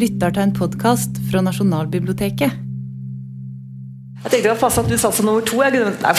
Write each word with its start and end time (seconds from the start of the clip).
lytter 0.00 0.32
til 0.32 0.46
en 0.46 0.52
podkast 0.56 1.18
fra 1.28 1.42
Nasjonalbiblioteket. 1.44 2.52
Jeg 4.20 4.30
tenkte 4.32 4.46
det 4.46 4.52
var 4.52 4.60
fast 4.60 4.80
at 4.80 4.88
du 4.88 4.96
satt 5.00 5.16
som 5.16 5.26
nummer 5.28 5.44
to. 5.44 5.60
Jeg, 5.64 5.72
Nei. 6.00 6.14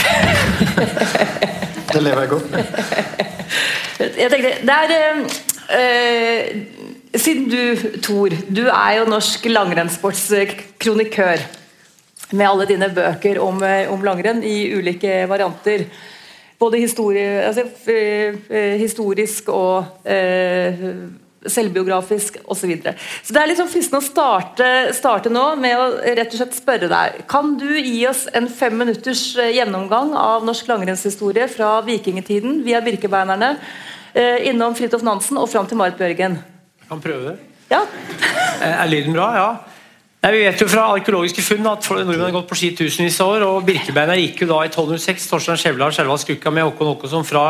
Det 1.92 2.02
lever 2.04 2.22
jeg 2.24 2.30
godt 2.32 2.52
med. 2.52 2.64
jeg 4.22 4.30
tenkte, 4.32 4.52
det 4.68 4.76
er 4.76 4.86
øh, 5.78 6.42
Siden 7.12 7.50
du, 7.52 7.64
Tor, 8.06 8.32
du 8.48 8.62
er 8.72 8.92
jo 9.00 9.10
norsk 9.10 9.46
langrennssportskronikør 9.50 11.42
med 12.32 12.46
alle 12.48 12.68
dine 12.70 12.88
bøker 12.96 13.42
om, 13.44 13.60
om 13.92 14.06
langrenn 14.08 14.40
i 14.48 14.72
ulike 14.78 15.26
varianter. 15.28 15.84
Både 16.62 16.80
historie, 16.80 17.42
altså, 17.44 17.66
historisk 18.80 19.50
og 19.50 19.86
øh, 20.06 20.80
selvbiografisk 21.50 22.38
osv. 22.46 22.62
Så, 22.62 22.70
videre. 22.70 22.94
så 23.24 23.34
det 23.34 23.42
er 23.42 23.50
liksom 23.50 23.70
fristende 23.72 24.02
å 24.02 24.06
starte, 24.06 24.68
starte, 24.94 25.32
nå 25.34 25.46
med 25.62 25.74
å 25.80 25.88
rett 26.18 26.36
og 26.36 26.38
slett 26.38 26.58
spørre 26.58 26.90
deg 26.92 27.24
Kan 27.32 27.56
du 27.58 27.70
gi 27.80 28.04
oss 28.10 28.28
en 28.38 28.50
fem 28.52 28.76
minutters 28.78 29.24
gjennomgang 29.40 30.14
av 30.18 30.46
norsk 30.46 30.70
langrennshistorie 30.70 31.48
fra 31.50 31.80
vikingtiden 31.88 32.62
via 32.66 32.84
Birkebeinerne, 32.86 33.56
øh, 34.14 34.38
innom 34.52 34.78
Fridtjof 34.78 35.06
Nansen 35.08 35.42
og 35.42 35.50
fram 35.50 35.66
til 35.70 35.82
Marit 35.82 35.98
Bjørgen? 35.98 36.38
Jeg 36.84 36.90
kan 36.92 37.02
prøve 37.02 37.32
det. 37.32 37.38
Ja. 37.72 37.86
Er 38.62 38.90
lyden 38.92 39.16
bra? 39.18 39.32
Ja. 39.34 39.52
Nei, 40.22 40.36
vi 40.36 40.42
vet 40.44 40.60
jo 40.62 40.68
fra 40.70 40.84
arkeologiske 40.94 41.42
funn 41.42 41.66
at 41.66 41.88
nordmenn 41.90 42.28
har 42.28 42.34
gått 42.36 42.50
på 42.52 42.58
ski 42.60 42.76
tusenvis 42.78 43.18
av 43.24 43.32
år. 43.40 43.46
og 43.48 43.64
Birkebeiner 43.66 44.20
gikk 44.22 44.44
jo 44.44 44.52
da 44.52 44.60
i 44.62 44.70
1206. 44.70 45.26
Torstein 45.32 45.58
Skjæveland 45.58 45.96
Skjelva 45.98 46.18
Skukka 46.22 46.54
med 46.54 46.68
Håkon 46.68 46.92
Håkonsson 46.92 47.26
fra 47.26 47.46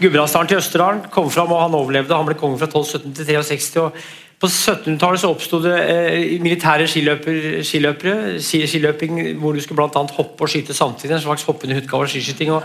Gudbrandsdalen 0.00 0.50
til 0.50 0.60
Østerdalen. 0.60 1.02
Kom 1.10 1.30
fram, 1.32 1.52
og 1.52 1.62
Han 1.62 1.74
overlevde. 1.78 2.14
Han 2.14 2.28
ble 2.28 2.36
konge 2.36 2.58
fra 2.60 2.68
1217 2.68 3.14
til 3.16 3.26
63. 3.26 3.76
og 3.80 3.92
På 4.36 4.50
1700-tallet 4.50 5.22
så 5.22 5.30
oppsto 5.32 5.62
det 5.64 5.76
eh, 5.88 6.42
militære 6.44 6.86
skiløper, 6.92 7.62
skiløpere. 7.64 8.36
Skiløping 8.44 9.38
hvor 9.40 9.56
du 9.56 9.60
skulle 9.64 9.88
annet 9.88 10.12
hoppe 10.18 10.44
og 10.44 10.52
skyte 10.52 10.76
samtidig. 10.76 11.16
En 11.16 11.24
slags 11.24 11.46
hoppende 11.48 11.80
utgave 11.80 12.04
av 12.04 12.12
skiskyting. 12.12 12.52
og 12.52 12.62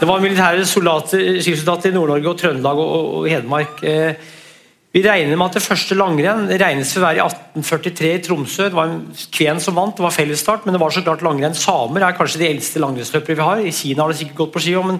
Det 0.00 0.08
var 0.08 0.24
militære 0.24 0.64
soldater, 0.64 1.40
skisoldater 1.44 1.90
i 1.90 1.94
Nord-Norge 1.98 2.32
og 2.32 2.38
Trøndelag 2.40 2.78
og, 2.78 2.92
og, 2.96 3.14
og 3.18 3.28
Hedmark. 3.28 3.82
Eh, 3.84 4.14
vi 4.90 5.02
regner 5.04 5.36
med 5.36 5.46
at 5.46 5.58
det 5.60 5.62
første 5.62 5.94
langrenn 5.94 6.48
regnes 6.58 6.90
for 6.90 6.98
å 6.98 7.04
være 7.04 7.20
i 7.20 7.26
1843 7.28 8.08
i 8.10 8.22
Tromsø. 8.24 8.64
Det 8.64 8.74
var 8.74 8.88
en 8.88 9.04
kven 9.36 9.60
som 9.62 9.76
vant, 9.76 9.92
det 9.94 10.02
var 10.02 10.16
fellesstart, 10.16 10.64
men 10.64 10.74
det 10.74 10.80
var 10.82 10.90
så 10.96 11.04
klart 11.04 11.22
langrenn. 11.22 11.54
Samer 11.54 12.02
er 12.02 12.16
kanskje 12.16 12.40
de 12.40 12.48
eldste 12.48 12.82
langrennsløpere 12.82 13.36
vi 13.38 13.46
har. 13.46 13.60
I 13.62 13.76
Kina 13.76 14.02
har 14.02 14.10
det 14.10 14.18
sikkert 14.18 14.40
gått 14.40 14.56
på 14.56 14.64
ski 14.64 14.74
men 14.80 14.98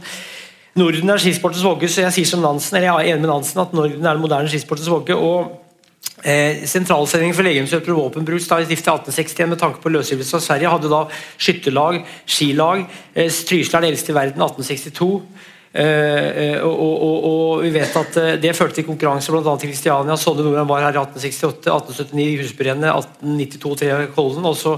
Norden 0.79 1.11
er 1.11 1.19
skisportens 1.19 1.65
våge, 1.67 1.89
så 1.91 2.05
jeg 2.05 2.15
sier 2.15 2.29
som 2.31 2.45
Nansen, 2.45 2.77
eller 2.77 2.91
jeg 2.91 3.09
er 3.11 3.15
enig 3.15 3.25
med 3.25 3.33
Nansen 3.33 3.63
at 3.63 3.73
Norden 3.75 4.07
er 4.07 4.15
den 4.15 4.23
moderne 4.23 4.53
skisportens 4.53 4.91
våge. 4.93 5.17
og 5.17 5.59
Eh, 6.21 6.67
Sentralsendingen 6.69 7.33
for 7.37 7.47
legemsøker 7.47 7.95
og 7.95 8.03
våpenbruk 8.11 8.43
stiftet 8.45 8.69
i 8.69 8.77
1861 8.77 9.49
med 9.49 9.61
tanke 9.61 9.81
på 9.81 9.93
løsgivelse 9.93 10.37
av 10.37 10.43
Sverige 10.45 10.73
hadde 10.73 10.91
da 10.93 10.99
skytterlag, 11.41 12.03
skilag. 12.29 12.83
Eh, 13.15 13.31
Trysil 13.49 13.79
er 13.79 13.87
det 13.87 13.93
eldste 13.95 14.13
i 14.13 14.19
verden, 14.19 14.45
1862. 14.45 15.09
Eh, 15.71 16.59
og, 16.67 16.75
og, 16.77 17.25
og, 17.31 17.63
vi 17.63 17.71
vet 17.71 17.95
at 17.95 18.17
uh, 18.19 18.33
Det 18.43 18.57
førte 18.59 18.81
til 18.81 18.89
konkurranse 18.89 19.31
bl.a. 19.31 19.53
til 19.55 19.71
Kristiania. 19.71 20.17
Sonne 20.19 20.43
Nordmann 20.43 20.69
var 20.69 20.83
her 20.83 20.99
i 20.99 21.05
1868, 21.05 21.71
1879 21.71 22.25
i 22.27 22.41
Husbyrennet, 22.43 22.91
1892 23.23 23.77
Tre 23.79 24.09
Kollen. 24.17 24.49
Også 24.51 24.77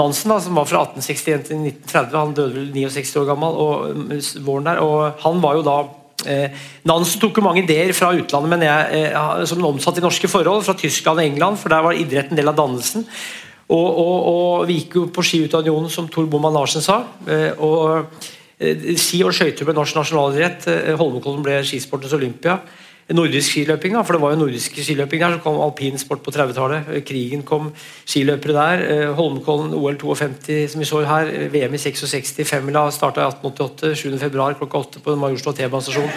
Nansen, 0.00 0.32
da, 0.32 0.40
som 0.42 0.56
var 0.58 0.68
fra 0.68 0.82
1861 0.88 1.46
til 1.48 1.60
1930. 1.60 2.16
Han 2.16 2.34
døde 2.36 2.56
vel 2.56 2.70
69 2.74 3.14
år 3.20 3.28
gammel. 3.28 3.60
og 3.64 4.40
våren 4.46 4.70
der, 4.70 4.80
og 4.80 5.20
Han 5.26 5.44
var 5.44 5.60
jo 5.60 5.66
da 5.66 5.76
eh, 6.26 6.56
Nansen 6.88 7.20
tok 7.20 7.38
jo 7.38 7.44
mange 7.44 7.62
ideer 7.62 7.92
fra 7.96 8.10
utlandet 8.16 8.50
men 8.50 8.66
jeg, 8.66 9.12
som 9.46 9.64
omsatt 9.68 10.00
i 10.00 10.04
norske 10.04 10.28
forhold, 10.28 10.64
fra 10.64 10.74
Tyskland 10.74 11.20
og 11.20 11.24
England, 11.28 11.60
for 11.60 11.72
der 11.72 11.84
var 11.86 11.96
idrett 11.96 12.32
en 12.32 12.40
del 12.40 12.50
av 12.50 12.58
dannelsen. 12.58 13.06
Og, 13.70 13.88
og 14.02 14.66
Vi 14.66 14.80
gikk 14.80 14.98
jo 14.98 15.06
på 15.14 15.22
skiutunionen, 15.22 15.92
som 15.92 16.08
Tor 16.10 16.26
Bomman 16.26 16.56
Larsen 16.56 16.82
sa. 16.82 17.04
og 17.62 18.08
Eh, 18.60 18.92
ski 19.00 19.22
og 19.24 19.32
skøyter 19.32 19.64
ble 19.64 19.74
norsk 19.76 19.96
nasjonalidrett. 19.96 20.68
Eh, 20.68 20.92
Holmenkollen 21.00 21.44
ble 21.44 21.60
skisportens 21.64 22.12
Olympia. 22.12 22.58
Nordisk 23.10 23.54
skiløping, 23.54 23.94
da, 23.96 24.02
for 24.06 24.16
det 24.16 24.22
var 24.22 24.34
jo 24.34 24.40
nordisk 24.44 24.76
skiløping 24.78 25.22
der. 25.22 25.36
Så 25.36 25.42
kom 25.44 25.60
alpinsport 25.64 26.22
på 26.22 26.34
30-tallet. 26.34 26.90
Eh, 26.94 27.02
krigen 27.06 27.42
kom, 27.46 27.72
skiløpere 28.04 28.54
der. 28.56 29.12
Holmenkollen 29.18 29.74
OL 29.74 29.98
52 29.98 30.70
som 30.72 30.82
vi 30.82 30.88
så 30.88 31.02
her. 31.08 31.32
VM 31.52 31.74
i 31.74 31.82
66. 31.82 32.34
Femmila 32.48 32.86
starta 32.94 33.24
i 33.24 33.30
1888. 33.30 33.94
7. 33.96 34.18
februar 34.18 34.54
klokka 34.58 34.78
8 34.78 35.04
på 35.04 35.16
Majorstua 35.18 35.56
T-banestasjon. 35.58 36.10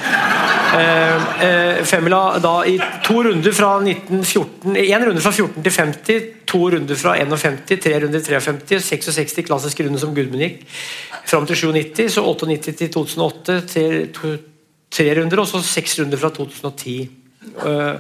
Femmila 1.86 2.22
da 2.42 2.54
i 2.66 2.78
to 3.06 3.20
runder 3.26 3.54
fra 3.54 3.76
1914 3.82 4.78
Én 4.84 5.06
runde 5.06 5.22
fra 5.22 5.32
14 5.32 5.64
til 5.64 5.72
50, 5.72 6.30
to 6.50 6.70
runder 6.74 6.98
fra 6.98 7.16
51, 7.20 7.78
tre 7.84 8.00
runder 8.04 8.24
53, 8.24 8.82
66 8.82 9.46
klassiske 9.46 9.86
runder 9.86 10.02
som 10.02 10.16
Gudmund 10.16 10.42
gikk 10.42 10.64
fram 11.26 11.46
til 11.50 11.56
97, 11.56 12.10
så 12.16 12.26
98 12.26 12.76
til 12.78 12.90
2008 12.94 13.62
til 13.74 14.10
tre 14.94 15.10
runder, 15.18 15.42
og 15.42 15.48
så 15.50 15.58
seks 15.66 15.98
runder 16.00 16.20
fra 16.22 16.30
2010. 16.34 17.10
Uh, 17.64 17.96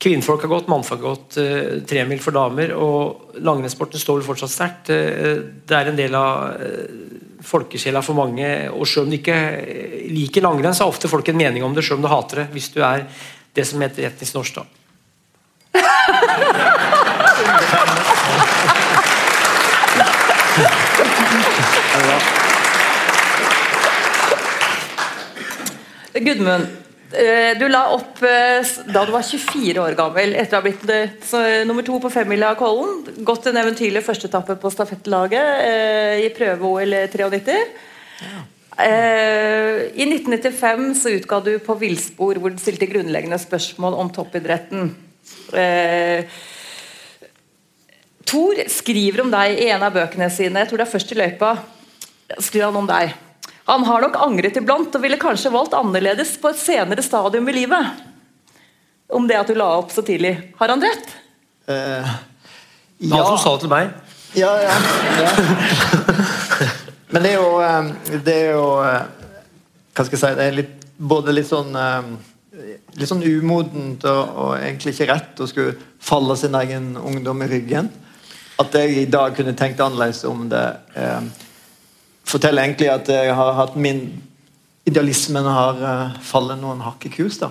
Kvinnfolk 0.00 0.42
har 0.44 0.50
gått, 0.52 0.68
mannfolk 0.70 1.00
har 1.02 1.10
gått 1.16 1.32
uh, 1.40 1.82
tremil 1.88 2.20
for 2.22 2.32
damer, 2.36 2.68
og 2.76 3.02
langrennssporten 3.44 4.00
står 4.00 4.16
vel 4.20 4.28
fortsatt 4.30 4.54
sterkt. 4.54 4.84
Uh, 4.92 5.36
det 5.68 5.76
er 5.76 5.86
en 5.90 5.98
del 5.98 6.12
av 6.18 6.28
folkesjela 7.46 8.00
for 8.02 8.14
mange, 8.18 8.48
og 8.72 8.84
selv 8.88 9.04
om 9.06 9.10
du 9.12 9.16
ikke 9.20 9.38
liker 10.10 10.42
langrenn, 10.44 10.74
så 10.74 10.82
har 10.84 10.92
ofte 10.94 11.12
folk 11.12 11.26
en 11.30 11.38
mening 11.38 11.62
om 11.66 11.74
det, 11.76 11.84
selv 11.86 11.98
om 12.00 12.06
du 12.06 12.12
hater 12.12 12.36
det, 12.42 12.48
hvis 12.56 12.72
du 12.74 12.78
er 12.82 12.98
det 13.56 13.64
som 13.68 13.82
heter 13.84 14.02
etnisk 14.10 14.32
norsk, 14.36 14.54
da. 14.58 14.64
Gudmund, 26.20 26.66
eh, 27.12 27.52
du 27.58 27.66
la 27.68 27.82
opp 27.92 28.22
eh, 28.24 28.64
da 28.92 29.04
du 29.04 29.12
var 29.14 29.24
24 29.26 29.82
år 29.82 29.96
gammel, 29.98 30.34
etter 30.38 30.56
å 30.56 30.60
ha 30.60 30.64
blitt 30.64 30.84
eh, 30.88 31.62
nummer 31.68 31.84
to 31.86 31.98
på 32.02 32.12
femmila 32.12 32.52
av 32.54 32.60
Kollen. 32.60 33.02
Gått 33.26 33.48
en 33.50 33.60
eventyrlig 33.60 34.04
førsteetappe 34.06 34.58
på 34.62 34.72
stafettlaget 34.72 36.22
i 36.24 36.30
prøve-OL 36.36 36.98
93. 37.12 37.58
Ja. 38.24 38.44
I 38.76 40.04
1995 40.04 40.90
så 41.00 41.14
utga 41.16 41.38
du 41.40 41.54
på 41.64 41.78
Villspor, 41.80 42.36
hvor 42.36 42.52
du 42.52 42.58
stilte 42.60 42.88
grunnleggende 42.90 43.38
spørsmål 43.40 43.96
om 44.02 44.10
toppidretten. 44.12 44.90
Thor 48.26 48.60
skriver 48.68 49.24
om 49.24 49.32
deg 49.32 49.62
i 49.62 49.70
en 49.72 49.86
av 49.86 49.96
bøkene 49.96 50.28
sine. 50.28 50.60
Jeg 50.60 50.68
tror 50.68 50.82
det 50.82 50.88
er 50.90 50.92
først 50.92 51.14
i 51.14 51.20
løypa. 51.22 51.54
skriver 52.36 52.68
han 52.68 52.82
om 52.82 52.90
deg. 52.90 53.14
Han 53.66 53.84
har 53.84 54.04
nok 54.04 54.16
angret 54.22 54.56
iblant 54.60 54.94
og 54.94 55.02
ville 55.02 55.18
kanskje 55.18 55.50
valgt 55.54 55.74
annerledes 55.74 56.36
på 56.42 56.52
et 56.52 56.60
senere 56.60 57.02
stadium 57.02 57.48
i 57.50 57.54
livet. 57.56 58.04
Om 59.10 59.26
det 59.26 59.38
at 59.40 59.50
du 59.50 59.56
la 59.58 59.68
opp 59.78 59.90
så 59.94 60.04
tidlig. 60.06 60.34
Har 60.58 60.70
han 60.70 60.82
rett? 60.82 61.08
Uh, 61.66 62.06
ja. 62.98 63.16
Han 63.16 63.26
som 63.32 63.40
sa 63.42 63.54
det 63.56 63.64
til 63.66 63.72
meg. 63.74 63.90
Ja, 64.36 64.52
ja. 64.62 64.76
ja. 65.22 66.70
Men 67.10 67.26
det 67.26 67.34
er 67.34 67.36
jo, 67.40 67.50
eh, 67.62 68.16
det 68.26 68.32
er 68.34 68.48
jo 68.56 68.64
eh, 68.82 69.04
Hva 69.94 70.04
skal 70.04 70.16
jeg 70.16 70.20
si 70.20 70.30
Det 70.36 70.46
er 70.46 70.56
litt, 70.58 70.72
både 70.98 71.32
litt 71.32 71.46
sånn 71.48 71.70
litt 72.96 73.10
sånn 73.10 73.24
umodent 73.24 74.04
og, 74.08 74.22
og, 74.32 74.50
egentlig 74.58 74.94
ikke 74.94 75.08
rett 75.10 75.40
å 75.42 75.48
skulle 75.48 75.74
falle 76.02 76.36
sin 76.40 76.56
egen 76.56 76.94
ungdom 76.96 77.42
i 77.44 77.50
ryggen. 77.50 77.90
At 78.62 78.76
jeg 78.78 78.94
i 79.02 79.08
dag 79.12 79.34
kunne 79.36 79.56
tenkt 79.58 79.82
annerledes 79.84 80.22
om 80.28 80.46
det. 80.48 80.64
Eh, 80.96 81.45
forteller 82.26 82.66
egentlig 82.66 82.90
at 82.92 83.10
jeg 83.12 83.34
har 83.34 83.60
hatt 83.60 83.76
min 83.78 84.08
Idealismen 84.86 85.42
har 85.50 85.80
uh, 85.82 86.18
fallet 86.22 86.60
noen 86.60 86.78
hakk 86.86 87.08
i 87.08 87.10
kurs. 87.10 87.40
da. 87.40 87.48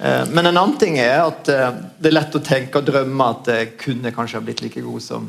Uh, 0.00 0.22
men 0.32 0.46
en 0.48 0.56
annen 0.56 0.78
ting 0.80 0.94
er 0.96 1.18
at 1.20 1.50
uh, 1.52 1.66
det 2.00 2.08
er 2.08 2.14
lett 2.16 2.38
å 2.38 2.40
tenke 2.40 2.80
og 2.80 2.86
drømme 2.86 3.26
at 3.34 3.50
jeg 3.52 3.74
kunne 3.82 4.12
kanskje 4.16 4.38
ha 4.38 4.46
blitt 4.46 4.62
like 4.64 4.80
god 4.80 5.04
som 5.04 5.26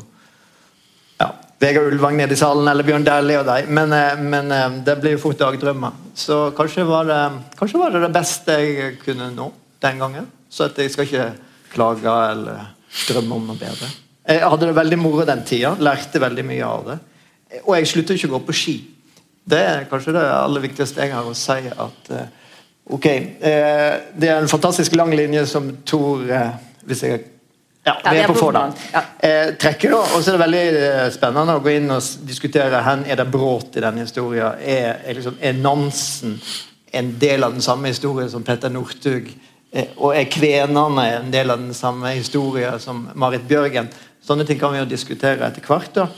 ja, 1.20 1.28
Vegard 1.60 1.92
Ulvang 1.92 2.16
nede 2.16 2.32
i 2.32 2.40
salen 2.40 2.70
eller 2.72 2.88
Bjørn 2.88 3.04
Dæhlie 3.04 3.42
og 3.42 3.50
deg. 3.50 3.68
Men, 3.68 3.92
men 4.24 4.56
det 4.88 4.96
blir 5.02 5.18
jo 5.18 5.20
fort 5.26 5.42
dagdrømmer. 5.44 6.00
Så 6.16 6.46
kanskje 6.56 6.88
var, 6.88 7.12
det, 7.12 7.20
kanskje 7.60 7.82
var 7.82 7.92
det 7.92 8.06
det 8.06 8.14
beste 8.16 8.56
jeg 8.64 8.96
kunne 9.04 9.28
nå 9.36 9.50
den 9.84 10.00
gangen. 10.00 10.32
Så 10.48 10.72
jeg 10.72 10.96
skal 10.96 11.10
ikke 11.10 11.28
klage 11.76 12.20
eller 12.32 12.70
drømme 13.04 13.36
om 13.36 13.52
noe 13.52 13.60
bedre. 13.60 13.92
Jeg 14.24 14.48
hadde 14.48 14.70
det 14.70 14.80
veldig 14.80 14.98
moro 15.04 15.28
den 15.28 15.44
tida. 15.44 15.76
Lærte 15.76 16.24
veldig 16.24 16.44
mye 16.48 16.72
av 16.72 16.88
det. 16.88 17.02
Og 17.64 17.76
jeg 17.78 17.90
slutter 17.90 18.18
ikke 18.18 18.30
å 18.32 18.36
gå 18.36 18.40
på 18.48 18.56
ski. 18.56 18.74
Det 19.44 19.60
er 19.60 19.86
kanskje 19.90 20.14
det 20.16 20.24
aller 20.24 20.64
viktigste 20.64 21.04
jeg 21.04 21.12
har 21.12 21.28
å 21.28 21.36
si. 21.36 21.60
at 21.68 22.10
uh, 22.10 22.24
Ok, 22.94 23.06
uh, 23.06 23.92
det 24.16 24.30
er 24.30 24.38
en 24.38 24.50
fantastisk 24.50 24.96
lang 24.96 25.12
linje 25.16 25.46
som 25.48 25.70
Tor 25.84 26.24
uh, 26.28 26.50
Hvis 26.84 27.04
jeg 27.04 27.22
ja, 27.84 27.98
vi 28.00 28.16
er 28.16 28.30
på 28.30 28.34
Fårdal. 28.38 28.70
Ja. 28.94 29.00
trekker 29.60 29.90
da, 29.92 29.98
og 30.16 30.22
så 30.24 30.30
er 30.30 30.38
det 30.38 30.40
veldig 30.40 31.08
spennende 31.12 31.58
å 31.58 31.60
gå 31.60 31.74
inn 31.74 31.92
og 31.92 32.06
diskutere 32.24 32.78
hvor 32.80 33.02
er 33.04 33.18
det 33.20 33.26
brudd 33.28 33.76
i 33.76 33.82
denne 33.84 34.06
historien. 34.06 34.54
Er, 34.56 35.02
er, 35.04 35.18
liksom, 35.18 35.36
er 35.36 35.58
Nansen 35.58 36.38
en 36.96 37.10
del 37.20 37.44
av 37.44 37.52
den 37.52 37.60
samme 37.60 37.92
historien 37.92 38.30
som 38.32 38.46
Petter 38.46 38.72
Northug? 38.72 39.28
eh, 39.74 39.92
og 39.98 40.14
er 40.16 40.30
kvenene 40.32 41.04
en 41.18 41.30
del 41.34 41.52
av 41.52 41.60
den 41.60 41.74
samme 41.76 42.14
historien 42.14 42.80
som 42.80 43.04
Marit 43.20 43.44
Bjørgen? 43.48 43.90
Sånne 44.24 44.46
ting 44.48 44.60
kan 44.60 44.72
vi 44.72 44.80
jo 44.80 44.88
diskutere 44.88 45.44
etter 45.44 45.64
hvert. 45.66 45.92
da. 45.94 46.08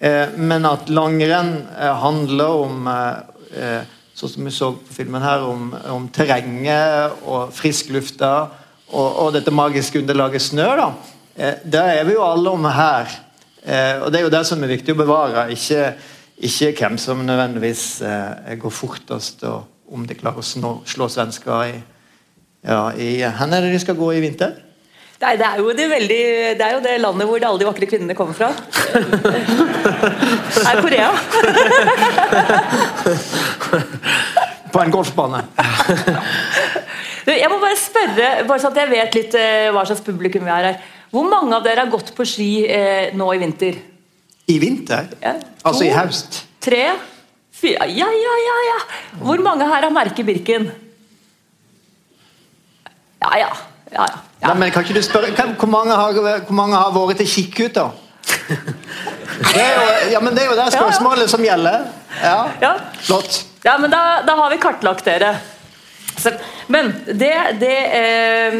Eh, 0.00 0.30
men 0.36 0.64
at 0.64 0.88
langrenn 0.88 1.58
eh, 1.76 1.96
handler 2.00 2.60
om 2.62 2.86
eh, 2.88 3.82
sånn 4.16 4.32
som 4.32 4.46
vi 4.48 4.52
så 4.54 4.70
på 4.78 4.94
filmen 4.96 5.24
her, 5.24 5.44
om, 5.44 5.74
om 5.92 6.06
terrenget 6.12 7.20
og 7.28 7.52
frisklufta 7.52 8.30
og, 8.94 9.08
og 9.08 9.34
dette 9.36 9.52
magiske 9.52 10.00
underlaget 10.00 10.46
snø. 10.46 10.68
da. 10.78 10.88
Det 11.62 11.82
er 11.98 12.08
vi 12.08 12.16
jo 12.16 12.24
alle 12.24 12.52
om 12.52 12.64
her. 12.68 13.12
Og 14.00 14.08
Det 14.10 14.18
er 14.18 14.24
jo 14.24 14.32
det 14.32 14.40
som 14.48 14.64
er 14.64 14.72
viktig 14.72 14.92
å 14.92 14.98
bevare, 14.98 15.44
ikke, 15.54 15.92
ikke 16.48 16.72
hvem 16.80 16.96
som 17.00 17.20
nødvendigvis 17.24 17.84
går 18.60 18.74
fortest, 18.74 19.44
og 19.48 19.94
om 19.94 20.04
de 20.08 20.16
klarer 20.18 20.42
å 20.42 20.72
slå 20.88 21.08
svensker 21.12 21.70
i, 21.70 21.78
ja, 22.66 22.82
i 22.96 23.10
Hvor 23.22 23.46
er 23.46 23.64
det 23.64 23.72
de 23.72 23.82
skal 23.84 24.00
gå 24.00 24.10
i 24.16 24.24
vinter? 24.24 24.56
Nei, 25.20 25.34
det 25.36 25.44
er, 25.44 25.58
jo 25.60 25.72
det, 25.76 25.84
veldig, 25.90 26.22
det 26.56 26.64
er 26.64 26.70
jo 26.72 26.80
det 26.80 26.94
landet 27.02 27.28
hvor 27.28 27.42
alle 27.44 27.60
de 27.60 27.66
vakre 27.68 27.88
kvinnene 27.90 28.14
kommer 28.16 28.32
fra. 28.32 28.48
Det 30.54 30.62
er 30.64 30.80
Korea. 30.80 31.10
På 34.72 34.80
en 34.80 34.94
golfbane. 34.94 35.42
Jeg 37.28 37.50
må 37.52 37.58
bare 37.60 37.76
spørre, 37.76 38.30
bare 38.48 38.62
sånn 38.62 38.72
at 38.72 38.80
jeg 38.80 38.90
vet 38.94 39.18
litt 39.18 39.36
eh, 39.36 39.68
hva 39.74 39.84
slags 39.84 40.00
publikum 40.06 40.46
vi 40.46 40.54
er 40.54 40.70
her. 40.70 40.80
Hvor 41.12 41.28
mange 41.28 41.52
av 41.58 41.68
dere 41.68 41.84
har 41.84 41.92
gått 41.92 42.14
på 42.16 42.24
ski 42.24 42.48
eh, 42.64 43.12
nå 43.12 43.28
i 43.36 43.42
vinter? 43.42 43.76
I 44.48 44.56
vinter? 44.62 45.12
Ja. 45.20 45.34
Altså 45.68 45.84
i 45.84 45.92
høst? 45.92 46.40
Tre? 46.64 46.86
Fire? 47.60 47.90
Ja, 47.92 48.08
ja, 48.08 48.34
ja, 48.46 48.56
ja. 48.70 48.80
Hvor 49.20 49.44
mange 49.44 49.68
her 49.68 49.84
har 49.84 49.92
merket 49.92 50.24
Birken? 50.26 50.70
Ja, 53.20 53.36
ja. 53.36 53.52
ja, 53.92 54.08
ja. 54.08 54.29
Nei, 54.40 54.54
men 54.56 54.70
kan 54.72 54.84
ikke 54.84 54.96
du 54.96 55.04
spørre 55.04 55.34
kan, 55.36 55.52
Hvor 55.58 55.68
mange 55.68 55.96
har, 55.96 56.16
hvor 56.16 56.56
mange 56.56 56.78
har 56.80 56.94
vært 56.94 57.20
til 57.20 57.28
kikkut, 57.28 57.76
da? 57.76 57.90
Det 59.40 59.60
er 59.60 59.70
jo, 59.72 59.84
ja, 60.12 60.20
men 60.20 60.34
det 60.36 60.42
er 60.42 60.50
jo 60.50 60.56
det 60.58 60.66
spørsmålet 60.74 61.30
som 61.32 61.44
gjelder. 61.44 61.86
Ja, 62.22 62.40
Ja. 62.60 62.72
Flott. 63.06 63.46
Ja, 63.64 63.76
men 63.80 63.92
da, 63.92 64.20
da 64.26 64.34
har 64.36 64.50
vi 64.52 64.58
kartlagt 64.60 65.04
dere. 65.04 65.34
Så, 66.16 66.32
men 66.68 66.92
det 67.06 67.32
Det, 67.60 67.76
eh, 68.00 68.58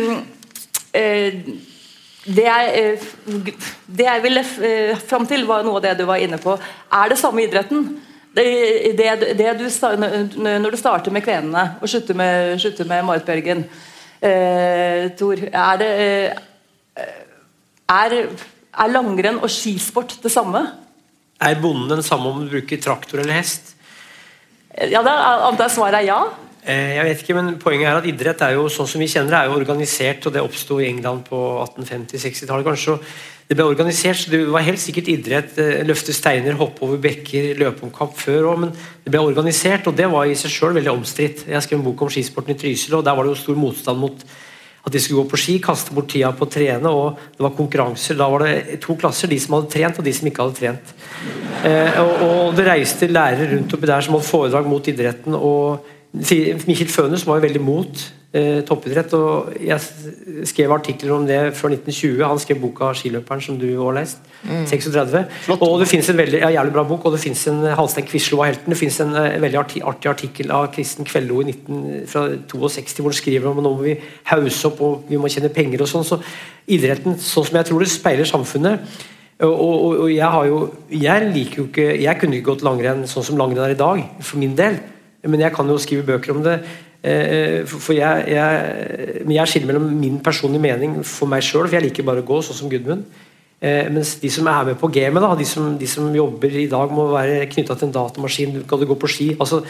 eh, 0.94 1.35
det, 2.25 2.44
jeg, 2.44 2.71
eh, 2.75 3.53
det 3.87 4.05
jeg 4.06 4.23
ville 4.23 4.44
eh, 4.62 4.97
fram 5.09 5.27
til, 5.27 5.47
var 5.49 5.65
noe 5.65 5.81
av 5.81 5.82
det 5.82 5.99
du 5.99 6.05
var 6.09 6.21
inne 6.21 6.38
på. 6.38 6.56
Er 6.93 7.09
det 7.09 7.19
samme 7.19 7.44
idretten? 7.44 8.00
Det, 8.37 8.44
det, 8.97 9.37
det 9.38 9.55
du, 9.59 9.67
når 10.38 10.71
du 10.71 10.77
starter 10.77 11.11
med 11.11 11.25
kvenene 11.27 11.65
og 11.81 11.88
slutter 11.88 12.15
med, 12.15 12.61
slutter 12.62 12.87
med 12.87 13.05
Marit 13.05 13.27
Bjørgen 13.27 13.65
Tor, 14.20 15.40
er 15.49 15.81
det 15.81 15.90
eh, 15.96 17.11
er, 17.90 18.17
er 18.70 18.93
langrenn 18.93 19.40
og 19.40 19.50
skisport 19.50 20.19
det 20.22 20.32
samme? 20.32 20.61
Er 21.40 21.56
bonden 21.62 21.88
den 21.88 22.05
samme 22.05 22.28
om 22.28 22.43
du 22.44 22.50
bruker 22.52 22.81
traktor 22.84 23.22
eller 23.22 23.38
hest? 23.40 23.75
Ja, 24.90 25.00
da 25.02 25.14
antar 25.49 25.67
jeg 25.67 25.75
svaret 25.78 26.02
er 26.02 26.06
ja. 26.11 26.20
Eh, 26.62 26.94
Jeg 26.99 27.05
vet 27.08 27.22
ikke, 27.25 27.34
men 27.40 27.58
Poenget 27.58 27.88
er 27.88 27.99
at 27.99 28.06
idrett 28.06 28.43
er 28.44 28.55
jo 28.58 28.69
sånn 28.69 28.88
som 28.88 29.00
vi 29.00 29.08
kjenner 29.11 29.32
det, 29.32 29.40
er 29.40 29.50
jo 29.50 29.58
organisert. 29.58 30.26
og 30.26 30.37
Det 30.37 30.44
oppsto 30.44 30.78
i 30.81 30.88
England 30.90 31.25
på 31.28 31.40
1850-60-tallet. 31.64 32.69
kanskje, 32.69 32.99
Det 33.50 33.56
ble 33.58 33.64
organisert, 33.67 34.14
så 34.14 34.31
det 34.31 34.44
var 34.47 34.62
helt 34.62 34.79
sikkert 34.79 35.08
idrett. 35.11 35.56
eh, 35.58 35.81
Løfte 35.82 36.14
steiner, 36.14 36.55
hoppe 36.55 36.85
over 36.87 37.00
bekker, 37.02 37.56
løpe 37.58 37.82
om 37.82 37.91
kapp 37.91 38.14
før 38.14 38.47
òg. 38.52 38.61
Men 38.62 38.70
det 39.02 39.11
ble 39.11 39.25
organisert, 39.25 39.88
og 39.91 39.97
det 39.99 40.06
var 40.06 40.29
i 40.31 40.37
seg 40.38 40.52
sjøl 40.55 40.76
veldig 40.76 40.93
omstridt. 40.93 41.43
Jeg 41.50 41.62
skrev 41.64 41.81
en 41.81 41.88
bok 41.88 42.05
om 42.06 42.12
skisporten 42.14 42.55
i 42.55 42.61
Trysil, 42.61 42.94
og 42.94 43.02
der 43.05 43.17
var 43.19 43.26
det 43.26 43.35
jo 43.35 43.41
stor 43.43 43.58
motstand 43.58 43.99
mot 43.99 44.23
at 44.87 44.93
de 44.94 45.00
skulle 45.02 45.25
gå 45.25 45.32
på 45.32 45.41
ski, 45.43 45.56
kaste 45.58 45.93
bort 45.93 46.08
tida 46.08 46.31
på 46.31 46.47
å 46.47 46.52
trene. 46.55 46.88
og 46.88 47.19
Det 47.35 47.43
var 47.43 47.56
konkurranser. 47.58 48.17
Da 48.17 48.29
var 48.31 48.47
det 48.47 48.79
to 48.81 48.94
klasser, 48.94 49.26
de 49.26 49.41
som 49.43 49.58
hadde 49.58 49.73
trent 49.75 49.99
og 49.99 50.06
de 50.06 50.12
som 50.12 50.31
ikke 50.31 50.46
hadde 50.46 50.61
trent. 50.61 50.94
Eh, 51.67 51.99
og, 52.00 52.23
og 52.29 52.55
Det 52.55 52.69
reiste 52.70 53.11
lærere 53.11 53.50
rundt 53.50 53.75
oppi 53.75 53.91
der 53.91 54.06
som 54.06 54.14
holdt 54.14 54.31
foredrag 54.31 54.70
mot 54.70 54.87
idretten. 54.87 55.35
og 55.35 55.85
Mikkel 56.14 56.88
Fønhus 56.88 57.26
var 57.26 57.38
jo 57.38 57.49
veldig 57.49 57.67
mot 57.67 58.06
eh, 58.32 58.61
toppidrett. 58.67 59.12
og 59.15 59.53
Jeg 59.61 59.81
skrev 60.49 60.73
artikler 60.73 61.12
om 61.15 61.27
det 61.27 61.55
fra 61.56 61.69
1920. 61.69 62.25
Han 62.25 62.38
skrev 62.38 62.61
boka 62.61 62.93
'Skiløperen', 62.93 63.41
som 63.43 63.59
du 63.59 63.82
har 63.82 63.93
lest. 63.93 64.19
36. 64.67 65.27
Flott. 65.43 65.62
Og 65.62 65.81
det 65.81 65.88
finnes 65.88 66.09
en 66.09 66.17
veldig, 66.17 66.41
ja, 66.41 66.49
jævlig 66.49 66.73
bra 66.73 66.82
bok, 66.85 67.05
og 67.05 67.12
det 67.12 67.21
finnes 67.21 67.47
en 67.49 67.62
Halstein 67.77 68.06
Quislo 68.06 68.41
av 68.41 68.47
helten. 68.47 68.71
Det 68.71 68.79
finnes 68.79 69.00
en 69.00 69.15
eh, 69.15 69.41
veldig 69.41 69.59
arti, 69.59 69.81
artig 69.85 70.11
artikkel 70.11 70.50
av 70.50 70.73
Kristen 70.73 71.05
Kvello 71.05 71.41
i 71.41 71.44
19, 71.44 72.06
fra 72.06 72.29
62 72.49 73.03
hvor 73.03 73.11
han 73.11 73.21
skriver 73.23 73.47
om 73.50 73.59
at 73.59 73.65
nå 73.65 73.77
må 73.77 73.82
vi 73.82 73.99
hause 74.25 74.67
opp 74.67 74.81
og 74.81 75.05
vi 75.09 75.17
må 75.17 75.29
tjene 75.29 75.49
penger 75.49 75.82
og 75.82 75.88
sånn. 75.88 76.05
Så 76.05 76.21
idretten, 76.67 77.19
sånn 77.19 77.44
som 77.44 77.56
jeg 77.56 77.67
tror 77.67 77.81
det 77.81 77.91
speiler 77.91 78.25
samfunnet 78.25 78.81
og, 79.41 79.55
og, 79.56 79.99
og 80.05 80.11
jeg 80.12 80.29
har 80.29 80.47
jo 80.47 80.59
Jeg 80.93 81.32
liker 81.32 81.62
jo 81.62 81.67
ikke 81.71 81.87
Jeg 82.03 82.21
kunne 82.21 82.37
ikke 82.37 82.50
gått 82.53 82.65
langrenn 82.67 83.06
sånn 83.09 83.25
som 83.25 83.38
langrenn 83.41 83.65
er 83.65 83.75
i 83.75 83.79
dag, 83.79 84.03
for 84.21 84.41
min 84.41 84.56
del. 84.56 84.77
Men 85.25 85.41
jeg 85.41 85.53
kan 85.56 85.69
jo 85.69 85.79
skrive 85.81 86.06
bøker 86.09 86.35
om 86.35 86.43
det. 86.44 86.61
Eh, 87.02 87.64
For 87.64 87.97
jeg, 87.97 88.25
jeg, 88.29 89.25
men 89.25 89.37
jeg 89.38 89.49
skiller 89.49 89.73
mellom 89.73 89.91
min 90.00 90.20
personlige 90.20 90.64
mening 90.67 91.00
for 91.06 91.31
meg 91.31 91.44
sjøl, 91.47 91.67
for 91.67 91.79
jeg 91.79 91.88
liker 91.88 92.06
bare 92.06 92.25
å 92.25 92.29
gå, 92.29 92.41
sånn 92.44 92.58
som 92.62 92.73
Gudmund. 92.73 93.05
Eh, 93.61 93.88
mens 93.93 94.14
de 94.20 94.31
som 94.32 94.49
er 94.49 94.70
med 94.70 94.81
på 94.81 94.88
gamet, 94.93 95.25
de 95.38 95.79
de 95.81 95.87
som 95.87 96.14
jobber 96.14 96.56
i 96.62 96.69
dag, 96.69 96.93
må 96.93 97.11
være 97.12 97.47
knytta 97.47 97.76
til 97.76 97.88
en 97.88 97.97
datamaskin. 97.97 98.64
Kan 98.69 98.81
du 98.81 98.87
gå 98.87 98.97
på 98.97 99.08
ski. 99.08 99.37
altså 99.38 99.64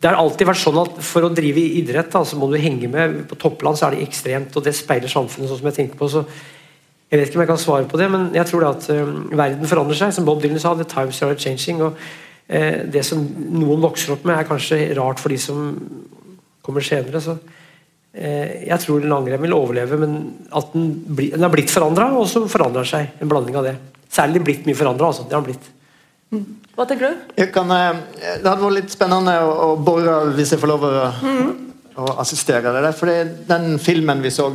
det 0.00 0.10
har 0.10 0.18
alltid 0.18 0.48
vært 0.48 0.58
sånn 0.58 0.78
at 0.80 0.96
For 1.06 1.22
å 1.22 1.30
drive 1.34 1.62
idrett 1.78 2.10
da, 2.10 2.24
så 2.26 2.36
må 2.36 2.50
du 2.50 2.58
henge 2.58 2.88
med. 2.90 3.22
På 3.30 3.38
toppland 3.38 3.78
så 3.78 3.88
er 3.88 3.96
det 3.96 4.08
ekstremt, 4.08 4.56
og 4.56 4.64
det 4.64 4.74
speiler 4.74 5.08
samfunnet. 5.08 5.48
sånn 5.48 5.58
som 5.58 5.70
Jeg 5.70 5.78
tenker 5.78 5.96
på 5.96 6.08
så 6.10 6.24
Jeg 7.10 7.20
vet 7.20 7.28
ikke 7.28 7.38
om 7.38 7.44
jeg 7.44 7.48
kan 7.52 7.58
svare 7.62 7.86
på 7.86 7.98
det, 7.98 8.10
men 8.10 8.30
jeg 8.34 8.46
tror 8.46 8.60
det 8.60 8.68
at 8.68 8.90
eh, 8.90 9.36
verden 9.38 9.66
forandrer 9.70 9.94
seg. 9.94 10.12
Som 10.12 10.24
Bob 10.24 10.42
Dylan 10.42 10.58
sa, 10.58 10.74
the 10.74 10.84
times 10.84 11.22
are 11.22 11.36
changing. 11.36 11.82
og 11.82 11.94
uh, 12.50 12.78
Det 12.90 13.04
som 13.04 13.22
noen 13.22 13.80
vokser 13.80 14.12
opp 14.12 14.24
med, 14.24 14.38
er 14.38 14.48
kanskje 14.48 14.96
rart 14.98 15.20
for 15.20 15.28
de 15.28 15.38
som 15.38 15.76
kommer 16.64 16.84
senere. 16.84 17.20
så 17.20 17.36
eh, 18.14 18.64
Jeg 18.68 18.80
tror 18.84 19.04
langrenn 19.10 19.42
vil 19.44 19.54
overleve, 19.56 19.98
men 20.00 20.16
at 20.52 20.72
den, 20.74 20.90
bli, 21.14 21.30
den 21.34 21.44
er 21.44 21.52
blitt 21.52 21.72
forandra, 21.72 22.10
og 22.16 22.26
så 22.30 22.44
forandrer 22.50 22.88
seg. 22.88 23.14
En 23.20 23.30
blanding 23.30 23.56
av 23.60 23.68
det. 23.68 23.76
Særlig 24.14 24.44
blitt 24.46 24.66
mye 24.68 24.78
forandra. 24.78 25.10
Altså. 25.12 25.26
Det 25.28 25.36
har 25.36 25.44
den 25.44 25.52
blitt. 25.52 25.70
Hva 26.74 26.86
tenker 26.90 27.12
du? 27.12 27.34
Jeg 27.38 27.52
kan, 27.54 27.70
eh, 27.70 28.00
det 28.42 28.48
hadde 28.48 28.64
vært 28.64 28.78
litt 28.80 28.94
spennende 28.94 29.36
å, 29.44 29.52
å 29.68 29.68
bore, 29.78 30.16
hvis 30.34 30.54
jeg 30.56 30.62
får 30.62 30.72
lov 30.72 30.86
å, 30.88 30.94
å 32.02 32.08
assistere 32.24 32.72
deg. 32.74 32.88
For 32.98 33.12
den 33.50 33.76
filmen 33.82 34.22
vi 34.24 34.32
så, 34.34 34.48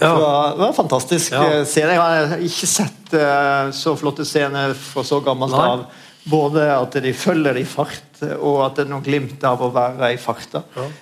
Ja. 0.00 0.10
var, 0.16 0.56
var 0.56 0.68
en 0.70 0.76
fantastisk 0.76 1.32
Ja. 1.32 1.64
scene. 1.64 1.94
Jeg 1.96 2.00
har 2.00 2.38
ikke 2.44 2.66
sett 2.68 3.14
uh, 3.16 3.70
så 3.72 3.94
flotte 3.96 4.24
scener 4.28 4.74
fra 4.76 5.04
så 5.04 5.20
gammelt 5.24 5.52
Nei. 5.56 5.68
av. 5.72 5.86
Både 6.28 6.64
at 6.74 6.96
de 7.04 7.12
følger 7.16 7.54
det 7.54 7.62
i 7.62 7.68
fart, 7.70 8.18
og 8.40 8.56
at 8.66 8.74
det 8.76 8.84
er 8.86 8.90
noe 8.90 9.04
glimt 9.04 9.44
av 9.46 9.60
å 9.62 9.68
være 9.72 10.08
i 10.12 10.18
farta. 10.18 10.64
Eh, 10.76 10.96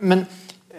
men 0.00 0.22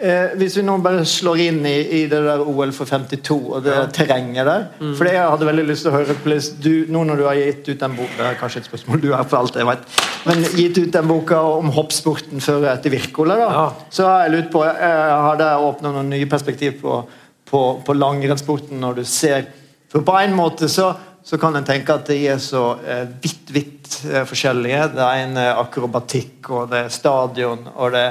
eh, 0.00 0.32
hvis 0.40 0.56
vi 0.58 0.62
nå 0.66 0.74
bare 0.82 1.04
slår 1.06 1.42
inn 1.44 1.58
i, 1.68 1.74
i 2.00 2.00
det 2.10 2.18
der 2.24 2.40
OL 2.42 2.72
for 2.74 2.88
52 2.88 3.36
og 3.38 3.62
det 3.66 3.76
terrenget 3.94 4.46
der 4.48 4.64
Mm. 4.80 4.94
For 4.98 5.06
jeg 5.06 5.20
hadde 5.22 5.46
veldig 5.46 5.66
lyst 5.68 5.84
til 5.86 5.92
å 5.92 5.98
høre 6.00 6.16
du, 6.64 6.70
Nå 6.90 7.02
når 7.04 7.20
du 7.20 7.24
har 7.28 7.36
gitt 7.38 7.68
ut 7.68 7.80
den 7.84 7.94
boka 7.98 8.16
Det 8.16 8.26
er 8.30 8.38
kanskje 8.40 8.62
et 8.62 8.70
spørsmål 8.70 9.02
du 9.02 9.10
har 9.12 9.26
for 9.28 9.38
alt 9.42 9.58
jeg 9.60 9.68
vet 9.68 9.84
Men 10.26 10.42
gitt 10.56 10.78
ut 10.80 10.92
den 10.96 11.08
boka 11.10 11.38
om 11.60 11.70
hoppsporten 11.76 12.40
før 12.40 12.62
og 12.64 12.70
etter 12.72 12.90
Wirkola, 12.94 13.36
Ja. 13.38 13.66
så 13.90 14.08
har 14.08 14.24
jeg 14.24 14.34
lurt 14.38 14.50
på 14.54 14.64
eh, 14.64 15.12
Har 15.26 15.36
det 15.38 15.50
åpnet 15.68 15.92
noen 15.94 16.10
nye 16.10 16.26
perspektiv 16.32 16.80
på, 16.82 16.96
på, 17.50 17.62
på 17.86 17.96
langrennssporten 17.98 18.80
når 18.80 18.98
du 19.02 19.04
ser 19.04 19.46
For 19.92 20.02
på 20.02 20.16
en 20.24 20.34
måte 20.34 20.68
så 20.72 20.90
så 21.22 21.36
kan 21.36 21.52
en 21.54 21.64
tenke 21.68 21.92
at 21.92 22.06
de 22.08 22.14
er 22.32 22.38
så 22.40 22.78
eh, 22.80 23.02
vidt, 23.20 23.50
vidt 23.52 23.98
eh, 24.08 24.22
forskjellige. 24.24 24.86
Det 24.96 25.04
ene 25.20 25.42
er 25.50 25.58
akrobatikk, 25.60 26.48
og 26.48 26.70
det 26.72 26.78
er 26.86 26.94
stadion, 26.94 27.66
og 27.76 27.92
det, 27.92 28.06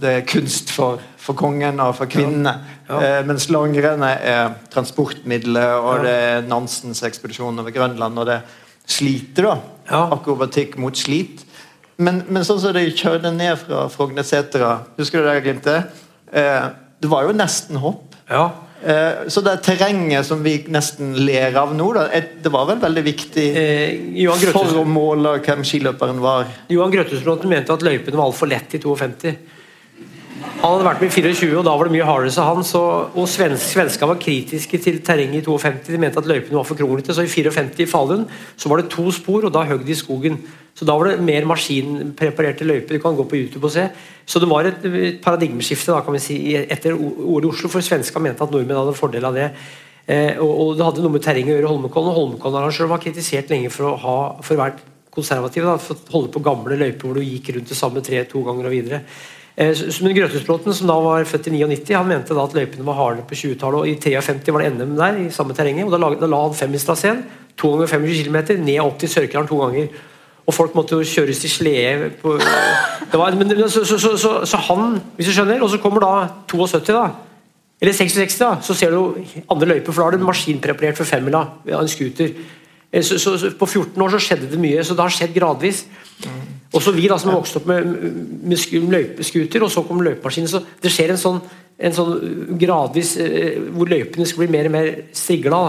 det 0.00 0.10
er 0.10 0.24
kunst 0.26 0.70
for, 0.74 0.98
for 1.22 1.36
kongen 1.38 1.78
og 1.80 1.92
for 1.96 2.10
kvinnene. 2.10 2.54
Ja. 2.88 2.98
Eh, 2.98 3.20
mens 3.28 3.46
langrennet 3.52 4.24
er 4.26 4.54
transportmiddelet, 4.74 5.74
og 5.78 5.96
Ja. 5.96 6.02
det 6.02 6.14
er 6.14 6.48
Nansens 6.50 7.02
ekspedisjon 7.06 7.58
over 7.62 7.70
Grønland, 7.70 8.18
og 8.18 8.26
det 8.26 8.40
sliter, 8.86 9.42
da. 9.50 9.56
Ja. 9.90 10.02
Akrobatikk 10.16 10.76
mot 10.82 10.96
slit. 10.98 11.44
Men, 11.96 12.24
men 12.28 12.42
sånn 12.44 12.58
som 12.60 12.74
de 12.74 12.88
kjørte 12.90 13.30
ned 13.32 13.56
fra 13.62 13.84
Frognersetra, 13.88 14.80
husker 14.98 15.22
du 15.22 15.28
det, 15.30 15.42
Glimte? 15.44 15.76
Eh, 16.34 16.66
det 17.00 17.08
var 17.10 17.28
jo 17.28 17.36
nesten 17.38 17.78
hopp. 17.78 18.16
Ja. 18.28 18.48
Eh, 18.84 19.28
så 19.32 19.40
det 19.46 19.60
terrenget 19.64 20.26
som 20.26 20.42
vi 20.44 20.58
nesten 20.68 21.14
ler 21.24 21.54
av 21.56 21.70
nå, 21.72 21.86
da, 21.94 22.08
et- 22.12 22.42
det 22.42 22.50
var 22.52 22.66
vel 22.66 22.80
veldig 22.82 23.04
viktig 23.06 23.46
Eh, 23.56 23.94
Johan 24.24 24.38
for 24.52 24.74
å 24.82 24.84
måle 24.84 25.38
hvem 25.40 25.62
skiløperen 25.64 26.18
var. 26.20 26.46
Johan 26.68 26.90
Grøttesbråten 26.92 27.48
mente 27.48 27.72
at 27.72 27.80
løypene 27.86 28.16
var 28.18 28.26
altfor 28.26 28.48
lett 28.50 28.74
i 28.74 28.78
52. 28.82 29.36
Han 30.64 30.78
hadde 30.78 30.84
vært 30.86 31.02
med 31.02 31.10
i 31.10 31.20
24, 31.20 31.58
og 31.60 31.66
da 31.66 31.72
var 31.76 31.84
det 31.84 31.92
mye 31.92 32.04
hardere, 32.08 32.32
sa 32.32 32.46
han. 32.48 32.64
Så, 32.64 32.80
og 33.12 33.26
svensk, 33.28 33.66
svenska 33.74 34.06
var 34.08 34.16
kritiske 34.16 34.78
til 34.80 35.02
terrenget 35.04 35.42
i 35.42 35.44
52. 35.44 35.90
De 35.92 35.98
mente 36.00 36.22
at 36.22 36.28
løypene 36.30 36.56
var 36.56 36.64
for 36.64 36.78
kronglete. 36.78 37.12
Så 37.12 37.26
i 37.26 37.28
54 37.28 37.84
i 37.84 37.86
Falun 37.90 38.22
så 38.56 38.70
var 38.72 38.80
det 38.80 38.86
to 38.94 39.04
spor, 39.12 39.44
og 39.44 39.52
da 39.52 39.66
høgg 39.68 39.84
de 39.84 39.92
i 39.92 39.98
skogen. 40.00 40.38
Så 40.72 40.88
da 40.88 40.96
var 40.96 41.10
det 41.10 41.26
mer 41.26 41.44
maskinpreparerte 41.50 42.64
løyper. 42.64 42.96
Du 42.96 43.04
kan 43.04 43.18
gå 43.18 43.26
på 43.28 43.42
YouTube 43.42 43.68
og 43.68 43.74
se. 43.76 43.84
Så 44.24 44.40
det 44.40 44.48
var 44.48 44.70
et, 44.70 44.88
et 44.88 45.20
paradigmeskifte 45.26 45.92
da, 45.92 46.00
kan 46.06 46.16
vi 46.16 46.24
si, 46.30 46.38
etter 46.56 46.96
ordet 46.96 47.52
Oslo, 47.52 47.68
for 47.76 47.84
svenska 47.84 48.24
mente 48.24 48.48
at 48.48 48.56
nordmenn 48.56 48.80
hadde 48.80 48.96
fordel 48.96 49.28
av 49.28 49.36
det. 49.36 49.50
Eh, 50.08 50.40
og, 50.40 50.48
og, 50.48 50.74
det 50.80 50.88
hadde 50.88 51.04
noe 51.04 51.18
med 51.18 51.28
terrenget 51.28 51.58
å 51.58 51.60
gjøre, 51.60 51.74
Holmenkollen. 51.74 52.08
Og 52.08 52.20
Holmenkollen 52.22 52.92
var 52.96 53.04
kritisert 53.04 53.52
lenge 53.52 53.68
for 53.68 53.92
å 53.92 53.94
ha 54.00 54.18
for 54.40 54.56
å 54.56 54.64
være 54.64 54.80
konservativ, 55.12 55.68
da, 55.68 55.76
for 55.76 56.00
å 56.00 56.16
holde 56.16 56.32
på 56.32 56.46
gamle 56.48 56.80
løyper 56.80 57.04
hvor 57.04 57.20
du 57.20 57.28
gikk 57.28 57.52
rundt 57.52 57.68
det 57.68 57.76
samme 57.84 58.00
tre 58.00 58.24
to 58.32 58.40
ganger 58.48 58.72
og 58.72 58.78
videre. 58.80 59.04
Eh, 59.56 59.70
men 60.02 60.16
Grøthusbråten, 60.16 60.74
som 60.74 60.88
da 60.90 60.96
var 60.98 61.26
født 61.30 61.46
i 61.46 61.54
99, 61.54 61.94
han 61.94 62.08
mente 62.08 62.34
da 62.34 62.42
at 62.42 62.56
løypene 62.56 62.86
var 62.86 62.98
hardere 62.98 63.26
på 63.28 63.36
20-tallet. 63.38 63.78
og 63.78 63.88
I 63.88 63.94
53 64.02 64.54
var 64.54 64.64
det 64.64 64.72
NM 64.74 64.96
der, 64.98 65.20
i 65.22 65.30
samme 65.30 65.54
terrenget. 65.54 65.86
og 65.86 65.92
Da, 65.94 66.00
la, 66.02 66.14
da 66.18 66.26
la 66.26 66.40
han 66.42 66.56
femmistraseen, 66.58 67.22
to 67.56 67.70
ganger 67.70 67.86
25 67.86 68.24
km, 68.24 68.38
ned 68.64 68.80
opp 68.82 68.98
til 68.98 69.08
Sørkedalen 69.12 69.48
to 69.48 69.60
ganger. 69.60 69.86
Og 70.44 70.52
folk 70.54 70.74
måtte 70.74 70.98
jo 70.98 71.06
kjøres 71.06 71.44
i 71.46 71.48
slede 71.48 72.10
på, 72.20 72.34
var, 73.14 73.36
men, 73.38 73.54
så, 73.70 73.84
så, 73.84 73.96
så, 73.98 74.32
så, 74.44 74.56
han, 74.66 74.98
hvis 75.16 75.30
du 75.30 75.32
skjønner 75.32 75.62
Og 75.62 75.70
så 75.70 75.78
kommer 75.80 76.04
da 76.04 76.10
72, 76.50 76.92
da. 76.92 77.06
Eller 77.80 77.94
66, 77.94 78.36
da. 78.42 78.50
Så 78.60 78.74
ser 78.74 78.90
du 78.90 79.14
andre 79.50 79.70
løyper, 79.70 79.92
for 79.92 80.02
da 80.02 80.10
er 80.10 80.18
det 80.18 80.26
maskinpreparert 80.26 80.98
for 80.98 81.08
femmila 81.08 81.46
av 81.70 81.80
en 81.80 81.88
scooter. 81.88 82.34
Eh, 82.92 83.14
på 83.58 83.66
14 83.66 84.02
år 84.02 84.12
så 84.12 84.20
skjedde 84.26 84.50
det 84.50 84.60
mye, 84.60 84.84
så 84.84 84.98
det 84.98 85.06
har 85.06 85.14
skjedd 85.14 85.34
gradvis. 85.38 85.84
Også 86.74 86.94
vi 86.94 87.08
da 87.10 87.18
som 87.20 87.30
har 87.30 87.38
vokst 87.38 87.60
opp 87.60 87.68
med, 87.70 87.90
med 88.42 88.90
løypescooter, 88.90 89.62
og 89.62 89.70
så 89.70 89.84
kom 89.86 90.02
løpemaskinen, 90.02 90.50
Så 90.50 90.62
det 90.82 90.90
skjer 90.92 91.14
en 91.14 91.20
sånn, 91.20 91.42
en 91.78 91.94
sånn 91.94 92.56
gradvis 92.58 93.16
eh, 93.22 93.60
hvor 93.74 93.90
løypene 93.90 94.26
skal 94.26 94.44
bli 94.44 94.54
mer 94.56 94.70
og 94.70 94.74
mer 94.74 94.90
strigla. 95.14 95.64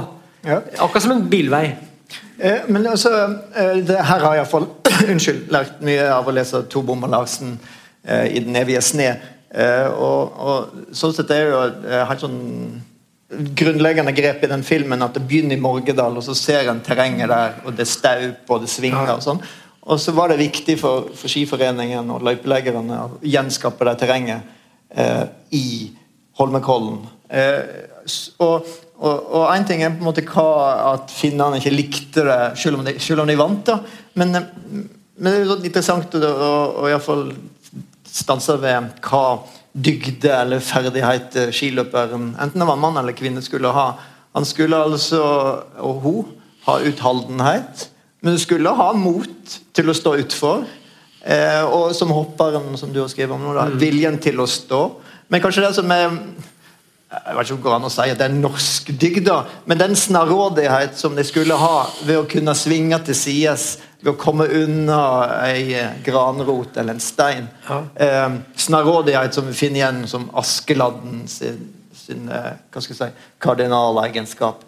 Ja. 0.45 0.61
Akkurat 0.81 1.05
som 1.05 1.15
en 1.15 1.27
bilvei. 1.29 1.67
Eh, 2.37 2.65
men 2.67 2.87
altså, 2.87 3.11
eh, 3.55 3.77
det, 3.87 3.95
her 3.95 4.19
har 4.19 4.33
jeg 4.33 4.43
iallfall 4.43 4.67
unnskyld, 5.11 5.45
lært 5.53 5.79
mye 5.85 6.09
av 6.11 6.27
å 6.27 6.33
lese 6.35 6.65
To 6.71 6.83
Bommer 6.85 7.11
Larsen 7.11 7.55
eh, 8.03 8.27
i 8.35 8.43
'Den 8.43 8.59
evige 8.63 8.81
sne'. 8.83 9.13
Og, 9.55 10.33
og, 10.35 10.79
sånn 10.91 11.13
sett 11.15 11.29
er 11.31 11.45
jo 11.47 11.59
helt 12.09 12.19
sånn 12.19 12.39
grunnleggende 13.55 14.11
grep 14.11 14.41
i 14.43 14.49
den 14.51 14.65
filmen 14.67 15.05
at 15.05 15.15
det 15.15 15.21
begynner 15.29 15.55
i 15.55 15.61
Morgedal, 15.63 16.17
og 16.19 16.25
så 16.25 16.35
ser 16.35 16.67
en 16.67 16.81
terrenget 16.83 17.31
der, 17.31 17.53
og 17.63 17.77
det 17.77 17.85
er 17.85 17.91
staup 17.93 18.51
og 18.51 18.65
det 18.65 18.69
svinger. 18.73 19.13
og 19.13 19.23
sånn. 19.23 19.39
Og 19.85 19.99
så 20.01 20.13
var 20.17 20.31
det 20.31 20.41
viktig 20.41 20.79
for, 20.81 21.11
for 21.13 21.29
Skiforeningen 21.29 22.09
og 22.13 22.23
løypeleggerne 22.25 23.01
å 23.03 23.19
gjenskape 23.21 23.85
det 23.85 23.97
terrenget 24.01 24.55
eh, 24.89 25.27
i 25.53 25.67
Holmenkollen. 26.39 27.03
Eh, 27.29 27.61
og 28.41 28.73
og 28.95 29.49
én 29.51 29.65
ting 29.67 29.81
er 29.83 29.91
på 29.91 29.99
en 29.99 30.07
måte 30.07 30.23
hva 30.23 30.93
at 30.93 31.11
finnene 31.11 31.59
ikke 31.59 31.73
likte 31.73 32.23
det, 32.23 32.37
selv 32.61 32.79
om 32.79 32.85
de, 32.87 32.93
selv 33.03 33.25
om 33.25 33.27
de 33.27 33.35
vant. 33.35 33.65
da, 33.67 33.81
Men, 34.15 34.31
men 34.31 35.25
det 35.25 35.33
er 35.33 35.43
jo 35.43 35.57
interessant 35.59 36.15
å, 36.15 36.21
å, 36.23 36.51
å 36.79 36.87
iallfall 36.87 37.25
stanse 38.07 38.55
ved 38.61 38.95
hva 39.03 39.25
dygde 39.75 40.31
eller 40.31 40.63
ferdighet 40.63 41.35
skiløperen, 41.51 42.31
enten 42.39 42.63
det 42.63 42.69
var 42.69 42.79
mann 42.79 42.95
eller 43.01 43.17
kvinne, 43.17 43.43
skulle 43.43 43.73
ha. 43.75 43.89
Han 44.35 44.47
skulle 44.47 44.79
altså, 44.79 45.21
og 45.83 45.99
hun, 46.05 46.31
ha 46.65 46.79
utholdenhet, 46.87 47.89
men 48.25 48.33
du 48.33 48.41
skulle 48.41 48.73
ha 48.73 48.87
mot 48.97 49.55
til 49.77 49.91
å 49.91 49.93
stå 49.93 50.15
utfor. 50.23 50.63
Eh, 51.21 51.61
og 51.61 51.91
som 51.93 52.09
hopperen, 52.09 52.71
som 52.77 52.89
du 52.93 52.97
har 53.03 53.09
skrevet 53.11 53.35
om 53.35 53.43
nå, 53.45 53.53
da, 53.53 53.67
mm. 53.69 53.77
viljen 53.81 54.17
til 54.21 54.41
å 54.41 54.47
stå. 54.49 54.81
Men 55.29 55.43
kanskje 55.43 55.61
det 55.67 55.73
som 55.77 55.93
er 55.93 56.09
jeg 57.15 57.35
vet 57.37 57.45
ikke 57.45 57.53
om 57.53 57.59
det 57.59 57.63
går 57.63 57.75
an 57.75 57.85
å 57.87 57.91
si 57.93 58.05
at 58.11 58.19
det 58.19 58.25
er 58.25 58.33
norsk 58.33 58.89
dygda, 58.99 59.35
men 59.69 59.79
den 59.79 59.93
snarrådighet 59.95 60.97
som 60.99 61.13
de 61.15 61.23
skulle 61.23 61.55
ha 61.61 61.85
ved 62.01 62.17
å 62.17 62.25
kunne 62.29 62.55
svinge 62.57 62.97
til 63.05 63.15
sides, 63.15 63.67
ved 64.01 64.11
å 64.15 64.17
komme 64.19 64.47
unna 64.49 64.99
ei 65.45 65.85
granrot 66.05 66.75
eller 66.81 66.97
en 66.97 67.03
stein. 67.03 67.47
Ja. 67.69 67.79
Eh, 67.93 68.39
snarrådighet 68.65 69.37
som 69.37 69.47
vi 69.47 69.55
finner 69.57 69.83
igjen 69.83 70.03
som 70.09 70.27
Askeladden 70.37 71.27
sin, 71.31 71.61
sin 71.93 72.25
eh, 72.29 72.55
hva 72.73 72.83
skal 72.83 72.97
jeg 72.97 73.01
si, 73.01 73.29
kardinalegenskap. 73.45 74.65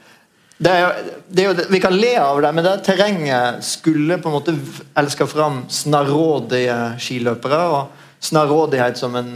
Det 0.57 0.71
er, 0.73 1.03
det 1.29 1.43
er 1.43 1.51
jo, 1.51 1.67
vi 1.69 1.79
kan 1.79 1.93
le 1.93 2.15
av 2.17 2.39
det, 2.41 2.49
men 2.57 2.65
det 2.65 2.79
terrenget 2.87 3.61
skulle 3.65 4.17
på 4.17 4.31
en 4.31 4.37
måte 4.39 4.55
elske 4.97 5.27
fram 5.29 5.65
snarrådige 5.69 6.77
skiløpere. 7.01 7.61
Og 7.75 8.07
snarrådighet 8.19 8.97
som 8.97 9.15
en 9.19 9.31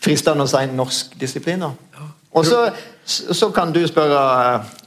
fristende 0.00 0.46
å 0.46 0.50
si 0.50 0.62
norsk 0.72 1.16
disiplin. 1.20 1.64
Og 2.30 2.46
så, 2.46 2.68
så, 3.04 3.50
kan 3.54 3.72
du 3.74 3.82
spørre, 3.88 4.20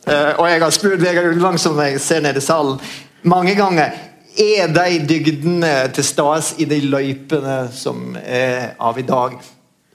eh, 0.08 0.32
og 0.40 0.48
jeg 0.48 0.62
har 0.64 0.74
spurt 0.74 1.04
Vegard 1.04 1.34
Ulvang, 1.34 1.60
som 1.60 1.80
jeg 1.84 2.00
ser 2.02 2.24
nede 2.24 2.40
i 2.40 2.46
salen, 2.46 2.80
mange 3.24 3.56
ganger 3.56 3.92
er 4.40 4.72
de 4.74 5.02
dygdene 5.08 5.74
til 5.94 6.06
stede 6.08 6.64
i 6.64 6.66
de 6.66 6.80
løypene 6.88 7.58
som 7.76 8.16
er 8.24 8.74
av 8.80 8.98
i 9.00 9.06
dag? 9.06 9.36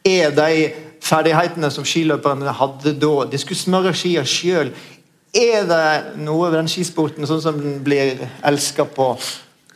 Er 0.07 0.31
de 0.37 0.69
ferdighetene 1.03 1.71
som 1.73 1.87
skiløperne 1.89 2.55
hadde 2.61 2.95
da? 3.01 3.15
De 3.33 3.41
skulle 3.41 3.59
smøre 3.59 3.95
skia 3.97 4.25
sjøl. 4.29 4.71
Er 5.37 5.67
det 5.69 6.17
noe 6.25 6.49
ved 6.49 6.57
den 6.63 6.71
skisporten 6.73 7.27
sånn 7.29 7.43
som 7.45 7.59
den 7.61 7.83
blir 7.85 8.23
elska 8.49 8.87
på, 8.89 9.11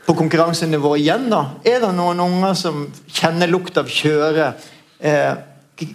på 0.07 0.15
konkurransenivå 0.17 0.95
igjen? 0.97 1.29
da? 1.33 1.43
Er 1.69 1.83
det 1.85 1.93
noen 1.97 2.23
unger 2.25 2.57
som 2.57 2.87
kjenner 3.13 3.51
lukt 3.51 3.77
av 3.77 3.91
kjøre? 3.93 4.53
Eh, 5.03 5.33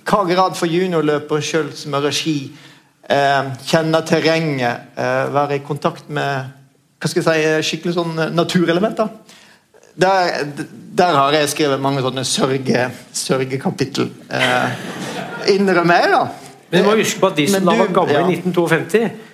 hva 0.06 0.22
grad 0.30 0.58
får 0.60 0.70
juniorløper 0.70 1.42
sjøl 1.42 1.72
smøre 1.74 2.14
ski, 2.14 2.38
eh, 3.10 3.50
kjenne 3.66 4.04
terrenget, 4.06 4.94
eh, 4.96 5.26
være 5.34 5.58
i 5.58 5.66
kontakt 5.66 6.10
med 6.10 6.54
hva 6.98 7.10
skal 7.10 7.24
jeg 7.24 7.64
si, 7.64 7.70
skikkelig 7.72 7.98
sånn 7.98 8.18
eh, 8.20 8.34
naturelementer. 8.34 9.10
Der, 9.98 10.52
der, 10.94 11.16
har 11.18 11.34
jeg 11.34 11.50
skrevet 11.50 11.82
mange 11.82 12.04
sånne 12.06 12.22
sørge, 12.30 12.92
sørgekapittel. 13.18 14.12
Eh, 14.30 14.84
Innrømmer 15.56 16.04
jeg, 16.04 16.12
da. 16.14 16.28
Men 16.70 16.84
du 16.84 16.90
må 16.90 16.98
huske 17.00 17.22
på 17.22 17.32
at 17.32 17.40
de 17.40 17.48
som 17.50 17.66
da 17.66 17.74
var 17.80 17.90
gamle 17.96 18.20
ja. 18.20 18.28
i 18.28 18.38
1952 18.38 19.27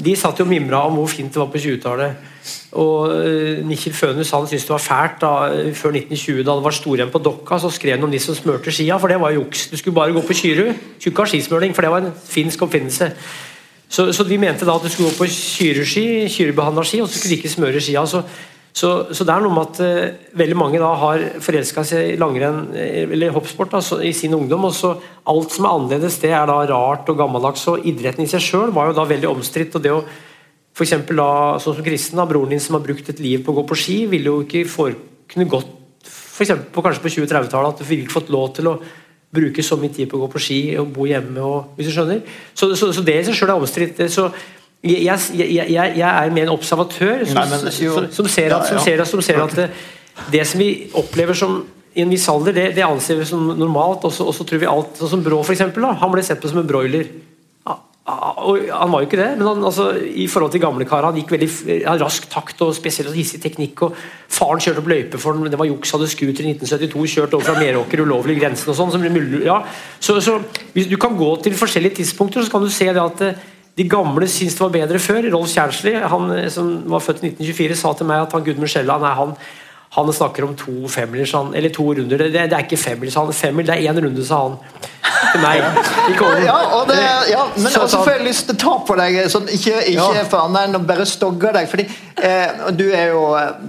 de 0.00 0.14
satt 0.16 0.40
jo 0.40 0.46
og 0.46 0.50
mimra 0.50 0.84
om 0.88 0.96
hvor 0.96 1.10
fint 1.12 1.32
det 1.32 1.40
var 1.40 1.50
på 1.52 1.60
20-tallet. 1.60 2.28
Og 2.80 3.10
uh, 3.12 3.60
Nikhil 3.66 3.94
Fønhus 3.94 4.32
han 4.32 4.46
syntes 4.48 4.64
det 4.66 4.72
var 4.72 4.82
fælt 4.84 5.20
da, 5.20 5.32
før 5.76 5.96
1920, 5.98 6.40
da 6.46 6.56
det 6.56 6.66
var 6.66 6.76
storrenn 6.76 7.12
på 7.12 7.22
Dokka. 7.22 7.58
Så 7.60 7.72
skrev 7.76 7.98
han 7.98 8.08
om 8.08 8.12
de 8.12 8.22
som 8.22 8.36
smurte 8.36 8.72
skia, 8.72 8.96
for 9.00 9.12
det 9.12 9.20
var 9.20 9.36
juks. 9.36 9.68
Du 9.70 9.76
skulle 9.76 9.98
bare 9.98 10.16
gå 10.16 10.24
på 10.24 10.38
Kyru. 10.40 10.72
Tjukka 11.02 11.28
skismøring, 11.28 11.76
for 11.76 11.84
det 11.86 11.92
var 11.92 12.06
en 12.06 12.14
finsk 12.24 12.62
oppfinnelse. 12.66 13.10
Så, 13.90 14.12
så 14.14 14.24
de 14.24 14.38
mente 14.38 14.66
da 14.66 14.78
at 14.78 14.86
du 14.86 14.88
skulle 14.88 15.10
gå 15.10 15.18
på 15.18 15.26
Kyrudski, 15.34 16.06
Kyrubehandla 16.30 16.86
ski, 16.86 17.02
og 17.02 17.10
så 17.10 17.18
skulle 17.18 17.34
de 17.34 17.40
ikke 17.42 17.52
smøre 17.56 17.82
skia. 17.82 18.06
Så 18.06 18.22
så, 18.70 18.90
så, 19.10 19.26
det 19.26 19.34
er 19.34 19.42
noe 19.42 19.54
med 19.54 19.70
at 19.72 19.80
uh, 19.82 20.28
veldig 20.38 20.56
mange 20.58 20.78
da 20.78 20.92
har 21.00 21.24
forelska 21.42 21.82
seg 21.86 22.12
i 22.12 22.18
langrenn 22.20 22.68
eh, 22.78 23.02
eller 23.02 23.34
hoppsport 23.34 23.74
da, 23.74 23.80
så, 23.82 23.98
i 24.06 24.12
sin 24.14 24.36
ungdom. 24.36 24.68
og 24.68 24.74
så 24.76 24.94
Alt 25.30 25.56
som 25.56 25.66
er 25.66 25.74
annerledes, 25.74 26.20
det 26.22 26.30
er 26.30 26.46
da 26.46 26.60
rart 26.70 27.10
og 27.10 27.18
gammeldags. 27.18 27.66
Og 27.72 27.86
idretten 27.90 28.24
i 28.24 28.30
seg 28.30 28.44
sjøl 28.44 28.74
var 28.76 28.90
jo 28.90 28.96
da 29.00 29.08
veldig 29.10 29.30
omstridt. 29.32 29.74
og 29.74 29.84
det 29.84 29.94
å 29.94 30.04
for 30.70 30.86
da, 30.86 31.58
sånn 31.60 31.74
som 31.76 31.84
Kristen, 31.84 32.16
da, 32.16 32.24
broren 32.30 32.54
din 32.54 32.62
som 32.62 32.78
har 32.78 32.84
brukt 32.84 33.10
et 33.10 33.18
liv 33.20 33.42
på 33.44 33.52
å 33.52 33.58
gå 33.58 33.66
på 33.68 33.76
ski, 33.76 33.96
ville 34.08 34.30
jo 34.30 34.44
ikke 34.46 34.62
for, 34.70 34.94
kunne 35.28 35.50
gått 35.50 35.76
for 36.40 36.46
eksempel, 36.46 36.70
på, 36.72 36.82
kanskje 36.86 37.02
på 37.04 37.12
20-30-tallet 37.18 37.74
at 37.74 37.82
du 37.82 37.84
ville 37.84 38.06
ikke 38.06 38.14
fått 38.14 38.30
lov 38.32 38.54
til 38.56 38.70
å 38.70 38.78
bruke 39.34 39.62
så 39.66 39.76
mye 39.76 39.92
tid 39.92 40.08
på 40.08 40.16
å 40.16 40.22
gå 40.22 40.28
på 40.32 40.40
ski 40.40 40.60
og 40.80 40.94
bo 40.94 41.04
hjemme. 41.10 41.36
Og, 41.44 41.74
hvis 41.76 41.90
du 41.90 41.92
skjønner. 41.94 42.22
Så, 42.56 42.70
så 42.78 43.04
det 43.04 43.18
i 43.18 43.26
seg 43.26 43.36
sjøl 43.36 43.52
er 43.52 43.60
omstridt. 43.60 44.00
så 44.14 44.30
jeg, 44.82 45.18
jeg, 45.36 45.48
jeg, 45.52 45.72
jeg, 45.98 46.08
er 46.08 46.30
mer 46.32 46.46
en 46.46 46.54
observatør 46.54 47.26
som, 47.28 47.36
Nei, 47.36 47.48
men, 47.50 47.72
som, 47.72 48.06
som, 48.16 48.28
ser 48.32 48.54
at, 48.56 48.68
som, 48.70 48.78
ser 48.80 49.02
som 49.04 49.22
ser 49.24 49.42
at 49.42 49.56
det, 49.58 49.66
det, 50.32 50.46
som 50.48 50.62
vi 50.62 50.70
opplever 50.96 51.36
som 51.36 51.58
i 51.92 52.04
en 52.04 52.12
viss 52.12 52.28
alder, 52.30 52.54
det, 52.56 52.68
det 52.78 52.86
anser 52.86 53.18
vi 53.18 53.26
som 53.28 53.50
normalt. 53.58 54.06
Og 54.06 54.14
så 54.14 54.46
tror 54.46 54.62
vi 54.62 54.68
alt, 54.70 54.94
sånn 55.00 55.16
som 55.16 55.24
Brå 55.26 55.42
for 55.42 55.56
eksempel, 55.56 55.84
da, 55.84 55.96
Han 56.00 56.12
ble 56.14 56.22
sett 56.24 56.40
på 56.40 56.48
som 56.48 56.62
en 56.62 56.68
broiler. 56.68 57.10
Og 58.10 58.64
han 58.72 58.90
var 58.90 59.02
jo 59.02 59.06
ikke 59.06 59.18
det, 59.20 59.28
men 59.38 59.46
han, 59.46 59.60
altså, 59.68 59.90
i 59.94 60.24
forhold 60.30 60.50
til 60.54 60.62
gamlekara 60.62 61.10
han 61.10 61.18
gikk 61.20 61.34
veldig 61.34 61.48
han 61.84 62.00
rask 62.00 62.24
takt 62.32 62.62
og 62.64 62.72
spesielt 62.74 63.12
hissig 63.14 63.38
teknikk. 63.42 63.84
og 63.86 63.98
Faren 64.32 64.62
kjørte 64.62 64.82
opp 64.82 64.90
løype 64.90 65.20
for 65.20 65.36
ham, 65.36 65.46
det 65.52 65.60
var 65.60 65.68
juks, 65.68 65.92
hadde 65.94 66.08
scooter 66.10 66.48
i 66.48 66.54
1972, 66.56 67.04
kjørt 67.14 67.36
over 67.36 67.46
fra 67.46 67.60
Meråker 67.60 68.02
ulovlig 68.02 68.38
grensen 68.40 68.72
og 68.72 68.78
sånn. 68.80 69.06
Ja. 69.44 69.60
Så, 70.00 70.18
så, 70.24 70.40
Du 70.74 70.96
kan 71.00 71.18
gå 71.18 71.30
til 71.44 71.58
forskjellige 71.58 72.00
tidspunkter, 72.00 72.40
og 72.40 72.48
så 72.48 72.56
kan 72.56 72.64
du 72.64 72.72
se 72.72 72.88
det 72.88 73.04
at 73.04 73.24
eh, 73.28 73.48
de 73.76 73.88
gamle 73.88 74.28
syntes 74.28 74.58
det 74.58 74.64
var 74.64 74.74
bedre 74.74 75.00
før. 75.02 75.26
Rolf 75.32 75.54
Kjernsli, 75.54 75.96
han 76.12 76.30
eh, 76.36 76.46
som 76.52 76.70
var 76.90 77.02
født 77.04 77.24
i 77.24 77.32
1924, 77.32 77.80
sa 77.82 77.96
til 77.96 78.08
meg 78.10 78.26
at 78.26 78.36
han 78.36 78.46
Gudmund 78.46 78.72
Skjelland 78.72 79.06
han, 79.06 79.34
han 79.90 80.12
snakker 80.14 80.44
om 80.46 80.54
to 80.58 80.88
femmilers, 80.88 81.34
eller 81.34 81.72
to 81.74 81.84
runder. 81.94 82.18
Det, 82.18 82.32
det, 82.32 82.52
er 82.52 82.66
ikke 82.66 82.78
femmil, 82.78 83.10
sa 83.12 83.24
han. 83.24 83.34
Femmil, 83.34 83.66
det 83.66 83.74
er 83.74 83.90
én 83.90 84.02
runde, 84.04 84.26
sa 84.26 84.42
han. 84.44 84.58
Til 85.32 85.42
meg. 85.42 85.62
Ja, 86.46 86.58
det, 86.88 86.98
ja, 87.30 87.40
men 87.56 87.66
også 87.66 88.02
får 88.02 88.12
jeg 88.16 88.26
lyst 88.26 88.46
til 88.48 88.56
å 88.56 88.60
ta 88.60 88.74
på 88.86 88.96
deg, 88.98 89.18
sånn, 89.30 89.48
ikke, 89.50 89.80
ikke 89.92 90.06
ja. 90.16 90.26
for 90.30 90.44
annet 90.46 90.68
enn 90.68 90.78
å 90.78 90.82
bare 90.86 91.06
stogge 91.06 91.50
deg. 91.54 91.66
fordi 91.70 91.86
eh, 92.22 92.70
du, 92.74 92.86
er 92.94 93.10
jo, 93.14 93.24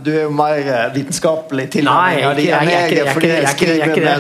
du 0.06 0.12
er 0.14 0.22
jo 0.28 0.36
mer 0.36 0.62
eh, 0.62 0.84
vitenskapelig 0.96 1.68
tilnærming 1.78 2.28
av 2.28 2.38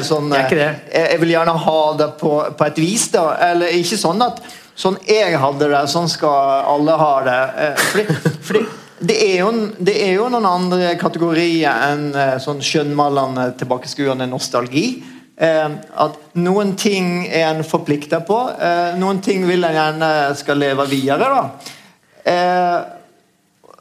sånn 0.07 0.33
jeg, 0.37 0.71
Jeg 0.93 1.21
vil 1.21 1.35
gjerne 1.35 1.55
ha 1.67 1.79
det 2.01 2.09
på, 2.21 2.33
på 2.57 2.69
et 2.69 2.81
vis, 2.81 3.07
da. 3.13 3.27
Eller 3.51 3.77
ikke 3.81 4.01
sånn 4.01 4.25
at 4.25 4.41
sånn 4.77 4.97
jeg 5.07 5.37
hadde 5.39 5.69
det, 5.71 5.81
sånn 5.91 6.09
skal 6.11 6.65
alle 6.69 6.97
ha 6.99 7.13
det. 7.25 7.41
Eh, 7.63 7.81
fordi, 7.91 8.05
fordi 8.47 8.63
det 9.01 9.17
er, 9.17 9.37
jo, 9.41 9.51
det 9.81 9.95
er 9.97 10.13
jo 10.19 10.27
noen 10.29 10.45
andre 10.45 10.93
kategorier 11.01 11.87
enn 11.89 12.11
eh, 12.13 12.37
sånn 12.41 12.61
skjønnmalende, 12.65 13.51
tilbakeskuende 13.59 14.29
nostalgi. 14.29 14.85
Eh, 15.41 15.67
at 16.05 16.17
noen 16.37 16.75
ting 16.79 17.27
er 17.27 17.49
en 17.49 17.65
forplikta 17.65 18.21
på. 18.27 18.39
Noen 19.01 19.21
ting 19.25 19.45
vil 19.49 19.65
en 19.65 19.77
gjerne 19.77 20.09
skal 20.37 20.61
leve 20.61 20.87
videre. 20.91 21.29
da. 21.33 21.43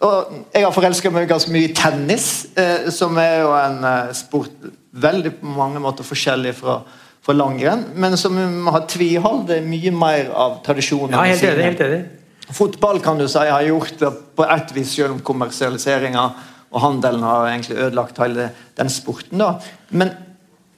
Og 0.01 0.31
jeg 0.55 0.65
har 0.65 0.73
forelska 0.73 1.11
meg 1.13 1.29
ganske 1.29 1.53
mye 1.53 1.69
i 1.69 1.75
tennis, 1.77 2.31
som 2.97 3.19
er 3.21 3.43
jo 3.43 3.51
en 3.53 3.83
sport 4.17 4.71
veldig 4.97 5.35
på 5.43 5.53
mange 5.59 5.83
måter 5.83 6.07
forskjellig 6.09 6.55
fra, 6.57 6.81
fra 7.25 7.35
langrenn, 7.37 7.85
men 7.95 8.17
som 8.17 8.37
har 8.73 8.87
tvihold. 8.89 9.45
Det 9.51 9.61
er 9.61 9.69
mye 9.69 9.93
mer 9.93 10.31
av 10.33 10.61
tradisjonen. 10.65 11.17
Ja, 11.17 11.27
helt 11.29 11.45
enig. 11.45 11.67
helt 11.69 11.85
enig. 11.87 12.01
Fotball 12.51 12.99
kan 13.05 13.19
du 13.21 13.29
si 13.31 13.45
har 13.47 13.63
gjort 13.63 13.99
det 14.01 14.11
på 14.37 14.47
ett 14.47 14.73
vis, 14.75 14.95
selv 14.97 15.15
om 15.15 15.21
kommersialiseringa 15.23 16.25
og 16.71 16.83
handelen 16.83 17.23
har 17.27 17.47
egentlig 17.51 17.79
ødelagt 17.79 18.19
hele 18.23 18.51
den 18.79 18.91
sporten. 18.91 19.39
da. 19.39 19.55
Men 19.91 20.13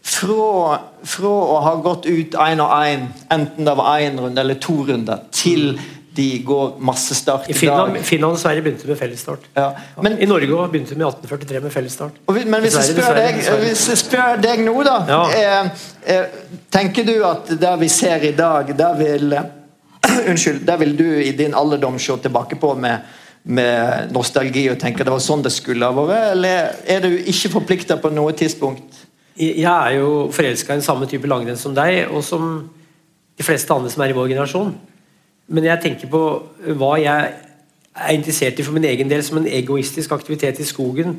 fra, 0.02 0.78
fra 1.04 1.32
å 1.32 1.58
ha 1.62 1.74
gått 1.84 2.06
ut 2.06 2.34
én 2.34 2.62
og 2.64 2.72
én, 2.82 3.06
enten 3.30 3.68
det 3.68 3.76
var 3.78 4.00
én 4.00 4.20
runde 4.20 4.40
eller 4.40 4.60
to 4.60 4.82
runder, 4.88 5.26
til 5.30 5.78
de 6.14 6.42
går 6.44 6.76
massestart 6.78 7.48
i, 7.48 7.50
I 7.50 7.54
Finland, 7.54 7.94
dag. 7.94 8.04
Finland 8.04 8.36
og 8.36 8.40
Sverige 8.40 8.62
begynte 8.62 8.88
med 8.88 8.98
fellesstart. 8.98 9.46
Ja. 9.56 9.70
Men, 10.02 10.18
I 10.20 10.26
Norge 10.28 10.54
også 10.54 10.72
begynte 10.72 10.96
med 10.98 11.06
1843 11.06 11.60
med 11.60 11.72
fellesstart. 11.72 12.18
Vi, 12.28 12.44
men 12.44 12.60
hvis 12.60 12.76
jeg, 12.76 12.96
spør 12.96 13.16
deg, 13.16 13.40
hvis 13.62 13.86
jeg 13.88 14.00
spør 14.02 14.42
deg 14.42 14.60
nå, 14.66 14.74
da 14.84 14.98
ja. 15.08 15.22
eh, 15.38 15.86
eh, 16.12 16.36
Tenker 16.72 17.06
du 17.08 17.14
at 17.28 17.54
det 17.60 17.72
vi 17.80 17.88
ser 17.92 18.28
i 18.28 18.34
dag, 18.36 18.74
det 18.76 18.90
vil 19.00 19.32
Unnskyld, 20.30 20.62
det 20.68 20.78
vil 20.82 20.94
du 20.98 21.08
i 21.22 21.32
din 21.38 21.56
alderdom 21.56 21.98
se 22.02 22.18
tilbake 22.26 22.60
på 22.60 22.74
med, 22.76 23.08
med 23.44 24.12
nostalgi 24.12 24.66
og 24.72 24.80
tenke 24.82 25.06
det 25.06 25.14
var 25.14 25.22
sånn 25.22 25.44
det 25.46 25.54
skulle 25.54 25.88
ha 25.88 25.96
vært, 25.96 26.28
eller 26.36 26.76
er 26.84 27.04
du 27.06 27.10
ikke 27.16 27.54
forplikta 27.56 27.96
på 28.02 28.12
noe 28.12 28.36
tidspunkt? 28.36 29.00
Jeg 29.40 29.64
er 29.64 29.96
jo 29.96 30.28
forelska 30.34 30.74
i 30.74 30.80
den 30.80 30.84
samme 30.84 31.08
type 31.08 31.28
langrenn 31.30 31.56
som 31.56 31.72
deg, 31.76 32.04
og 32.12 32.20
som 32.26 32.66
de 33.38 33.44
fleste 33.46 33.72
andre 33.72 33.88
som 33.90 34.04
er 34.04 34.12
i 34.12 34.16
vår 34.16 34.34
generasjon. 34.34 34.74
Men 35.48 35.64
jeg 35.64 35.82
tenker 35.82 36.10
på 36.12 36.22
hva 36.78 36.96
jeg 37.00 37.30
er 37.92 38.16
interessert 38.16 38.58
i 38.58 38.64
for 38.66 38.76
min 38.76 38.88
egen 38.88 39.10
del 39.10 39.24
som 39.24 39.40
en 39.40 39.48
egoistisk 39.48 40.12
aktivitet 40.14 40.60
i 40.62 40.68
skogen. 40.68 41.18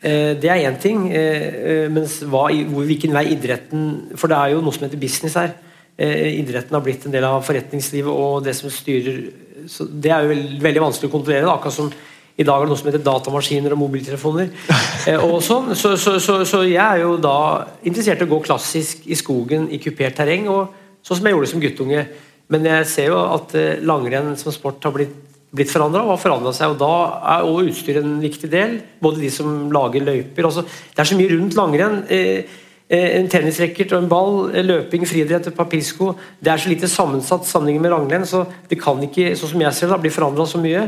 Eh, 0.00 0.36
det 0.40 0.50
er 0.50 0.70
én 0.70 0.78
ting, 0.80 1.08
eh, 1.12 1.48
eh, 1.84 1.88
mens 1.90 2.20
hva, 2.22 2.46
hvilken 2.52 3.12
vei 3.12 3.32
idretten 3.34 4.14
For 4.14 4.28
det 4.28 4.36
er 4.36 4.52
jo 4.52 4.60
noe 4.62 4.72
som 4.72 4.86
heter 4.86 5.00
business 5.00 5.34
her. 5.34 5.56
Eh, 5.98 6.38
idretten 6.38 6.76
har 6.76 6.80
blitt 6.80 7.04
en 7.06 7.12
del 7.12 7.24
av 7.24 7.42
forretningslivet 7.42 8.10
og 8.12 8.44
det 8.44 8.54
som 8.54 8.70
styrer 8.70 9.32
så 9.68 9.84
Det 9.84 10.10
er 10.10 10.22
jo 10.22 10.60
veldig 10.62 10.80
vanskelig 10.80 11.10
å 11.10 11.12
kontrollere. 11.12 11.44
Da. 11.44 11.54
akkurat 11.54 11.74
som 11.74 11.90
i 12.38 12.44
dag 12.46 12.60
er 12.60 12.66
det 12.66 12.70
noe 12.70 12.78
som 12.78 12.86
heter 12.86 13.02
datamaskiner 13.02 13.74
og 13.74 13.82
mobiltelefoner. 13.82 14.52
Eh, 15.08 15.22
og 15.24 15.38
sånn, 15.40 15.70
så, 15.78 15.94
så, 15.96 16.18
så, 16.20 16.42
så, 16.44 16.58
jeg 16.68 16.76
er 16.82 17.00
jo 17.00 17.14
da 17.22 17.64
interessert 17.86 18.20
i 18.20 18.26
å 18.26 18.28
gå 18.28 18.40
klassisk 18.44 19.06
i 19.08 19.16
skogen 19.16 19.68
i 19.72 19.78
kupert 19.80 20.18
terreng, 20.18 20.44
og 20.52 20.74
sånn 21.06 21.16
som 21.16 21.28
jeg 21.28 21.36
gjorde 21.36 21.48
som 21.48 21.62
guttunge. 21.62 22.02
Men 22.52 22.68
jeg 22.68 22.86
ser 22.88 23.10
jo 23.10 23.18
at 23.22 23.56
eh, 23.58 23.80
langrenn 23.84 24.36
som 24.40 24.54
sport 24.54 24.84
har 24.88 24.94
blitt, 24.94 25.16
blitt 25.54 25.72
forandra 25.72 26.04
og 26.04 26.14
har 26.14 26.22
forandra 26.22 26.54
seg. 26.56 26.72
og 26.72 26.80
Da 26.80 26.94
er 27.34 27.48
også 27.48 27.72
utstyr 27.72 28.00
en 28.02 28.16
viktig 28.22 28.50
del. 28.52 28.78
Både 29.04 29.20
de 29.24 29.32
som 29.32 29.68
lager 29.74 30.04
løyper. 30.04 30.48
Altså, 30.48 30.64
det 30.64 31.04
er 31.04 31.10
så 31.12 31.18
mye 31.18 31.34
rundt 31.34 31.58
langrenn. 31.58 32.02
Eh, 32.08 32.64
Eh, 32.88 33.18
en 33.18 33.26
tennisracket 33.28 33.90
og 33.92 34.00
en 34.00 34.08
ball, 34.08 34.36
løping, 34.64 35.02
friidrett, 35.04 35.50
papirsko 35.52 36.14
Det 36.40 36.48
er 36.48 36.56
så 36.56 36.70
lite 36.70 36.88
sammensatt 36.88 37.44
sammenlignet 37.44 37.84
med 37.84 37.92
langrenn, 37.92 38.24
så 38.24 38.46
det 38.70 38.78
kan 38.80 39.02
ikke 39.04 39.34
sånn 39.36 39.50
som 39.52 39.60
jeg 39.60 39.76
ser 39.76 39.92
det, 39.92 39.98
bli 40.06 40.12
forandra 40.14 40.46
så 40.48 40.60
mye. 40.62 40.86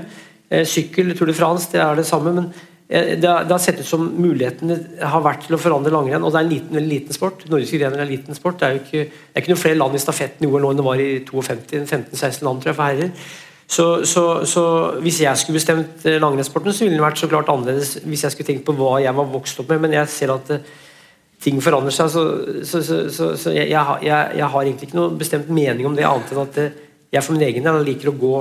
Sykkel, 0.64 1.12
Tour 1.14 1.28
de 1.28 1.34
France, 1.36 1.68
det 1.70 1.82
er 1.84 1.94
det 1.94 2.06
samme. 2.08 2.32
men 2.32 2.48
har, 2.90 3.44
det 3.46 3.52
har, 3.52 3.60
sett 3.62 3.80
ut 3.80 3.86
som 3.86 4.08
mulighetene 4.18 4.78
har 5.12 5.22
vært 5.22 5.44
til 5.46 5.54
å 5.54 5.60
forandre 5.62 5.92
langrenn. 5.94 6.24
Og 6.26 6.32
det 6.32 6.40
er 6.40 6.46
en 6.46 6.52
liten, 6.52 6.74
veldig 6.74 6.90
liten 6.90 7.16
sport. 7.16 7.44
Nordiske 7.50 7.78
grener 7.78 8.00
er 8.00 8.06
en 8.06 8.10
liten 8.10 8.38
sport. 8.38 8.58
Det 8.58 8.66
er 8.66 8.74
jo 8.74 8.82
ikke, 8.82 9.04
det 9.06 9.36
er 9.36 9.44
ikke 9.44 9.52
noen 9.52 9.62
flere 9.62 9.78
land 9.78 9.94
i 9.94 10.02
stafetten 10.02 10.46
i 10.46 10.50
OL 10.50 10.64
nå 10.64 10.72
enn 10.72 10.82
det 10.82 10.88
var 10.88 11.04
i 11.04 11.12
52, 11.28 11.86
15-16 11.86 12.46
land, 12.48 12.64
tror 12.64 12.72
jeg, 12.72 12.78
for 12.80 12.88
herrer. 12.88 13.30
Så, 13.70 13.86
så, 14.10 14.24
så, 14.50 14.62
hvis 14.98 15.20
jeg 15.22 15.38
skulle 15.38 15.60
bestemt 15.60 16.06
langrennssporten, 16.18 16.74
så 16.74 16.84
ville 16.84 16.98
det 16.98 17.04
vært 17.04 17.20
så 17.22 17.28
klart 17.30 17.52
annerledes 17.52 18.00
hvis 18.02 18.24
jeg 18.26 18.34
skulle 18.34 18.48
tenkt 18.48 18.64
på 18.66 18.74
hva 18.74 18.96
jeg 18.98 19.14
var 19.14 19.28
vokst 19.30 19.62
opp 19.62 19.70
med, 19.70 19.84
men 19.84 19.94
jeg 19.94 20.10
ser 20.10 20.32
at 20.34 20.50
ting 21.44 21.60
forandrer 21.62 21.94
seg. 21.94 22.10
Så, 22.10 22.24
så, 22.66 22.82
så, 22.82 23.28
så 23.38 23.54
jeg, 23.54 23.70
jeg, 23.70 23.98
jeg, 24.08 24.34
jeg, 24.40 24.48
har 24.50 24.64
egentlig 24.64 24.90
ikke 24.90 24.98
noe 24.98 25.14
bestemt 25.20 25.52
mening 25.54 25.86
om 25.86 25.94
det, 25.94 26.08
annet 26.08 26.34
enn 26.34 26.42
at 26.42 26.60
jeg 27.14 27.22
for 27.22 27.36
min 27.36 27.46
egen 27.46 27.66
del 27.66 27.84
liker 27.86 28.10
å 28.10 28.18
gå 28.18 28.34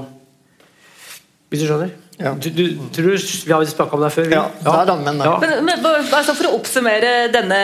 Hvis 1.50 1.64
du 1.64 1.70
skjønner? 1.70 1.94
Ja. 2.20 2.34
Du, 2.36 2.50
du, 2.50 2.64
tror 2.92 3.16
Vi 3.46 3.54
har 3.54 3.66
snakka 3.66 3.96
om 3.96 4.02
det 4.04 4.10
før? 4.12 4.28
Ja. 4.34 4.42
ja. 4.66 4.74
Da, 4.86 4.96
men, 5.00 5.22
ja. 5.24 5.38
men, 5.40 5.64
men 5.64 5.86
altså 5.88 6.36
For 6.36 6.50
å 6.50 6.58
oppsummere 6.58 7.30
denne 7.32 7.60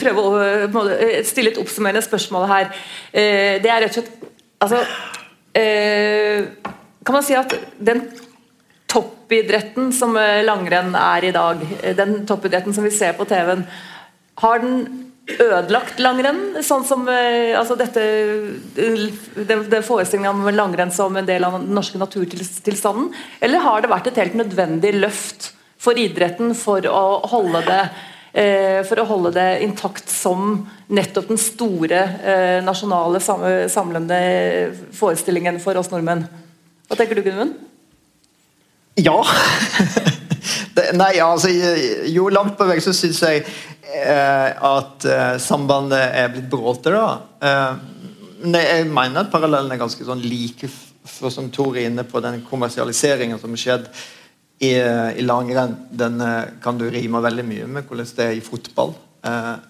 Prøve 0.00 0.24
å 0.26 0.82
stille 1.26 1.52
et 1.52 1.60
oppsummerende 1.62 2.02
spørsmål 2.02 2.48
her. 2.50 2.72
Eh, 3.12 3.60
det 3.62 3.70
er 3.70 3.84
rett 3.84 3.94
og 3.94 4.00
slett 4.00 4.26
Altså 4.62 4.82
eh, 5.58 6.50
Kan 7.06 7.18
man 7.18 7.26
si 7.26 7.38
at 7.38 7.54
den 7.78 8.04
toppidretten 8.90 9.88
som 9.96 10.18
langrenn 10.44 10.92
er 10.98 11.24
i 11.24 11.30
dag, 11.32 11.62
den 11.96 12.26
toppidretten 12.28 12.74
som 12.76 12.84
vi 12.84 12.90
ser 12.92 13.14
på 13.16 13.24
TV-en, 13.24 13.62
har 14.42 14.60
den 14.60 14.82
ødelagt 15.30 16.00
langrenn? 16.02 16.62
Sånn 16.66 16.84
som 16.86 17.06
eh, 17.10 17.54
altså 17.58 17.76
dette 17.78 18.02
det, 18.74 19.58
det 19.70 19.82
Forestillingen 19.86 20.42
om 20.42 20.54
langrenn 20.54 20.92
som 20.94 21.16
en 21.16 21.28
del 21.28 21.44
av 21.46 21.58
den 21.60 21.70
norske 21.76 22.00
naturtilstanden? 22.00 23.12
Eller 23.40 23.62
har 23.62 23.82
det 23.82 23.92
vært 23.92 24.10
et 24.10 24.22
helt 24.22 24.38
nødvendig 24.38 24.94
løft 24.98 25.52
for 25.82 25.98
idretten 25.98 26.56
for 26.58 26.86
å 26.86 27.04
holde 27.30 27.62
det 27.66 27.80
eh, 28.38 28.80
for 28.86 29.02
å 29.02 29.08
holde 29.08 29.34
det 29.38 29.48
intakt 29.64 30.10
som 30.10 30.62
nettopp 30.92 31.30
den 31.30 31.40
store 31.40 32.02
eh, 32.22 32.58
nasjonale 32.64 33.22
samlende 33.22 34.22
forestillingen 34.96 35.60
for 35.62 35.78
oss 35.78 35.90
nordmenn. 35.92 36.26
Hva 36.88 36.98
tenker 36.98 37.18
du, 37.18 37.24
Gunvund? 37.26 37.54
Ja. 39.00 39.16
det, 40.76 40.90
nei, 40.98 41.14
altså 41.24 41.48
Jo, 42.12 42.26
langt 42.28 42.58
på 42.58 42.66
vei 42.68 42.76
så 42.84 42.92
syns 42.92 43.22
jeg 43.24 43.46
Eh, 43.46 43.71
at 43.82 45.04
eh, 45.04 45.36
sambandet 45.42 46.14
er 46.14 46.32
blitt 46.32 46.48
bråtere. 46.50 47.02
Eh, 47.42 47.74
jeg 48.52 48.88
mener 48.90 49.22
at 49.22 49.30
parallellen 49.32 49.72
er 49.74 49.80
ganske 49.80 50.06
sånn 50.06 50.22
like, 50.22 50.70
for 51.06 51.34
som 51.34 51.50
Tor 51.54 51.76
er 51.76 51.88
inne 51.88 52.04
på, 52.06 52.22
den 52.22 52.42
kommersialiseringen 52.46 53.40
som 53.42 53.54
har 53.54 53.62
skjedd 53.62 53.88
i, 54.62 54.76
i 55.18 55.24
langrenn, 55.26 55.74
den 55.90 56.20
kan 56.62 56.78
du 56.78 56.84
rime 56.90 57.18
veldig 57.22 57.44
mye 57.46 57.66
med 57.66 57.88
hvordan 57.88 58.12
det 58.14 58.26
er 58.28 58.36
i 58.38 58.44
fotball. 58.44 58.92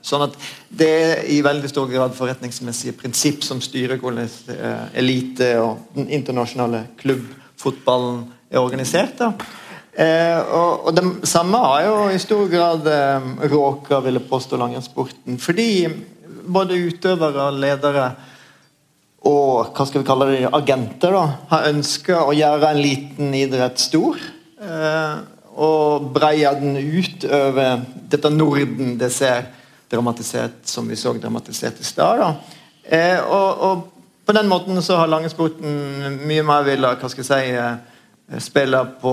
sånn 0.05 0.25
at 0.27 0.37
Det 0.69 0.89
er 0.89 1.23
i 1.33 1.39
veldig 1.45 1.71
stor 1.73 1.89
grad 1.89 2.13
forretningsmessige 2.17 2.97
prinsipp 3.01 3.45
som 3.45 3.61
styrer 3.65 4.01
hvordan 4.01 4.29
elite 5.01 5.55
og 5.61 5.89
den 5.97 6.13
internasjonale 6.13 6.85
klubbfotballen 7.01 8.27
er 8.53 8.61
organisert. 8.61 9.17
da 9.17 9.33
Eh, 9.33 9.62
og, 9.93 10.87
og, 10.87 10.95
Det 10.97 11.29
samme 11.29 11.59
har 11.61 11.83
jo 11.85 11.97
i 12.09 12.21
stor 12.21 12.47
grad 12.49 12.87
eh, 12.89 13.27
råka 13.53 14.01
ville 14.01 14.23
påstå 14.25 14.57
langrennssporten. 14.57 15.37
Fordi 15.39 15.89
både 16.43 16.81
utøvere, 16.89 17.51
ledere 17.53 18.07
og 19.29 19.69
hva 19.77 19.85
skal 19.87 20.03
vi 20.03 20.09
kalle 20.09 20.31
det, 20.33 20.49
agenter 20.51 21.15
da, 21.15 21.27
har 21.53 21.69
ønska 21.69 22.25
å 22.25 22.33
gjøre 22.35 22.73
en 22.73 22.81
liten 22.83 23.37
idrett 23.39 23.79
stor. 23.79 24.19
Eh, 24.63 25.15
og 25.53 26.09
breie 26.15 26.51
den 26.59 26.81
ut 26.81 27.27
over 27.29 27.85
dette 28.11 28.33
Norden 28.33 28.97
det 28.99 29.13
ser 29.13 29.45
dramatisert 29.93 30.65
som 30.65 30.89
vi 30.89 30.97
så 30.97 31.13
dramatisert 31.13 31.79
i 31.79 31.87
stad. 31.87 32.25
Eh, 32.89 33.21
og, 33.21 33.63
og, 33.69 33.89
på 34.25 34.35
den 34.35 34.49
måten 34.49 34.79
så 34.83 34.97
har 34.97 35.11
langrennssporten 35.11 36.21
mye 36.25 36.45
mer 36.47 36.65
ville 36.65 36.95
hva 36.97 37.09
skal 37.11 37.27
jeg 37.27 37.29
si, 37.29 37.57
eh, 37.59 37.73
Eh, 37.73 37.92
spiller 38.41 38.85
på 39.01 39.13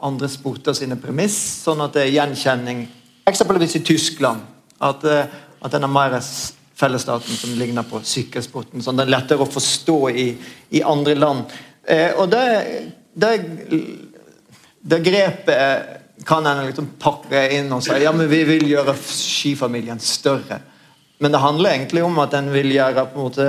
andre 0.00 0.28
sporter 0.30 0.76
sine 0.76 0.98
premiss, 1.00 1.36
sånn 1.64 1.82
at 1.82 1.96
det 1.96 2.04
er 2.04 2.14
gjenkjenning. 2.14 2.84
Eksempelvis 3.30 3.76
i 3.80 3.84
Tyskland. 3.86 4.44
At, 4.78 5.04
eh, 5.04 5.26
at 5.60 5.72
den 5.74 5.84
er 5.84 5.92
mer 5.92 6.16
fellesstaten 6.80 7.36
som 7.36 7.56
ligner 7.58 7.82
på 7.82 8.00
sykkelsporten. 8.04 8.82
sånn 8.82 8.96
Den 8.96 9.08
er 9.08 9.18
lettere 9.18 9.44
å 9.44 9.50
forstå 9.50 9.98
i, 10.10 10.28
i 10.70 10.82
andre 10.82 11.14
land. 11.14 11.52
Eh, 11.84 12.14
og 12.16 12.30
det, 12.30 12.46
det, 13.12 13.32
det 14.80 15.02
grepet 15.04 16.24
kan 16.26 16.46
en 16.46 16.66
liksom 16.66 16.92
pakke 17.00 17.46
inn 17.56 17.70
og 17.72 17.82
si 17.84 17.96
ja, 18.02 18.12
men 18.12 18.28
vi 18.28 18.42
vil 18.48 18.66
gjøre 18.70 18.94
skifamilien 18.94 20.00
større. 20.00 20.60
Men 21.20 21.32
det 21.32 21.42
handler 21.42 21.74
egentlig 21.74 22.04
om 22.04 22.18
at 22.22 22.34
en 22.36 22.52
vil 22.52 22.72
gjøre 22.72 23.06
på 23.10 23.18
en 23.18 23.26
måte 23.26 23.48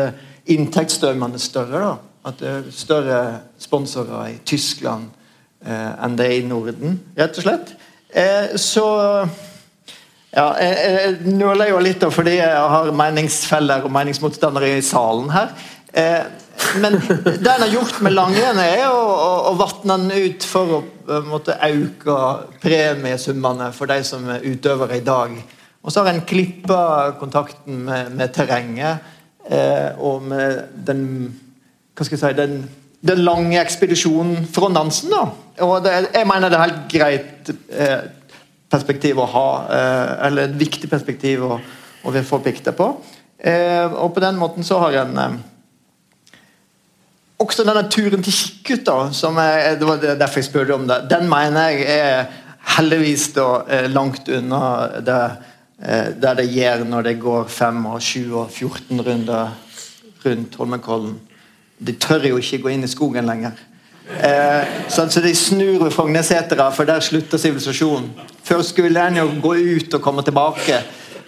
inntektsstrømmene 0.51 1.39
større. 1.39 1.79
da 1.79 2.11
at 2.27 2.41
det 2.41 2.49
er 2.49 2.67
større 2.75 3.21
sponsorer 3.62 4.34
i 4.34 4.39
Tyskland 4.45 5.10
eh, 5.65 6.03
enn 6.05 6.17
det 6.19 6.27
er 6.27 6.36
i 6.39 6.47
Norden, 6.47 6.99
rett 7.17 7.39
og 7.39 7.47
slett. 7.47 7.73
Eh, 8.10 8.57
så 8.60 8.86
ja, 10.31 10.45
Jeg 10.62 11.17
nøler 11.27 11.73
jo 11.73 11.81
litt 11.84 12.03
fordi 12.13 12.38
jeg 12.38 12.67
har 12.75 12.91
meningsfeller 12.95 13.84
og 13.88 13.91
meningsmotstandere 13.91 14.77
i 14.77 14.86
salen 14.86 15.31
her. 15.34 15.51
Eh, 15.91 16.23
men 16.79 16.99
det 17.43 17.51
en 17.51 17.65
har 17.65 17.73
gjort 17.73 17.99
med 18.05 18.13
langrenn, 18.13 18.60
er 18.63 18.86
å, 18.88 18.99
å, 19.01 19.31
å 19.49 19.53
vatne 19.60 19.97
den 20.03 20.27
ut 20.29 20.45
for 20.47 20.75
å 20.77 21.21
måtte 21.27 21.57
øke 21.67 22.17
premiesummene 22.62 23.71
for 23.75 23.91
de 23.91 23.99
som 24.07 24.29
er 24.31 24.45
utøvere 24.45 24.99
i 25.01 25.05
dag. 25.05 25.36
Og 25.81 25.91
så 25.91 26.03
har 26.03 26.13
en 26.13 26.25
klippa 26.27 27.15
kontakten 27.19 27.81
med, 27.88 28.12
med 28.15 28.34
terrenget 28.36 29.01
eh, 29.49 29.97
og 29.97 30.27
med 30.29 30.77
den 30.88 31.05
hva 32.01 32.07
skal 32.07 32.17
jeg 32.17 32.23
si, 32.23 32.37
den, 32.39 32.55
den 33.05 33.21
lange 33.21 33.59
ekspedisjonen 33.61 34.47
fra 34.49 34.71
Nansen. 34.73 35.13
da. 35.13 35.27
Og 35.67 35.77
det, 35.85 35.93
jeg 36.15 36.27
mener 36.29 36.49
det 36.49 36.57
er 36.57 36.65
helt 36.65 36.81
greit 36.89 37.51
eh, 37.69 37.99
perspektiv 38.71 39.21
å 39.21 39.29
ha, 39.29 39.47
eh, 39.69 40.11
eller 40.27 40.49
et 40.49 40.57
viktig 40.57 40.89
perspektiv 40.89 41.45
å, 41.45 41.59
å 42.01 42.13
være 42.13 42.25
forplikta 42.25 42.73
på. 42.73 42.89
Eh, 43.37 43.85
og 43.85 44.15
på 44.15 44.23
den 44.23 44.41
måten 44.41 44.65
så 44.65 44.79
har 44.81 45.03
en 45.03 45.21
eh, 45.21 45.39
også 47.41 47.65
denne 47.65 47.87
turen 47.89 48.25
til 48.25 48.33
Kikkut, 48.33 48.83
da, 48.85 48.97
som 49.13 49.37
er, 49.41 49.75
det 49.77 49.87
var 49.87 50.01
derfor 50.01 50.41
jeg 50.41 50.49
spurte 50.49 50.77
om 50.77 50.87
det, 50.89 51.03
den 51.09 51.29
mener 51.29 51.71
jeg 51.71 51.85
er 51.89 52.29
heldigvis 52.77 53.31
da, 53.37 53.47
eh, 53.69 53.89
langt 53.89 54.29
unna 54.29 54.61
det, 55.01 55.23
eh, 55.81 56.13
det 56.17 56.37
det 56.37 56.51
gjør 56.53 56.85
når 56.85 57.09
det 57.09 57.19
går 57.21 57.49
5, 57.49 57.85
og 57.85 58.01
7 58.01 58.33
og 58.43 58.49
14 58.49 59.01
runder 59.05 59.53
rundt 60.25 60.55
Holmenkollen. 60.55 61.19
De 61.82 61.96
tør 61.98 62.30
jo 62.30 62.39
ikke 62.41 62.62
gå 62.62 62.74
inn 62.76 62.86
i 62.86 62.89
skogen 62.91 63.26
lenger. 63.30 63.58
Eh, 64.22 64.63
så, 64.91 65.06
de 65.06 65.36
snur 65.36 65.84
ved 65.84 65.94
Frognersetra, 65.94 66.70
for 66.76 66.86
der 66.86 67.02
slutter 67.04 67.41
sivilisasjonen. 67.41 68.12
Før 68.44 68.62
skulle 68.65 69.08
en 69.08 69.22
jo 69.22 69.30
gå 69.41 69.56
ut 69.56 69.98
og 69.98 70.04
komme 70.04 70.24
tilbake. 70.26 70.82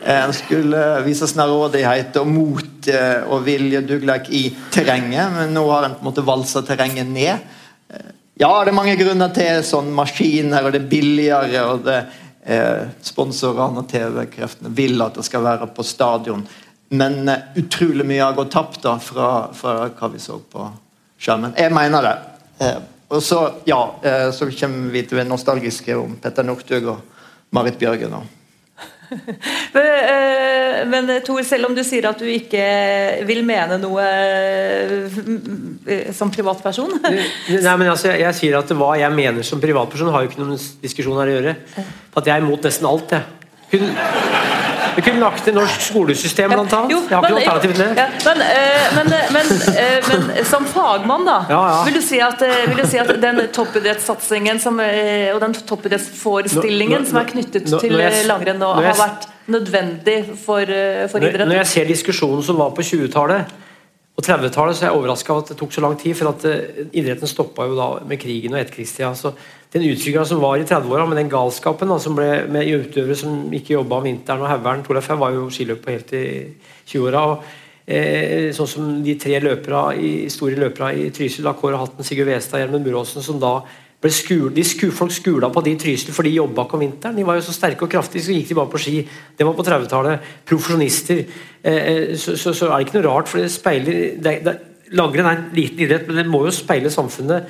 En 0.04 0.34
skulle 0.36 0.80
vise 1.06 1.28
snarrådighet 1.32 2.18
og 2.20 2.28
mot 2.28 2.90
eh, 2.92 3.24
og 3.32 3.46
viljedugleik 3.46 4.28
i 4.36 4.44
terrenget, 4.74 5.32
men 5.32 5.54
nå 5.56 5.64
har 5.70 5.88
en 5.88 5.96
på 5.96 6.04
en 6.04 6.10
måte 6.10 6.26
valsa 6.28 6.64
terrenget 6.68 7.08
ned. 7.08 7.46
Eh, 7.88 8.10
ja, 8.42 8.52
det 8.64 8.74
er 8.74 8.76
mange 8.76 8.98
grunner 9.00 9.32
til 9.34 9.64
sånn 9.64 9.94
maskiner, 9.96 10.66
og 10.66 10.76
det 10.76 10.84
er 10.84 10.92
billigere, 10.92 11.64
og 11.70 11.88
det 11.88 12.02
eh, 12.44 12.90
sponsorene 13.06 13.84
og 13.84 13.88
TV-kreftene 13.92 14.74
vil 14.76 15.00
at 15.06 15.16
det 15.16 15.26
skal 15.28 15.46
være 15.46 15.70
på 15.72 15.86
stadion. 15.88 16.44
Men 16.90 17.30
uh, 17.30 17.36
utrolig 17.56 18.06
mye 18.06 18.24
har 18.24 18.36
gått 18.38 18.52
tapt 18.54 18.84
da, 18.84 18.98
fra, 19.02 19.30
fra, 19.56 19.90
hva 19.98 20.10
vi 20.14 20.22
så 20.22 20.38
på 20.40 20.68
skjermen. 21.22 21.56
Jeg 21.58 21.74
mener 21.74 22.06
det. 22.06 22.16
Uh, 22.62 22.80
og 23.14 23.24
så 23.24 23.40
ja, 23.70 23.82
uh, 24.04 24.30
så 24.34 24.50
kommer 24.52 24.94
vi 24.94 25.04
til 25.06 25.18
å 25.18 25.22
være 25.22 25.32
nostalgiske 25.32 25.98
om 25.98 26.16
Petter 26.22 26.46
Northug 26.46 26.94
og 26.94 27.28
Marit 27.54 27.78
Bjørgen. 27.82 28.14
Og. 28.20 28.40
men 30.94 31.12
Tor, 31.26 31.42
selv 31.46 31.70
om 31.70 31.76
du 31.78 31.84
sier 31.86 32.08
at 32.10 32.20
du 32.22 32.26
ikke 32.30 32.64
vil 33.30 33.44
mene 33.46 33.78
noe 33.78 34.06
som 36.18 36.32
privatperson 36.34 36.96
Nei, 37.04 37.20
men 37.54 37.92
altså, 37.92 38.10
jeg, 38.10 38.24
jeg, 38.24 38.38
sier 38.40 38.58
at 38.58 38.74
hva 38.74 38.96
jeg 38.98 39.14
mener 39.14 39.46
som 39.46 39.62
privatperson, 39.62 40.10
har 40.14 40.26
jo 40.26 40.32
ikke 40.32 40.42
noen 40.42 40.58
diskusjon 40.82 41.20
her 41.22 41.30
å 41.30 41.38
gjøre. 41.38 41.56
For 41.76 42.24
at 42.24 42.32
jeg 42.32 42.36
er 42.36 42.48
imot 42.48 42.66
nesten 42.66 42.90
alt, 42.90 43.14
jeg. 43.14 43.24
Hun, 43.74 43.86
vi 44.96 45.02
kunne 45.02 45.22
lagt 45.22 45.46
det 45.48 45.54
norsk 45.56 45.82
skolesystem, 45.88 46.52
blant 46.54 46.74
annet. 46.78 46.94
Jo, 46.94 47.00
jeg 47.10 47.18
har 47.18 47.26
ikke 47.26 47.34
noe 47.34 47.42
alternativ 47.42 47.74
til 47.74 47.82
det. 47.84 47.90
Ja, 47.98 48.06
men, 48.26 48.44
øh, 48.46 48.86
men, 48.98 49.14
øh, 49.18 49.32
men, 49.36 49.52
eh, 49.84 50.10
men, 50.10 50.46
som 50.50 50.68
fagmann, 50.70 51.26
da. 51.28 51.38
Ja, 51.50 51.62
ja. 51.70 51.80
Vil, 51.88 51.98
du 51.98 52.04
si 52.06 52.20
at, 52.24 52.44
vil, 52.68 52.78
du 52.80 52.90
si 52.90 53.02
at, 53.02 53.12
den 53.24 53.42
toppidrettssatsingen 53.56 54.62
og 54.68 55.42
den 55.44 55.58
toppidrettsforestillingen 55.72 57.08
som 57.10 57.20
er 57.22 57.28
knyttet 57.32 57.68
nå, 57.72 57.80
nå, 57.80 57.82
til 57.84 58.30
langrenn, 58.30 58.64
og 58.66 58.80
har 58.82 59.00
vært 59.00 59.28
nødvendig 59.54 60.20
for, 60.46 60.64
for 61.12 61.24
idretten? 61.24 61.52
Når 61.52 61.62
jeg 61.64 61.72
ser 61.74 61.92
diskusjonen 61.92 62.46
som 62.46 62.60
var 62.62 62.74
på 62.78 62.86
20-tallet 62.86 63.60
og 64.14 64.22
30-tallet 64.22 64.78
så 64.78 64.86
er 64.86 64.92
jeg 64.92 64.98
overraska 65.00 65.34
over 65.34 65.42
at 65.42 65.48
det 65.50 65.56
tok 65.58 65.72
så 65.74 65.82
lang 65.82 65.96
tid. 65.98 66.14
For 66.14 66.30
at 66.30 66.44
idretten 66.94 67.30
stoppa 67.30 67.66
jo 67.66 67.74
da 67.80 67.88
med 68.06 68.22
krigen 68.22 68.54
og 68.54 68.62
etterkrigstida. 68.62 69.10
Så 69.18 69.34
den 69.74 69.88
utviklinga 69.90 70.26
som 70.30 70.42
var 70.42 70.60
i 70.62 70.66
30-åra, 70.70 71.08
med 71.10 71.18
den 71.18 71.32
galskapen 71.32 71.90
da, 71.90 71.98
som 72.02 72.14
ble 72.18 72.44
med 72.54 72.70
utøvere 72.70 73.18
som 73.18 73.48
ikke 73.54 73.74
jobba 73.74 73.98
om 73.98 74.06
vinteren 74.06 74.44
og 74.46 74.52
haugeren 74.52 74.84
Torleif 74.86 75.10
var 75.18 75.34
jo 75.34 75.48
skiløper 75.54 75.96
helt 75.96 76.14
i 76.14 76.26
20-åra. 76.92 77.24
Eh, 77.84 78.52
sånn 78.56 78.70
som 78.70 78.92
de 79.04 79.16
tre 79.20 79.40
løpere, 79.44 80.28
store 80.32 80.60
løperne 80.62 80.94
i 81.02 81.10
Trysil, 81.16 81.50
Kåre 81.60 81.82
Hatten, 81.82 82.06
Sigurd 82.06 82.30
Westad, 82.30 82.62
Gjermund 82.62 82.86
Buråsen, 82.86 83.26
som 83.26 83.42
da 83.42 83.58
ble 84.04 84.12
skul, 84.12 84.50
de 84.54 84.64
sku, 84.68 84.90
folk 84.92 85.12
skula 85.16 85.50
på 85.52 85.64
de 85.66 85.74
i 85.74 85.80
Trysil, 85.80 86.14
for 86.16 86.28
de 86.28 86.36
jobba 86.36 86.68
ikke 86.68 86.78
om 86.78 86.86
vinteren. 86.86 87.18
De 87.18 87.26
var 87.28 87.40
jo 87.40 87.46
så 87.48 87.56
sterke 87.56 87.88
og 87.88 87.92
kraftige, 87.92 88.28
så 88.28 88.36
gikk 88.36 88.52
de 88.52 88.60
bare 88.60 88.72
på 88.72 88.84
ski. 88.86 88.98
Det 89.40 89.48
var 89.48 89.58
på 89.58 89.66
30-tallet. 89.68 90.32
Profesjonister. 90.48 91.26
Eh, 91.64 91.82
eh, 91.82 92.16
så, 92.20 92.38
så, 92.38 92.54
så, 92.54 92.70
er 92.70 92.78
det 92.78 92.88
ikke 92.88 93.00
noe 93.00 93.08
rart, 93.10 93.32
for 93.32 93.42
det 93.42 93.52
speiler 93.52 94.20
det, 94.22 94.58
Langrenn 94.94 95.26
er 95.26 95.40
en 95.40 95.54
liten 95.56 95.80
idrett, 95.82 96.06
men 96.06 96.20
det 96.20 96.30
må 96.30 96.44
jo 96.46 96.54
speile 96.54 96.92
samfunnet. 96.94 97.48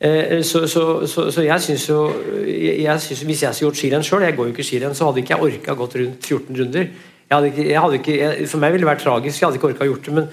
Eh, 0.00 0.42
så, 0.44 0.66
så, 0.68 1.40
jeg 1.40 1.60
syns 1.64 1.86
jo 1.88 2.02
Hvis 2.44 3.42
jeg 3.42 3.54
skulle 3.54 3.70
gjort 3.70 3.78
skirenn 3.78 4.02
sjøl, 4.04 4.26
jeg 4.26 4.36
går 4.36 4.50
jo 4.50 4.52
ikke 4.52 4.66
skirenn, 4.66 4.94
så 4.94 5.08
hadde 5.08 5.22
ikke 5.22 5.32
jeg 5.36 5.46
orka 5.46 5.76
gått 5.78 5.96
rundt 5.96 6.26
14 6.26 6.58
runder. 6.60 6.90
Ikke, 7.26 7.64
ikke, 7.96 8.18
jeg, 8.20 8.48
for 8.50 8.60
meg 8.62 8.74
ville 8.74 8.84
det 8.84 8.92
vært 8.92 9.02
tragisk, 9.06 9.40
jeg 9.40 9.48
hadde 9.48 9.58
ikke 9.58 9.72
orka 9.72 9.88
gjort 9.88 10.04
det. 10.06 10.14
men 10.18 10.28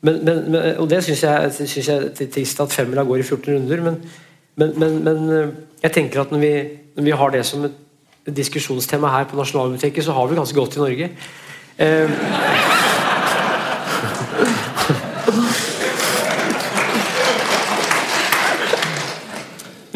men, 0.00 0.20
men, 0.22 0.54
og 0.78 0.86
det 0.90 1.00
syns 1.04 1.24
jeg, 1.24 1.52
synes 1.56 1.88
jeg 1.88 2.02
er 2.06 2.30
trist 2.30 2.60
at 2.62 2.74
femmila 2.74 3.02
går 3.06 3.22
i 3.22 3.26
14 3.26 3.54
runder. 3.54 3.80
Men, 4.58 5.32
eh, 5.34 5.48
jeg 5.82 5.94
tenker 5.94 6.22
at 6.22 6.30
når 6.34 6.42
vi, 6.42 6.52
når 6.96 7.06
vi, 7.08 7.16
har 7.22 7.34
det 7.34 7.44
som 7.46 7.66
et 7.66 8.34
diskusjonstema 8.36 9.10
her 9.16 9.26
på 9.30 9.38
Nasjonalbiblioteket, 9.38 10.04
så 10.04 10.14
har 10.14 10.26
vi 10.28 10.38
ganske 10.38 10.58
godt 10.58 10.76
i 10.76 10.82
Norge. 10.84 11.10
Eh, 11.78 12.10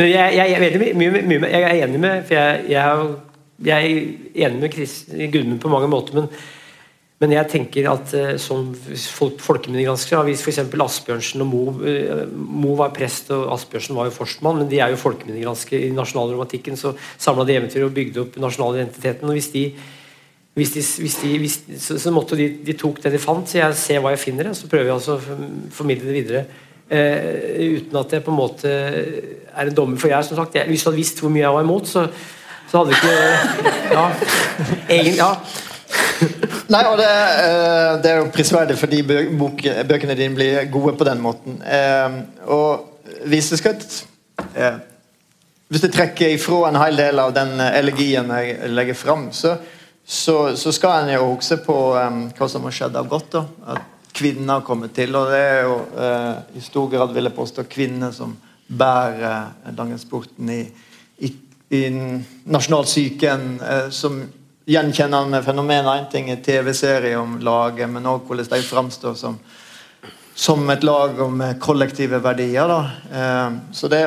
jeg, 0.08 0.34
jeg, 0.36 0.50
jeg, 0.52 0.72
er 0.72 0.96
mye, 0.98 1.22
mye, 1.22 1.52
jeg, 1.52 1.62
er 1.62 1.86
enig 1.86 2.00
med 2.02 2.26
for 2.26 2.34
jeg, 2.38 2.72
er 3.76 4.48
enig 4.48 4.60
med 4.62 5.30
Gudmund 5.32 5.62
på 5.62 5.72
mange 5.72 5.90
måter, 5.92 6.20
men 6.20 6.30
men 7.22 7.36
jeg 7.36 7.50
tenker 7.52 7.86
at 7.86 8.12
uh, 8.18 8.32
som 8.42 8.72
folkeminnegranskere 8.74 10.24
hvis 10.26 10.42
f.eks. 10.42 10.58
Asbjørnsen 10.58 11.44
og 11.44 11.48
Mo 11.52 11.60
uh, 11.76 12.24
Mo 12.34 12.74
var 12.80 12.90
prest, 12.96 13.30
og 13.34 13.52
Asbjørnsen 13.54 13.94
var 13.94 14.08
jo 14.08 14.16
forstmann, 14.16 14.58
men 14.58 14.70
de 14.70 14.80
er 14.82 14.90
jo 14.90 14.98
folkeminnegranskere 14.98 15.86
i 15.86 15.92
nasjonalromantikken. 15.94 16.78
Så 16.78 16.96
samla 17.14 17.46
de 17.46 17.60
eventyr 17.60 17.86
og 17.86 17.94
bygde 17.94 18.24
opp 18.24 18.40
nasjonal 18.42 18.80
identiteten. 18.80 19.30
og 19.30 19.38
hvis 19.38 19.52
de, 19.54 19.68
hvis 20.58 20.74
de, 20.74 20.84
hvis 21.04 21.20
de 21.22 21.30
hvis, 21.44 21.60
så, 21.84 22.00
så, 22.02 22.10
måtte 22.14 22.38
de, 22.40 22.48
de 22.66 22.74
tok 22.78 22.98
det 23.04 23.14
de 23.14 23.22
fant, 23.22 23.46
så 23.46 23.60
jeg 23.60 23.78
ser 23.78 24.02
hva 24.02 24.16
jeg 24.16 24.24
finner, 24.24 24.50
og 24.50 24.58
så 24.58 24.70
prøver 24.72 24.90
jeg 24.90 25.14
å 25.14 25.18
formidle 25.78 26.10
det 26.10 26.18
videre. 26.18 26.44
Uh, 26.92 27.78
uten 27.78 27.96
at 27.96 28.11
det 28.12 28.18
på 28.20 28.33
en 28.35 28.37
måte 28.37 28.68
er 28.68 29.66
en 29.66 29.74
dommer. 29.74 30.00
For 30.00 30.12
jeg, 30.12 30.28
som 30.28 30.37
sagt, 30.37 30.55
jeg, 30.59 30.68
hvis 30.68 30.85
du 30.85 30.90
hadde 30.90 31.00
visst 31.00 31.20
hvor 31.22 31.33
mye 31.33 31.46
jeg 31.46 31.57
var 31.57 31.64
imot, 31.64 31.88
så, 31.88 32.07
så 32.70 32.83
hadde 32.83 32.96
ikke 32.96 33.14
Ja. 33.96 34.09
Egen, 34.88 35.14
ja. 35.16 35.35
Nei, 36.72 36.83
og 36.88 36.96
det, 37.00 37.09
eh, 37.09 37.90
det, 38.02 38.11
er 38.11 38.22
jo 38.22 38.31
prisverdig 38.33 38.78
fordi 38.81 39.02
bøkene 39.05 40.16
dine 40.16 40.37
blir 40.37 40.64
gode 40.72 40.94
på 40.96 41.07
den 41.09 41.20
måten. 41.20 41.59
Eh, 41.61 42.16
og 42.46 43.26
hvis 43.28 43.50
du 43.52 43.59
skal 43.61 43.76
eh, 44.57 44.81
Hvis 45.68 45.81
du 45.81 45.88
trekker 45.88 46.35
ifra 46.35 46.68
en 46.68 46.76
hel 46.76 46.96
del 46.96 47.18
av 47.18 47.33
den 47.33 47.61
elegien 47.61 48.28
jeg 48.37 48.72
legger 48.76 48.94
fram, 48.94 49.31
så, 49.33 49.55
så, 50.05 50.52
så 50.57 50.72
skal 50.72 51.07
en 51.07 51.14
jo 51.14 51.31
huske 51.31 51.57
på 51.64 51.76
hva 51.96 52.48
som 52.48 52.66
har 52.68 52.76
skjedd 52.76 52.98
av 53.00 53.09
godt. 53.09 53.33
da, 53.33 53.44
At 53.72 53.91
kvinner 54.14 54.59
har 54.59 54.66
kommet 54.66 54.94
til. 54.96 55.14
Og 55.16 55.31
det 55.33 55.40
er 55.40 55.62
jo 55.66 55.77
i 56.57 56.62
stor 56.64 56.90
grad, 56.92 57.14
vil 57.14 57.29
jeg 57.29 57.37
påstå, 57.37 57.66
kvinner 57.70 58.12
som 58.12 58.37
bærer 58.68 59.72
langrennssporten 59.77 60.51
i, 60.53 60.62
i, 61.25 61.33
i 61.77 61.83
nasjonalsyken, 62.44 63.48
som 63.92 64.22
gjenkjennende 64.66 65.42
fenomen. 65.42 65.87
Én 65.87 66.09
ting 66.11 66.31
er 66.31 66.42
TV-serie 66.44 67.18
om 67.18 67.38
laget, 67.42 67.90
men 67.90 68.07
òg 68.07 68.27
hvordan 68.27 68.51
de 68.53 68.62
framstår 68.66 69.14
som, 69.18 69.38
som 70.35 70.70
et 70.70 70.85
lag 70.87 71.18
om 71.22 71.42
kollektive 71.62 72.22
verdier. 72.22 72.72
Eh, 73.12 73.59
så 73.72 73.90
det, 73.92 74.03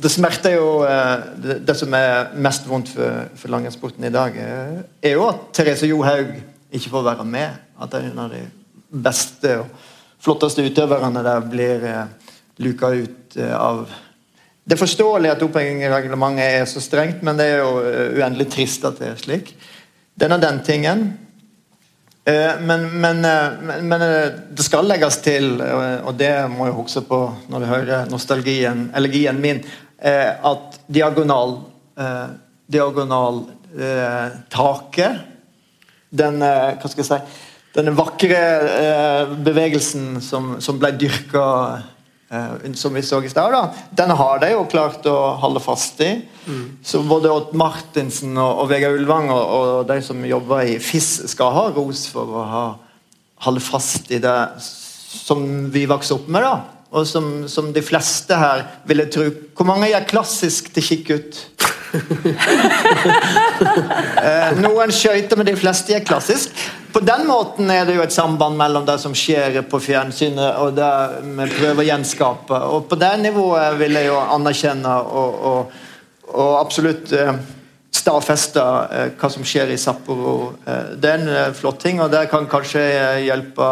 det, 0.00 0.12
smerter 0.12 0.56
jo 0.56 0.68
eh, 0.88 1.16
det, 1.36 1.60
det, 1.68 1.76
som 1.78 1.94
er 1.94 2.32
mest 2.36 2.68
vondt 2.68 2.92
for, 2.94 3.26
for 3.36 3.54
langrennssporten 3.54 4.08
i 4.08 4.14
dag, 4.14 4.36
er, 4.36 4.78
er, 5.02 5.16
jo 5.16 5.28
at 5.28 5.48
Therese 5.56 5.90
Johaug 5.90 6.38
ikke 6.72 6.94
får 6.94 7.10
være 7.12 7.28
med. 7.28 7.64
At 7.78 7.94
en 7.94 8.18
av 8.18 8.32
de 8.32 8.42
beste 8.88 9.54
og 9.62 9.70
flotteste 10.22 10.64
utøverne 10.66 11.22
der 11.24 11.46
blir 11.46 11.86
eh, 11.86 12.04
luka 12.64 12.92
ut 12.94 13.38
eh, 13.38 13.54
av 13.54 13.86
det 14.68 14.76
er 14.76 14.82
forståelig 14.82 15.30
at 15.32 15.40
dopingreglementet 15.40 16.44
er 16.44 16.66
så 16.68 16.82
strengt, 16.84 17.22
men 17.24 17.38
det 17.38 17.46
er 17.54 17.62
jo 17.62 17.78
eh, 17.80 18.18
uendelig 18.18 18.50
trist 18.52 18.82
at 18.84 18.98
det 19.00 19.14
er 19.14 19.22
slik. 19.22 19.54
Den 20.18 20.34
og 20.36 20.42
den 20.44 20.60
tingen. 20.66 21.08
Men, 22.28 22.82
men, 23.00 23.22
men, 23.88 24.02
det 24.52 24.64
skal 24.66 24.84
legges 24.84 25.16
til, 25.24 25.62
og 25.62 26.10
det 26.20 26.28
må 26.52 26.66
jeg 26.66 26.74
huske 26.76 27.00
på 27.08 27.20
når 27.48 27.62
du 27.62 27.66
hører 27.70 28.10
nostalgien, 28.12 28.82
elegien 29.00 29.38
min, 29.40 29.62
at 29.96 30.76
diagonal 30.92 31.54
diagonal 32.68 33.40
taket 34.52 35.24
den 36.20 36.44
hva 36.44 36.92
skal 36.92 37.00
jeg 37.00 37.08
si, 37.08 37.47
denne 37.76 37.94
vakre 37.96 38.40
bevegelsen 39.44 40.18
som, 40.24 40.56
som 40.64 40.78
ble 40.80 40.92
dyrka 40.98 41.44
eh, 42.30 42.72
som 42.78 42.96
vi 42.96 43.02
så 43.04 43.20
i 43.22 43.30
stad, 43.30 43.54
den 43.90 44.14
har 44.16 44.40
de 44.42 44.52
jo 44.54 44.64
klart 44.70 45.06
å 45.08 45.16
holde 45.42 45.62
fast 45.62 46.00
i. 46.04 46.14
Så 46.82 47.02
både 47.06 47.32
Odd 47.32 47.52
Martinsen 47.58 48.36
og, 48.36 48.64
og 48.64 48.72
Vegard 48.72 48.98
Ulvang 48.98 49.30
og, 49.34 49.44
og 49.58 49.86
de 49.90 50.00
som 50.04 50.24
jobber 50.24 50.64
i 50.64 50.78
FIS, 50.82 51.28
skal 51.32 51.54
ha 51.54 51.68
ros 51.76 52.06
for 52.12 52.40
å 52.40 52.48
ha 52.48 52.66
holde 53.46 53.62
fast 53.62 54.10
i 54.10 54.18
det 54.18 54.38
som 54.58 55.70
vi 55.70 55.84
vokste 55.86 56.16
opp 56.18 56.26
med. 56.32 56.42
da 56.42 56.56
og 56.88 57.04
som, 57.04 57.26
som 57.48 57.72
de 57.72 57.82
fleste 57.84 58.36
her 58.38 58.64
ville 58.88 59.08
tro. 59.12 59.28
Hvor 59.56 59.68
mange 59.68 59.90
er 59.92 60.08
klassisk 60.08 60.70
til 60.72 60.86
kikkut? 60.86 61.40
Eh, 64.22 64.50
noen 64.60 64.92
skøyter, 64.92 65.36
men 65.38 65.48
de 65.48 65.56
fleste 65.58 65.94
er 65.96 66.04
klassisk. 66.06 66.54
På 66.92 67.00
den 67.04 67.26
måten 67.28 67.70
er 67.72 67.84
det 67.88 67.96
jo 67.98 68.04
et 68.04 68.14
samband 68.14 68.56
mellom 68.58 68.86
det 68.88 68.98
som 69.02 69.14
skjer 69.16 69.60
på 69.68 69.80
fjernsynet 69.82 70.56
og 70.62 70.74
det 70.78 70.92
vi 71.22 71.48
prøver 71.58 71.84
å 71.84 71.88
gjenskape. 71.90 72.60
Og 72.72 72.88
på 72.90 72.98
det 73.00 73.12
nivået 73.22 73.78
vil 73.80 73.98
jeg 74.00 74.08
jo 74.08 74.18
anerkjenne 74.22 74.94
og, 75.04 75.38
og, 75.52 75.78
og 76.32 76.52
absolutt 76.58 77.12
eh, 77.12 77.34
stadfeste 77.94 78.64
eh, 78.64 79.08
hva 79.18 79.32
som 79.32 79.46
skjer 79.46 79.72
i 79.74 79.80
Sapporo. 79.80 80.54
Eh, 80.64 80.94
det 81.00 81.12
er 81.12 81.22
en 81.22 81.32
eh, 81.34 81.54
flott 81.56 81.80
ting, 81.84 82.02
og 82.04 82.12
det 82.12 82.26
kan 82.32 82.48
kanskje 82.50 82.84
eh, 82.84 83.24
hjelpe 83.28 83.68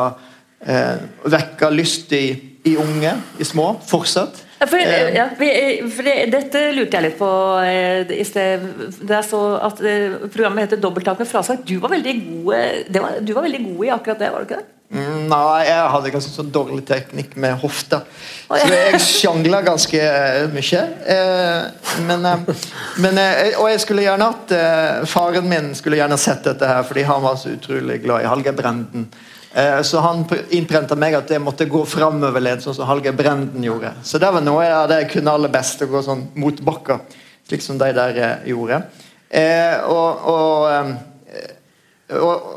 eh, 0.65 0.97
vekke 1.37 1.73
lyst 1.75 2.13
i, 2.17 2.27
i 2.67 2.77
unge, 2.81 3.17
i 3.41 3.49
små, 3.49 3.75
fortsatt. 3.87 4.46
For, 4.57 4.79
Eh, 4.81 5.11
ja, 5.15 5.27
for 5.37 6.07
dette 6.33 6.63
lurte 6.73 6.97
jeg 6.97 7.05
litt 7.05 7.19
på 7.19 7.29
eh, 7.61 8.09
i 8.17 8.25
sted. 8.25 8.63
Da 9.03 9.19
jeg 9.21 9.29
så 9.29 9.43
at 9.69 9.83
eh, 9.85 10.17
programmet 10.33 10.65
heter 10.65 10.81
'Dobbelttak 10.81 11.21
med 11.21 11.29
frasagt'. 11.29 11.67
Du 11.69 11.77
var 11.83 11.93
veldig 11.93 12.15
god 12.23 12.55
eh, 12.57 12.81
det 12.89 13.03
var, 13.03 13.21
Du 13.21 13.35
var 13.37 13.45
veldig 13.45 13.63
god 13.67 13.85
i 13.85 13.93
akkurat 13.99 14.19
det, 14.25 14.33
var 14.33 14.41
du 14.41 14.49
ikke 14.49 14.63
det? 14.63 14.71
Mm, 14.87 15.27
Nei, 15.29 15.65
jeg 15.67 15.87
hadde 15.91 16.11
ganske 16.15 16.31
sånn 16.31 16.51
dårlig 16.55 16.85
teknikk 16.87 17.33
med 17.43 17.57
hofta. 17.59 18.05
Så 18.47 18.69
jeg 18.71 19.01
sjangla 19.03 19.61
ganske 19.67 19.99
eh, 19.99 20.45
mye. 20.55 20.83
Eh, 21.05 22.03
men, 22.07 22.25
eh, 22.25 22.67
men, 23.03 23.19
eh, 23.19 23.59
og 23.59 23.69
jeg 23.73 23.83
skulle 23.83 24.07
gjerne 24.07 24.31
eh, 24.55 25.01
Faren 25.11 25.49
min 25.51 25.73
skulle 25.75 25.99
gjerne 25.99 26.19
sett 26.23 26.47
dette 26.47 26.71
her, 26.71 26.87
fordi 26.87 27.03
han 27.09 27.25
var 27.25 27.35
så 27.41 27.57
utrolig 27.57 27.99
glad 28.07 28.23
i 28.23 28.31
Hallgeir 28.31 28.55
Brenden. 28.57 29.09
Eh, 29.57 29.83
så 29.83 30.03
han 30.05 30.25
innprenta 30.53 30.97
meg 31.01 31.15
at 31.17 31.31
jeg 31.33 31.41
måtte 31.41 31.65
gå 31.71 31.81
framoverlent, 31.89 32.61
sånn 32.61 32.75
som 32.77 32.89
Hallgeir 32.91 33.17
Brenden 33.17 33.65
gjorde. 33.65 33.95
Så 34.05 34.21
det 34.21 34.29
var 34.35 34.45
noe 34.45 34.67
av 34.69 34.91
det 34.91 34.99
jeg 35.01 35.15
kunne 35.15 35.33
aller 35.33 35.53
best, 35.53 35.81
å 35.81 35.89
gå 35.89 36.03
sånn 36.05 36.27
mot 36.37 36.61
bakka, 36.67 36.99
slik 37.49 37.65
som 37.65 37.79
de 37.81 37.89
der 37.97 38.21
eh, 38.21 38.51
gjorde. 38.53 38.83
Eh, 39.33 39.79
og, 39.89 40.27
og, 40.29 40.93
og, 42.21 42.51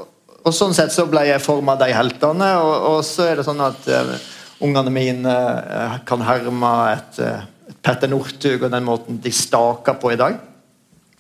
og 0.44 0.52
sånn 0.58 0.76
sett 0.76 0.92
så 0.92 1.08
ble 1.08 1.24
jeg 1.30 1.46
forma 1.46 1.78
de 1.80 1.88
heltene, 1.96 2.52
og, 2.68 3.00
så 3.08 3.30
er 3.30 3.40
det 3.40 3.48
sånn 3.48 3.64
at 3.64 3.88
ungene 4.60 4.92
mine 4.92 5.38
kan 6.10 6.28
herme 6.28 6.74
et, 6.98 7.24
et 7.24 7.80
Petter 7.80 8.12
Northug 8.12 8.68
og 8.68 8.76
den 8.76 8.84
måten 8.84 9.24
de 9.24 9.32
staker 9.32 9.96
på 10.02 10.12
i 10.12 10.20
dag. 10.20 10.36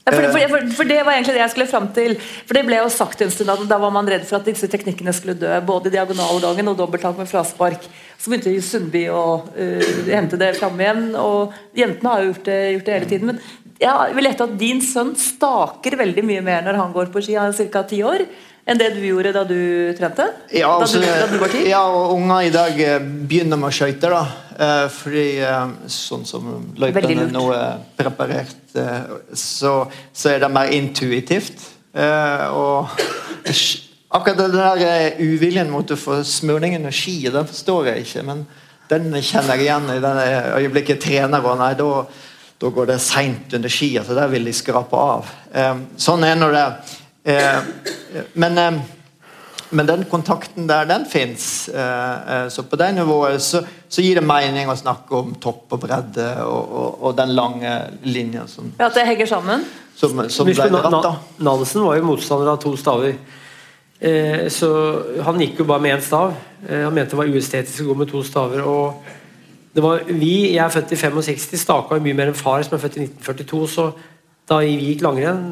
Ja, 0.10 0.15
for, 0.17 0.28
for, 0.34 0.45
for, 0.52 0.67
for 0.80 0.89
det 0.89 1.00
var 1.06 1.15
egentlig 1.15 1.36
det 1.38 1.43
jeg 1.43 1.54
skulle 1.54 1.69
fram 1.69 1.88
til. 1.95 2.17
For 2.50 2.58
det 2.58 2.65
ble 2.67 2.82
jo 2.82 2.89
sagt 2.93 3.22
en 3.22 3.34
stund 3.34 3.54
at 3.54 3.63
Da 3.69 3.80
var 3.82 3.93
man 3.93 4.10
redd 4.10 4.26
for 4.28 4.39
at 4.39 4.50
disse 4.50 4.69
teknikkene 4.72 5.13
skulle 5.15 5.38
dø. 5.38 5.52
Både 5.67 5.93
diagonalgangen 5.93 6.74
og 6.74 6.78
dobbelttak 6.80 7.19
med 7.22 7.30
fraspark. 7.30 7.86
Så 8.19 8.34
begynte 8.34 8.56
Sundby 8.65 9.06
å 9.13 9.24
uh, 9.45 9.89
hente 10.10 10.39
det 10.41 10.56
fram 10.58 10.80
igjen. 10.82 11.10
Og 11.19 11.56
jentene 11.78 12.13
har 12.13 12.26
jo 12.26 12.34
gjort 12.34 12.45
det, 12.50 12.60
gjort 12.76 12.89
det 12.89 12.98
hele 12.98 13.12
tiden. 13.13 13.34
Men 13.34 13.80
jeg 13.80 14.15
vil 14.17 14.28
gjette 14.28 14.48
at 14.50 14.60
din 14.60 14.82
sønn 14.84 15.13
staker 15.15 15.95
veldig 16.02 16.26
mye 16.28 16.43
mer 16.43 16.65
når 16.65 16.82
han 16.82 16.95
går 16.95 17.13
på 17.13 17.24
ski. 17.24 17.38
Han 17.39 17.54
er 17.54 17.72
ca. 17.72 17.86
ti 17.88 18.02
år. 18.04 18.26
Enn 18.69 18.78
det 18.78 18.91
du 18.98 19.00
gjorde 19.02 19.32
da 19.34 19.45
du 19.48 19.60
trente? 19.98 20.26
Ja, 20.54 20.76
da, 20.76 20.84
altså, 20.84 21.00
du, 21.02 21.08
da 21.08 21.48
du 21.50 21.58
ja, 21.65 21.80
og 21.89 22.13
unger 22.17 22.45
i 22.45 22.52
dag 22.54 22.76
eh, 22.86 23.00
begynner 23.02 23.58
med 23.58 23.72
å 23.72 23.74
skøyte, 23.74 24.12
da. 24.12 24.48
Eh, 24.60 24.86
fordi 24.91 25.26
eh, 25.39 25.74
sånn 25.88 26.26
som 26.28 26.48
løypene 26.80 27.30
nå 27.32 27.43
er 27.56 27.84
preparert, 27.95 28.58
eh, 28.76 29.12
så, 29.32 29.74
så 30.12 30.34
er 30.34 30.41
det 30.43 30.50
mer 30.52 30.74
intuitivt. 30.76 31.63
Eh, 31.95 32.45
og 32.52 32.91
akkurat 34.12 34.41
den 34.41 34.58
der 34.58 35.22
uviljen 35.22 35.72
mot 35.72 35.91
å 35.91 36.00
få 36.00 36.19
smurningen 36.28 36.89
og 36.89 36.95
skiet, 36.95 37.32
den 37.36 37.48
forstår 37.48 37.93
jeg 37.93 38.08
ikke. 38.08 38.26
Men 38.28 38.43
den 38.91 39.13
kjenner 39.22 39.56
jeg 39.56 39.69
igjen 39.69 39.93
i 39.95 40.02
det 40.04 40.15
øyeblikket 40.60 41.06
trener, 41.08 41.45
og 41.45 41.62
nei, 41.62 41.76
da 41.80 41.91
da 42.60 42.67
går 42.76 42.89
det 42.89 42.98
seint 43.00 43.54
under 43.56 43.72
skia, 43.72 44.02
så 44.04 44.12
Der 44.17 44.28
vil 44.28 44.43
de 44.43 44.52
skrape 44.52 44.98
av. 45.00 45.30
Sånn 45.95 46.26
er 46.28 46.36
nå 46.36 46.50
det. 46.52 46.65
Eh, 47.24 47.62
men, 48.34 48.82
men 49.69 49.86
den 49.86 50.05
kontakten 50.10 50.67
der, 50.69 50.86
den 50.89 51.05
fins. 51.05 51.69
Eh, 51.69 52.36
eh, 52.36 52.47
så 52.49 52.63
på 52.65 52.77
det 52.79 52.88
nivået 52.97 53.41
så, 53.41 53.62
så 53.89 54.01
gir 54.01 54.17
det 54.17 54.25
mening 54.25 54.69
å 54.71 54.77
snakke 54.77 55.13
om 55.15 55.36
topp 55.41 55.75
og 55.77 55.84
bredde 55.84 56.29
og, 56.45 56.71
og, 56.82 56.95
og 57.03 57.19
den 57.19 57.36
lange 57.38 57.75
linja 58.08 58.47
som, 58.49 58.71
Ja, 58.79 58.88
At 58.89 58.97
det 58.97 59.05
henger 59.10 59.29
sammen? 59.29 59.67
som, 59.99 60.23
som 60.32 60.47
ble 60.47 60.69
dratt. 60.71 61.03
da. 61.03 61.13
Nansen 61.43 61.84
var 61.84 61.99
jo 61.99 62.08
motstander 62.08 62.53
av 62.53 62.60
to 62.63 62.73
staver. 62.79 63.17
Eh, 63.99 64.45
så 64.53 64.69
han 65.25 65.41
gikk 65.43 65.60
jo 65.60 65.67
bare 65.67 65.84
med 65.84 65.97
én 65.97 66.03
stav. 66.03 66.34
Eh, 66.65 66.86
han 66.86 66.95
mente 66.95 67.13
det 67.15 67.19
var 67.19 67.34
uestetisk 67.34 67.84
å 67.84 67.91
gå 67.91 67.97
med 67.99 68.12
to 68.12 68.23
staver. 68.23 68.63
og 68.63 69.17
det 69.75 69.84
var 69.84 70.05
vi, 70.08 70.53
Jeg 70.55 70.63
er 70.63 70.71
født 70.73 70.91
i 70.95 70.97
65, 70.97 71.58
staka 71.60 71.95
jo 71.97 72.03
mye 72.03 72.15
mer 72.17 72.32
enn 72.32 72.38
far, 72.38 72.63
som 72.63 72.77
er 72.77 72.82
født 72.82 72.97
i 72.97 73.05
1942. 73.05 73.67
så 73.67 73.91
da 74.49 74.62
vi 74.63 74.77
gikk 74.91 75.03
langrenn, 75.05 75.43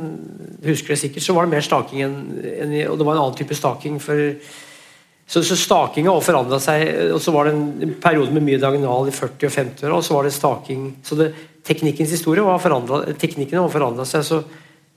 husker 0.66 0.96
jeg 0.96 1.04
sikkert, 1.06 1.26
så 1.26 1.36
var 1.38 1.46
det 1.46 1.54
mer 1.54 1.66
staking 1.66 2.02
enn 2.06 2.16
enn 2.44 2.78
Og 2.90 2.98
det 2.98 3.06
var 3.06 3.16
en 3.16 3.24
annen 3.28 3.38
type 3.38 3.56
staking. 3.56 4.00
for 4.02 4.38
så, 5.28 5.44
så 5.44 5.58
stakinga 5.60 6.12
har 6.12 6.24
forandra 6.24 6.60
seg. 6.60 7.12
og 7.14 7.22
Så 7.22 7.34
var 7.36 7.46
det 7.46 7.54
en 7.54 7.96
periode 8.02 8.32
med 8.32 8.44
mye 8.48 8.62
diagonal 8.62 9.10
i 9.10 9.16
40- 9.16 9.50
og 9.50 9.54
50-åra, 9.54 9.98
og 9.98 10.04
så 10.04 10.16
var 10.16 10.24
det 10.24 10.34
staking 10.34 10.96
Så 11.04 11.16
det, 11.20 11.34
teknikkens 11.68 12.16
historie 12.16 12.44
var 12.44 12.64
forandret, 12.64 13.18
teknikken 13.20 13.60
har 13.60 13.70
forandra 13.70 14.06
seg. 14.08 14.24
så 14.24 14.44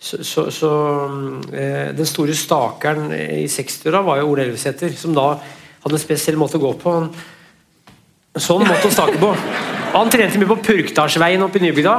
så, 0.01 0.25
så, 0.25 0.47
så 0.51 0.71
eh, 1.53 1.91
Den 1.93 2.07
store 2.09 2.33
stakeren 2.33 3.11
i 3.13 3.45
60-åra 3.53 4.01
var 4.01 4.21
jo 4.21 4.31
Ole 4.31 4.47
Elvesæter, 4.47 4.95
som 4.97 5.13
da 5.13 5.35
hadde 5.37 5.99
en 5.99 6.01
spesiell 6.01 6.39
måte 6.41 6.57
å 6.57 6.63
gå 6.63 6.71
på. 6.81 6.95
Sånn 8.41 8.65
måte 8.65 8.89
å 8.89 8.95
stake 8.95 9.21
på. 9.21 9.35
Han 9.93 10.09
trente 10.13 10.41
mye 10.41 10.49
på 10.55 10.61
Purkdalsveien 10.71 11.45
oppe 11.45 11.61
i 11.61 11.67
Nybygda. 11.67 11.99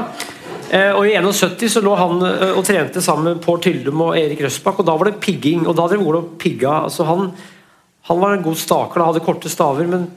Eh, 0.72 0.94
og 0.96 1.04
I 1.04 1.18
71 1.20 1.68
så 1.74 1.82
lå 1.84 1.94
han 2.00 2.22
eh, 2.24 2.54
og 2.56 2.64
trente 2.64 3.02
sammen 3.04 3.28
med 3.28 3.42
Pål 3.44 3.60
Tyldum 3.66 4.06
og 4.06 4.16
Erik 4.16 4.40
Røsbakk, 4.46 4.80
og 4.80 4.88
da 4.88 4.96
var 4.96 5.10
det 5.10 5.20
pigging. 5.24 5.66
og 5.68 5.76
da 5.76 5.88
drev 5.92 6.06
Ole 6.06 6.22
og 6.22 6.38
pigga. 6.40 6.86
altså 6.86 7.04
Han, 7.10 7.34
han 8.08 8.22
var 8.22 8.38
en 8.38 8.46
god 8.46 8.56
staker, 8.56 9.02
da, 9.02 9.10
hadde 9.10 9.26
korte 9.26 9.52
staver. 9.52 9.88
men 9.88 10.08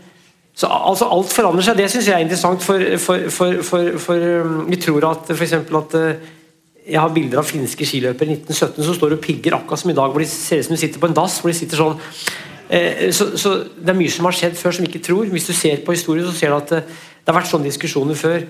så 0.54 0.70
altså 0.70 1.10
Alt 1.10 1.34
forandrer 1.34 1.66
seg. 1.66 1.76
Det 1.76 1.90
syns 1.90 2.06
jeg 2.06 2.14
er 2.14 2.22
interessant. 2.22 2.62
For, 2.62 2.84
for, 3.02 3.26
for, 3.34 3.98
for, 3.98 4.28
um, 4.46 4.70
Vi 4.70 4.78
tror 4.78 5.08
at 5.10 5.34
eksempel 5.34 5.80
at 5.80 5.98
eh, 5.98 6.32
jeg 6.86 7.00
har 7.00 7.10
bilder 7.10 7.40
av 7.40 7.48
finske 7.48 7.86
skiløpere 7.88 8.30
i 8.30 8.38
1917 8.38 8.84
som 8.84 8.94
står 8.94 9.16
og 9.16 9.22
pigger 9.24 9.56
akkurat 9.56 9.80
som 9.80 9.90
i 9.90 9.96
dag, 9.96 10.12
hvor 10.12 10.22
de 10.22 10.28
ser 10.28 10.60
ut 10.60 10.68
som 10.68 10.76
de 10.76 10.82
sitter 10.84 11.00
på 11.00 11.08
en 11.08 11.16
dass. 11.16 11.40
hvor 11.40 11.50
de 11.50 11.56
sitter 11.58 11.80
sånn 11.80 11.98
så, 13.12 13.26
så 13.36 13.50
Det 13.76 13.90
er 13.92 13.96
mye 13.96 14.10
som 14.10 14.24
har 14.24 14.36
skjedd 14.36 14.54
før 14.56 14.72
som 14.72 14.84
vi 14.84 14.90
ikke 14.92 15.02
tror. 15.04 15.26
Hvis 15.32 15.46
du 15.48 15.52
ser 15.52 15.82
på 15.84 15.92
historien, 15.92 16.26
så 16.26 16.36
ser 16.36 16.52
du 16.52 16.56
at 16.56 16.70
det 16.70 17.32
har 17.32 17.36
vært 17.36 17.50
sånne 17.50 17.66
diskusjoner 17.68 18.16
før. 18.18 18.46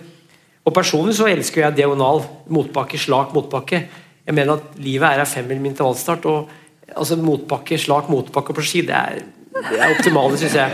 Og 0.65 0.73
Personlig 0.73 1.17
så 1.19 1.29
elsker 1.29 1.67
jeg 1.67 1.77
diagonal. 1.83 2.23
Motbakke, 2.49 2.99
slak, 3.01 3.35
motbakke. 3.37 3.83
Jeg 4.25 4.35
mener 4.37 4.57
at 4.57 4.79
livet 4.81 5.21
er 5.21 5.29
femmil 5.29 5.61
med 5.61 5.75
intervallstart. 5.75 6.25
og 6.25 6.49
altså 6.97 7.17
Motbakke, 7.21 7.79
slak, 7.79 8.09
motbakke 8.09 8.55
på 8.57 8.65
ski, 8.65 8.81
det 8.89 8.97
er, 8.97 9.21
det 9.55 9.81
er 9.81 9.93
optimale, 9.93 10.39
syns 10.41 10.57
jeg. 10.57 10.71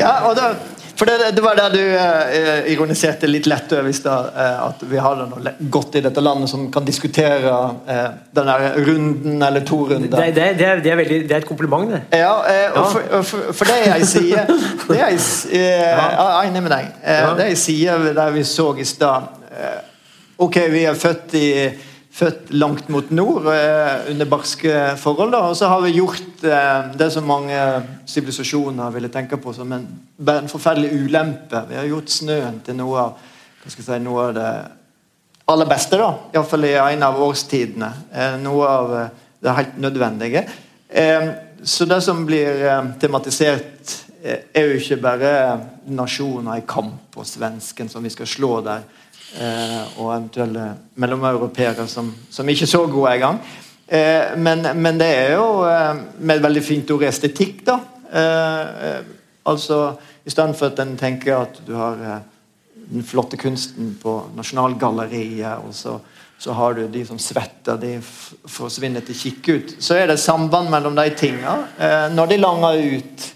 Ja, 0.00 0.12
og 0.28 0.36
da, 0.38 0.50
for 1.00 1.08
det, 1.08 1.30
det 1.32 1.42
var 1.44 1.56
der 1.56 1.72
du 1.72 1.80
eh, 1.80 2.66
ironiserte 2.74 3.28
litt 3.30 3.46
lett 3.48 3.72
over 3.72 3.88
i 3.88 3.94
stad, 3.96 4.26
eh, 4.36 4.58
at 4.66 4.82
vi 4.90 4.98
har 5.00 5.16
det 5.16 5.26
noe 5.30 5.52
godt 5.72 5.96
i 5.96 6.02
dette 6.04 6.20
landet 6.20 6.50
som 6.52 6.66
kan 6.74 6.84
diskutere 6.84 7.54
eh, 7.88 8.08
den 8.36 8.50
der 8.52 8.66
runden 8.84 9.40
eller 9.48 9.64
to 9.64 9.78
runder. 9.88 10.12
Det, 10.12 10.26
det, 10.36 10.48
det, 10.60 10.66
er, 10.68 10.82
er, 10.92 10.98
veldig, 11.00 11.20
det 11.30 11.36
er 11.38 11.40
et 11.40 11.48
kompliment, 11.48 11.88
det. 11.94 12.02
Ja, 12.20 12.34
eh, 12.52 12.66
og 12.74 12.82
Ja. 12.82 12.88
for, 12.92 13.06
og 13.18 13.24
for, 13.30 13.52
for 13.62 13.72
det 13.72 13.78
jeg 13.86 14.08
sier 14.12 14.50
det 14.90 14.98
jeg, 15.00 15.20
ja. 15.56 15.60
eh, 15.62 16.24
Jeg 16.44 16.52
er 16.52 16.60
med 16.68 16.74
deg. 16.76 16.90
Eh, 17.00 17.20
Ja. 17.24 17.34
Det 17.40 17.48
jeg 17.54 17.58
sier 17.64 18.10
der 18.20 18.30
vi 18.36 18.44
så 18.44 18.68
i 18.76 18.84
stad 18.84 19.30
eh, 19.56 19.78
Ok, 20.40 20.56
vi 20.72 20.84
er 20.88 20.94
født, 20.96 21.34
i, 21.36 21.48
født 22.20 22.50
langt 22.52 22.88
mot 22.92 23.10
nord 23.14 23.48
eh, 23.54 24.10
under 24.10 24.28
barske 24.28 24.74
forhold, 25.00 25.32
da, 25.32 25.42
og 25.48 25.56
så 25.56 25.70
har 25.70 25.80
vi 25.84 25.94
gjort 25.96 26.44
eh, 26.44 26.90
det 27.00 27.08
som 27.14 27.28
mange 27.28 27.56
sivilisasjoner 28.08 28.92
ville 28.94 29.08
tenke 29.12 29.38
på 29.40 29.54
som 29.56 29.72
en, 29.72 29.86
en 30.28 30.50
forferdelig 30.50 30.92
ulempe. 31.06 31.64
Vi 31.70 31.78
har 31.78 31.88
gjort 31.88 32.12
snøen 32.12 32.60
til 32.66 32.76
noe 32.80 33.06
av, 33.06 33.24
si, 33.64 33.80
noe 34.04 34.26
av 34.28 34.36
det 34.36 34.50
aller 35.50 35.70
beste, 35.70 35.98
da. 35.98 36.10
Iallfall 36.34 36.68
i 36.68 36.76
en 36.76 37.06
av 37.08 37.22
årstidene. 37.24 37.90
Eh, 38.12 38.36
noe 38.44 38.68
av 38.68 38.94
det 39.40 39.56
helt 39.56 39.80
nødvendige. 39.80 40.44
Så 41.64 41.86
det 41.86 42.00
som 42.02 42.24
blir 42.26 42.64
tematisert, 43.00 43.92
er 44.20 44.66
jo 44.66 44.74
ikke 44.76 44.98
bare 45.00 45.30
nasjoner 45.88 46.58
i 46.58 46.64
kamp 46.68 47.16
og 47.16 47.24
svensken 47.24 47.88
som 47.88 48.04
vi 48.04 48.10
skal 48.12 48.28
slå 48.28 48.50
der, 48.66 48.82
og 49.96 50.08
eventuelle 50.10 50.64
mellomeuropeere 50.98 51.86
som, 51.88 52.08
som 52.30 52.48
ikke 52.48 52.66
er 52.66 52.70
så 52.72 52.80
gode 52.90 53.12
engang. 53.14 53.38
Eh, 53.90 54.36
men, 54.38 54.62
men 54.78 54.98
det 55.00 55.06
er 55.06 55.32
jo 55.34 55.64
eh, 55.66 56.02
med 56.18 56.36
et 56.36 56.44
veldig 56.44 56.62
fint 56.62 56.90
ord 56.94 57.02
estetikk, 57.08 57.64
da. 57.66 57.80
Eh, 58.10 58.84
eh, 58.90 59.16
Altså, 59.50 59.94
I 60.28 60.30
stedet 60.30 60.54
for 60.58 60.68
at 60.68 60.80
en 60.82 60.98
tenker 61.00 61.32
at 61.34 61.56
du 61.66 61.72
har 61.74 62.00
eh, 62.04 62.18
den 62.92 63.02
flotte 63.02 63.38
kunsten 63.40 63.94
på 64.02 64.12
Nasjonalgalleriet, 64.36 65.64
og 65.64 65.72
så, 65.74 65.94
så 66.38 66.52
har 66.54 66.76
du 66.76 66.82
de 66.92 67.06
som 67.08 67.18
svetter, 67.18 67.80
de 67.80 67.94
forsvinner 68.46 69.00
til 69.00 69.16
kikkut, 69.16 69.74
så 69.80 69.96
er 69.96 70.12
det 70.12 70.18
samband 70.20 70.68
mellom 70.70 70.94
de 70.94 71.08
tinga 71.16 71.56
eh, 71.80 72.06
når 72.12 72.30
de 72.30 72.38
langer 72.44 72.84
ut. 73.00 73.26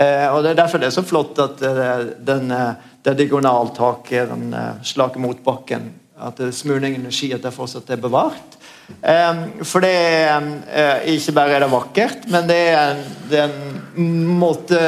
Eh, 0.00 0.26
og 0.32 0.42
Det 0.42 0.50
er 0.50 0.60
derfor 0.64 0.82
det 0.82 0.88
er 0.88 0.96
så 0.96 1.04
flott 1.06 1.38
at 1.44 1.62
eh, 1.62 2.08
den, 2.32 2.50
eh, 2.50 2.90
det 3.06 3.14
diagonaltaket, 3.22 4.28
den 4.32 4.52
eh, 4.54 4.82
slake 4.86 5.20
motbakken, 5.22 5.88
at 6.18 6.38
det 6.40 6.52
smurning 6.56 6.96
energi, 6.98 7.28
at 7.36 7.44
det 7.44 7.52
fortsatt 7.54 7.90
er 7.94 8.00
bevart. 8.02 8.56
Eh, 9.02 9.40
for 9.66 9.82
det 9.84 9.92
er 9.94 10.48
eh, 10.70 11.06
ikke 11.16 11.34
bare 11.36 11.56
er 11.58 11.64
det 11.66 11.70
vakkert, 11.72 12.26
men 12.32 12.48
det 12.50 12.58
er, 12.72 12.94
en- 12.94 13.30
det 13.30 13.40
er 13.44 13.54
en 13.98 14.10
måte 14.40 14.80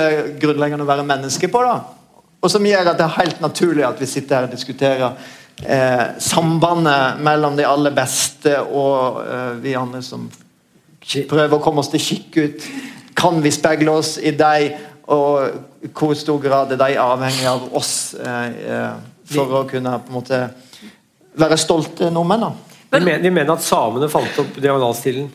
grunnleggende 0.43 0.87
å 0.87 0.91
være 0.91 1.07
menneske 1.07 1.51
på. 1.53 1.63
da. 1.67 1.79
Og 2.43 2.51
som 2.53 2.63
gjør 2.67 2.93
at 2.93 2.99
det 3.01 3.07
er 3.09 3.17
helt 3.23 3.41
naturlig 3.43 3.83
at 3.87 3.99
vi 4.01 4.07
sitter 4.07 4.37
her 4.39 4.47
og 4.47 4.53
diskuterer 4.55 5.09
eh, 5.67 6.05
sambandet 6.23 7.19
mellom 7.27 7.57
de 7.59 7.67
aller 7.67 7.91
beste 7.97 8.53
og 8.63 9.19
eh, 9.25 9.57
vi 9.65 9.75
andre 9.79 10.03
som 10.07 10.29
prøver 11.29 11.57
å 11.59 11.63
komme 11.65 11.83
oss 11.83 11.91
til 11.91 12.03
kikk 12.05 12.39
ut. 12.45 12.69
Kan 13.19 13.41
vi 13.43 13.51
speile 13.51 13.91
oss 13.91 14.13
i 14.23 14.31
dem, 14.39 14.77
og 15.09 15.85
i 15.87 15.91
hvor 15.95 16.15
stor 16.19 16.41
grad 16.43 16.73
er 16.75 16.81
de 16.81 16.97
avhengig 17.01 17.47
av 17.49 17.69
oss 17.77 18.15
eh, 18.21 18.59
eh, 18.69 18.97
for 19.29 19.61
å 19.61 19.67
kunne 19.69 19.95
på 20.05 20.13
en 20.13 20.19
måte 20.19 20.41
være 21.39 21.59
stolte 21.61 22.11
nordmenn? 22.13 22.45
da? 22.45 22.51
De 22.89 23.01
mener, 23.05 23.23
de 23.25 23.33
mener 23.33 23.53
at 23.55 23.65
samene 23.65 24.09
fant 24.13 24.41
opp 24.43 24.59
diagonalstilen. 24.61 25.29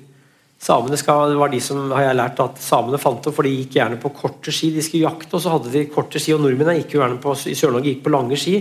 Samene 0.63 0.97
skal, 0.97 1.33
det 1.33 1.39
var 1.41 1.51
de 1.51 1.59
som 1.61 1.91
har 1.91 2.05
jeg 2.07 2.17
lært 2.17 2.41
at 2.41 2.61
samene 2.63 2.99
fant 3.01 3.25
opp, 3.29 3.35
for 3.35 3.45
de 3.45 3.53
gikk 3.53 3.77
gjerne 3.79 3.99
på 4.01 4.13
korte 4.15 4.53
ski. 4.53 4.71
De 4.73 4.83
skulle 4.85 5.05
jakte, 5.05 5.33
og 5.35 5.43
så 5.43 5.53
hadde 5.55 5.73
de 5.73 5.83
korte 5.91 6.21
ski. 6.21 6.35
Og 6.35 6.41
nordmennene 6.43 6.79
gikk 6.79 6.95
jo 6.95 7.03
gjerne 7.03 7.19
på, 7.21 7.35
i 7.49 7.57
Sør-Norge 7.57 7.91
gikk 7.91 8.05
på 8.05 8.13
lange 8.13 8.39
ski. 8.39 8.59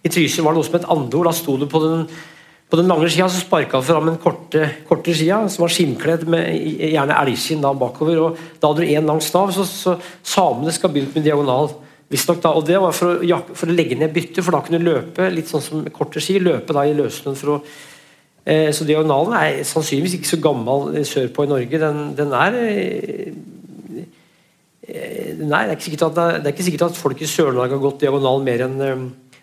I 0.00 0.12
Trysil 0.12 0.46
var 0.46 0.54
det 0.54 0.60
noe 0.60 0.68
som 0.68 0.78
het 0.78 0.88
andord. 0.92 1.28
Da 1.28 1.34
sto 1.36 1.56
du 1.60 1.66
på 1.70 1.82
den, 1.84 2.06
på 2.70 2.78
den 2.78 2.88
lange 2.90 3.10
skia, 3.10 3.26
så 3.28 3.42
sparka 3.42 3.80
han 3.80 3.86
fram 3.86 4.08
den 4.08 4.18
korte, 4.22 4.68
korte 4.88 5.14
skia, 5.16 5.42
som 5.50 5.66
var 5.66 5.74
skinnkledd 5.74 6.26
med 6.30 6.48
gjerne 6.92 7.18
elgskinn 7.18 7.66
bakover. 7.80 8.22
og 8.22 8.40
Da 8.60 8.70
hadde 8.70 8.86
du 8.86 8.94
én 8.94 9.08
lang 9.10 9.22
stav, 9.24 9.50
så, 9.52 9.66
så 9.66 9.96
samene 10.22 10.72
skal 10.72 10.94
begynne 10.94 11.14
med 11.14 11.26
diagonal. 11.26 11.72
Visstnok 12.10 12.42
da, 12.42 12.54
og 12.54 12.66
Det 12.66 12.78
var 12.82 12.94
for 12.94 13.18
å, 13.18 13.40
for 13.54 13.70
å 13.70 13.74
legge 13.74 13.98
ned 13.98 14.14
bytte, 14.14 14.42
for 14.42 14.54
da 14.54 14.62
kunne 14.62 14.78
du 14.78 14.88
løpe 14.88 15.28
litt 15.34 15.50
sånn 15.50 15.62
som 15.62 15.86
korte 15.94 16.22
ski. 16.22 16.38
Løpe 16.42 16.74
da 16.74 16.86
i 16.86 16.94
løssnøen 16.94 17.38
for 17.38 17.58
å 17.58 17.62
Eh, 18.44 18.72
Så 18.72 18.86
diagonalen 18.88 19.34
er 19.36 19.64
sannsynligvis 19.68 20.16
ikke 20.16 20.30
så 20.32 20.40
gammel 20.40 20.94
eh, 20.96 21.06
sørpå 21.06 21.44
i 21.44 21.50
Norge. 21.50 21.80
Den, 21.80 21.98
den 22.16 22.32
er 22.32 22.56
eh, 22.56 23.32
eh, 24.88 25.34
Nei, 25.40 25.66
det 25.68 25.76
er 25.76 25.82
sikkert 25.84 26.06
at, 26.08 26.20
det 26.40 26.48
er 26.48 26.54
ikke 26.54 26.66
sikkert 26.66 26.86
at 26.88 26.98
folk 26.98 27.20
i 27.20 27.28
Sør-Norge 27.28 27.76
har 27.76 27.82
gått 27.82 28.00
diagonal 28.02 28.42
mer 28.44 28.64
enn 28.66 28.80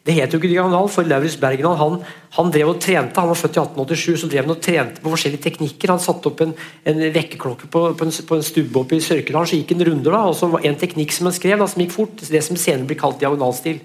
Det 0.08 0.16
het 0.16 0.32
jo 0.32 0.40
ikke 0.40 0.48
diagonal, 0.54 0.88
for 0.88 1.04
Lauritz 1.04 1.36
Bergenal 1.42 1.76
han, 1.82 1.98
han 2.38 2.52
drev 2.54 2.70
og 2.72 2.80
trente. 2.80 3.20
Han 3.20 3.28
var 3.34 3.40
født 3.40 3.58
i 3.58 3.62
1887, 3.66 4.22
så 4.22 4.30
drev 4.32 4.46
han 4.46 4.54
og 4.54 4.62
trente 4.64 5.04
på 5.04 5.12
forskjellige 5.12 5.44
teknikker. 5.44 5.92
Han 5.92 6.00
satte 6.00 6.32
opp 6.32 6.44
en, 6.46 6.54
en 6.88 7.02
vekkerklokke 7.12 7.68
på, 7.74 7.82
på, 8.00 8.08
en, 8.08 8.14
på 8.30 8.38
en 8.38 8.46
stubbe 8.48 8.80
oppe 8.80 8.96
i 8.96 9.04
Sørkedalen, 9.04 9.50
så 9.52 9.60
gikk 9.60 9.74
en 9.76 9.84
runder. 9.90 10.16
da, 10.16 10.22
og 10.32 10.38
så 10.40 10.48
var 10.54 10.64
En 10.64 10.80
teknikk 10.80 11.12
som 11.12 11.28
han 11.28 11.36
skrev, 11.36 11.60
da, 11.60 11.68
som 11.68 11.84
gikk 11.84 11.96
fort, 11.98 12.24
det 12.24 12.44
som 12.46 12.60
senere 12.60 12.88
blir 12.88 13.02
kalt 13.02 13.20
diagonalstil. 13.20 13.82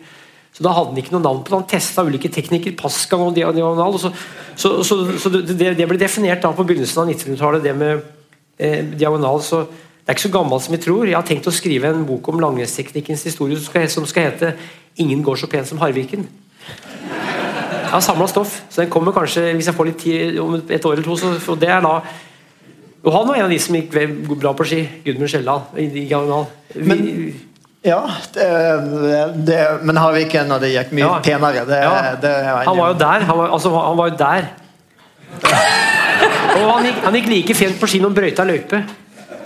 Så 0.53 0.63
Da 0.63 0.75
hadde 0.77 0.93
han 0.93 1.01
ikke 1.01 1.15
noe 1.17 1.25
navn 1.25 1.43
på 1.43 1.51
det. 1.51 1.59
Han 1.59 1.71
testa 1.71 2.05
ulike 2.07 2.31
teknikker, 2.31 2.77
Pascal 2.79 3.27
og 3.31 3.35
diagonal. 3.35 3.97
og 3.97 4.01
Så, 4.01 4.13
så, 4.55 4.83
så, 4.85 4.99
så 5.19 5.33
det, 5.33 5.73
det 5.79 5.89
ble 5.89 5.99
definert 5.99 6.45
da 6.45 6.53
på 6.55 6.67
begynnelsen 6.69 7.03
av 7.03 7.09
1900-tallet, 7.11 7.65
det 7.65 7.75
med 7.75 8.05
eh, 8.59 8.85
diagonal. 8.95 9.43
så 9.43 9.65
Det 9.65 10.13
er 10.13 10.19
ikke 10.19 10.29
så 10.29 10.37
gammelt 10.39 10.63
som 10.63 10.77
vi 10.77 10.83
tror. 10.83 11.07
Jeg 11.09 11.17
har 11.17 11.27
tenkt 11.27 11.49
å 11.49 11.55
skrive 11.55 11.89
en 11.89 12.07
bok 12.07 12.29
om 12.29 12.41
langrennsteknikkens 12.43 13.25
historie 13.27 13.57
som 13.57 13.67
skal, 13.67 13.89
som 13.89 14.07
skal 14.07 14.29
hete 14.29 14.55
'Ingen 14.99 15.23
går 15.23 15.37
så 15.37 15.47
pent 15.47 15.67
som 15.69 15.79
Harviken'. 15.79 16.27
Jeg 17.83 17.91
har 17.91 18.01
samla 18.01 18.27
stoff, 18.29 18.63
så 18.71 18.81
den 18.83 18.91
kommer 18.91 19.13
kanskje 19.13 19.53
hvis 19.55 19.67
jeg 19.67 19.75
får 19.75 19.85
litt 19.87 19.99
tid 19.99 20.39
om 20.39 20.55
et 20.55 20.85
år 20.85 20.93
eller 20.93 21.03
to. 21.05 21.17
Så, 21.17 21.55
det 21.61 21.69
er 21.69 21.81
da 21.81 22.01
og 23.05 23.13
Han 23.13 23.27
var 23.29 23.35
en 23.35 23.43
av 23.45 23.51
de 23.51 23.59
som 23.59 23.75
gikk 23.75 23.91
bra 24.41 24.53
på 24.55 24.65
ski. 24.65 24.89
Gudmund 25.05 25.29
Skjelland 25.29 25.63
i 25.77 25.87
diagonal. 25.87 26.47
Men- 26.75 27.35
Ja, 27.85 27.99
det, 28.33 29.45
det, 29.45 29.83
men 29.83 29.97
Harviken 29.97 30.53
og 30.53 30.61
det 30.61 30.71
gikk 30.71 30.93
mye 30.93 31.01
Ja. 31.03 31.19
penere. 31.19 31.65
Det, 31.67 31.83
Ja. 31.83 32.15
det 32.15 32.45
Han 32.67 32.77
var 32.79 32.89
jo 32.93 32.99
der. 32.99 33.21
Han 33.27 33.39
var, 33.39 33.49
altså, 33.51 33.71
han 33.71 33.97
var 33.97 34.09
jo 34.11 34.17
der. 34.17 34.45
Og 36.63 36.71
han 36.77 36.85
gikk, 36.85 37.05
han 37.05 37.15
gikk 37.15 37.27
like 37.27 37.55
fint 37.55 37.81
på 37.81 37.87
ski 37.89 37.99
når 37.99 38.09
han 38.13 38.15
brøyta 38.15 38.45
løype. 38.45 38.85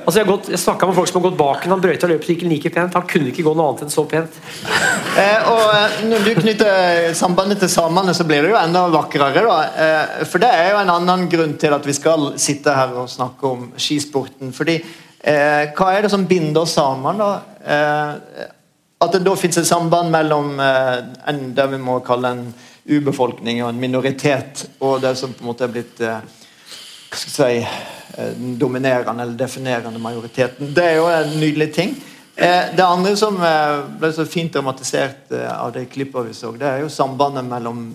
Altså, 0.07 0.21
jeg 0.21 0.27
gått- 0.29 0.49
jeg 0.53 0.59
snakka 0.63 0.87
med 0.87 0.95
folk 0.95 1.09
som 1.09 1.21
har 1.21 1.31
gått 1.31 1.39
bak 1.39 1.65
ham. 1.65 1.71
Han 1.73 1.81
brøyta 1.81 2.07
han 2.07 2.49
like 2.49 2.71
pent. 2.71 2.95
Han 2.95 3.03
kunne 3.03 3.33
ikke 3.33 3.43
gå 3.43 3.55
noe 3.57 3.71
annet 3.73 3.83
enn 3.83 3.91
så 3.91 4.05
pent. 4.09 4.31
Eh, 5.17 5.49
og 5.49 5.71
eh, 5.75 5.95
Når 6.11 6.25
du 6.27 6.35
knytter 6.43 7.15
sambandet 7.17 7.59
til 7.59 7.71
samene, 7.73 8.13
så 8.15 8.23
blir 8.29 8.43
det 8.45 8.51
jo 8.51 8.57
enda 8.61 8.83
vakrere. 8.93 9.41
da. 9.47 9.63
Eh, 10.21 10.25
for 10.29 10.39
det 10.39 10.51
er 10.53 10.75
jo 10.75 10.81
en 10.83 10.91
annen 10.93 11.27
grunn 11.33 11.55
til 11.59 11.73
at 11.73 11.87
vi 11.89 11.95
skal 11.97 12.35
sitte 12.37 12.75
her 12.77 12.93
og 13.01 13.09
snakke 13.09 13.49
om 13.49 13.73
skisporten. 13.81 14.53
fordi 14.53 14.77
eh, 15.25 15.73
hva 15.73 15.89
er 15.97 16.03
det 16.03 16.11
som 16.13 16.27
binder 16.29 16.67
sammen? 16.69 17.17
da? 17.17 17.41
Eh, 17.65 18.45
at 19.01 19.13
det 19.13 19.25
da 19.25 19.35
finnes 19.41 19.59
et 19.59 19.67
samband 19.67 20.13
mellom 20.13 20.61
eh, 20.61 21.01
en, 21.33 21.55
det 21.57 21.67
vi 21.73 21.79
må 21.81 21.99
kalle 22.05 22.35
en 22.37 22.55
urbefolkning 22.87 23.65
og 23.65 23.71
en 23.73 23.81
minoritet, 23.81 24.67
og 24.81 25.01
det 25.01 25.17
som 25.17 25.33
på 25.33 25.43
en 25.43 25.49
måte 25.49 25.65
er 25.65 25.73
blitt 25.73 25.99
hva 25.99 27.17
skal 27.17 27.51
jeg 27.57 27.65
si, 27.65 27.96
den 28.17 28.59
dominerende 28.59 29.23
eller 29.23 29.39
definerende 29.39 29.99
majoriteten. 30.01 30.75
Det 30.75 30.85
er 30.85 30.97
jo 30.97 31.07
en 31.13 31.37
nydelig 31.41 31.73
ting. 31.75 31.95
Eh, 32.37 32.73
Det 32.77 32.85
andre 32.85 33.17
som 33.17 33.37
eh, 33.43 33.85
ble 34.01 34.13
så 34.13 34.27
fint 34.29 34.53
dramatisert 34.53 35.33
eh, 35.33 35.53
av 35.53 35.73
de 35.73 35.87
klippet 35.87 36.27
vi 36.29 36.35
så, 36.37 36.53
det 36.53 36.67
er 36.69 36.83
jo 36.85 36.93
sambandet 36.93 37.45
mellom 37.49 37.95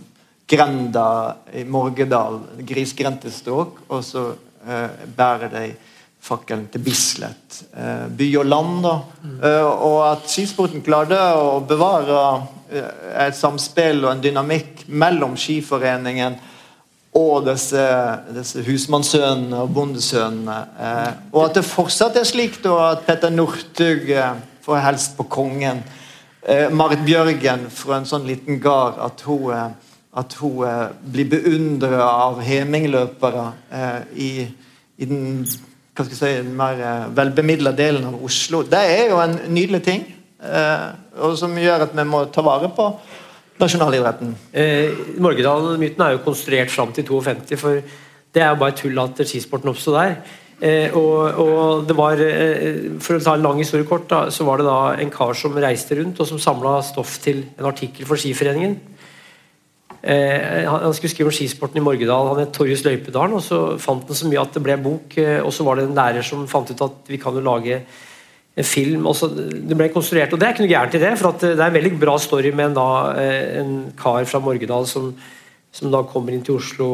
grenda 0.51 1.35
i 1.53 1.63
Morgedal, 1.63 2.41
grisgrendte 2.67 3.31
strøk, 3.31 3.85
og 3.87 4.03
så 4.03 4.31
eh, 4.67 5.05
bærer 5.15 5.53
de 5.53 5.65
fakkelen 6.21 6.67
til 6.73 6.83
Bislett. 6.85 7.61
Eh, 7.73 8.07
by 8.17 8.27
og 8.41 8.45
land, 8.49 8.81
da. 8.83 8.95
Eh, 9.47 9.65
og 9.65 9.99
at 10.09 10.27
skisporten 10.29 10.83
klarte 10.85 11.17
å 11.17 11.61
bevare 11.65 12.19
eh, 12.69 12.89
et 13.27 13.37
samspill 13.37 14.03
og 14.03 14.11
en 14.11 14.21
dynamikk 14.25 14.85
mellom 14.87 15.37
skiforeningen 15.39 16.37
og 17.11 17.43
disse, 17.43 17.81
disse 18.31 18.61
husmannssønnene 18.63 19.65
og 19.65 19.73
bondesønnene. 19.75 20.59
Eh, 20.79 21.09
og 21.33 21.49
at 21.49 21.57
det 21.59 21.67
fortsatt 21.67 22.15
er 22.19 22.27
slik 22.27 22.61
da, 22.63 22.93
at 22.93 23.03
Petter 23.07 23.33
Northug 23.33 24.11
eh, 24.15 24.37
får 24.63 24.83
helst 24.85 25.17
på 25.17 25.27
kongen. 25.31 25.81
Eh, 26.41 26.69
Marit 26.71 27.03
Bjørgen 27.03 27.67
fra 27.73 27.99
en 27.99 28.07
sånn 28.07 28.29
liten 28.29 28.61
gard 28.63 29.01
at 29.03 29.25
hun, 29.27 29.51
eh, 29.51 29.97
at 30.23 30.37
hun 30.39 30.63
eh, 30.67 30.85
blir 31.11 31.27
beundret 31.33 31.99
av 32.05 32.39
hemingløpere 32.45 33.45
eh, 33.75 33.99
i, 34.15 34.31
i 34.97 35.09
den 35.11 35.43
hva 35.91 36.05
skal 36.07 36.15
jeg 36.15 36.19
si, 36.21 36.45
den 36.45 36.55
mer 36.55 37.09
velbemidla 37.11 37.73
delen 37.75 38.07
av 38.07 38.21
Oslo. 38.23 38.61
Det 38.63 38.79
er 38.79 39.09
jo 39.11 39.17
en 39.19 39.35
nydelig 39.51 39.81
ting, 39.83 40.05
og 41.19 41.35
som 41.37 41.51
gjør 41.59 41.83
at 41.83 41.91
vi 41.93 42.05
må 42.07 42.21
ta 42.31 42.41
vare 42.41 42.69
på 42.73 42.85
nasjonalidretten. 43.61 44.35
Eh, 44.53 45.01
Morgedal-myten 45.21 46.05
er 46.05 46.15
jo 46.15 46.23
konstruert 46.25 46.71
fram 46.73 46.93
til 46.95 47.05
52, 47.07 47.57
for 47.59 47.81
det 48.33 48.43
er 48.43 48.49
jo 48.49 48.61
bare 48.61 48.77
tull 48.77 48.99
at 48.99 49.21
skisporten 49.27 49.71
oppstod 49.71 49.97
der. 49.97 50.15
Eh, 50.61 50.93
og, 50.93 51.39
og 51.41 51.87
det 51.89 51.97
var, 51.97 52.19
eh, 52.21 52.91
For 53.01 53.17
å 53.17 53.23
ta 53.23 53.33
en 53.33 53.41
lang 53.45 53.57
historie 53.57 53.87
kort, 53.89 54.07
da, 54.11 54.27
så 54.29 54.45
var 54.45 54.61
det 54.61 54.67
da 54.67 54.93
en 55.01 55.09
kar 55.13 55.33
som 55.33 55.57
reiste 55.57 55.97
rundt 55.97 56.21
og 56.21 56.29
som 56.29 56.41
samla 56.41 56.77
stoff 56.85 57.17
til 57.23 57.45
en 57.57 57.69
artikkel 57.71 58.05
for 58.05 58.21
Skiforeningen. 58.21 58.77
Eh, 60.01 60.65
han 60.65 60.93
skulle 60.93 61.11
skrive 61.13 61.29
om 61.29 61.35
skisporten 61.35 61.77
i 61.77 61.83
Morgedal. 61.85 62.29
Han 62.31 62.39
het 62.41 62.53
Torjus 62.53 62.85
Løypedalen. 62.85 63.33
og 63.37 63.41
Så 63.41 63.77
fant 63.81 64.05
han 64.07 64.17
så 64.17 64.29
mye 64.29 64.41
at 64.41 64.53
det 64.53 64.63
ble 64.63 64.77
bok. 64.77 65.17
eh, 65.17 65.41
og 65.41 65.53
så 65.53 65.63
var 65.63 65.75
det 65.75 65.89
en 65.89 65.95
lærer 65.95 66.23
som 66.23 66.47
fant 66.47 66.69
ut 66.69 66.81
at 66.81 67.07
vi 67.07 67.17
kan 67.17 67.33
jo 67.33 67.41
lage 67.41 67.81
en 68.57 68.67
film. 68.67 69.05
og 69.07 69.35
Det 69.69 69.77
ble 69.77 69.89
konstruert, 69.93 70.33
og 70.33 70.39
det 70.39 70.47
er 70.47 70.55
ikke 70.55 70.65
noe 70.65 70.73
gærent 70.73 70.95
i 70.97 71.03
det. 71.03 71.11
For 71.19 71.31
eh, 71.33 71.53
det 71.55 71.59
er 71.59 71.67
en 71.69 71.77
veldig 71.77 71.93
bra 71.99 72.17
story 72.19 72.51
med 72.55 72.71
en, 72.71 72.79
da, 72.79 72.87
eh, 73.21 73.59
en 73.61 73.75
kar 73.97 74.25
fra 74.29 74.41
Morgedal 74.43 74.87
som, 74.89 75.11
som 75.71 75.93
da 75.93 76.03
kommer 76.07 76.35
inn 76.35 76.43
til 76.45 76.59
Oslo. 76.59 76.89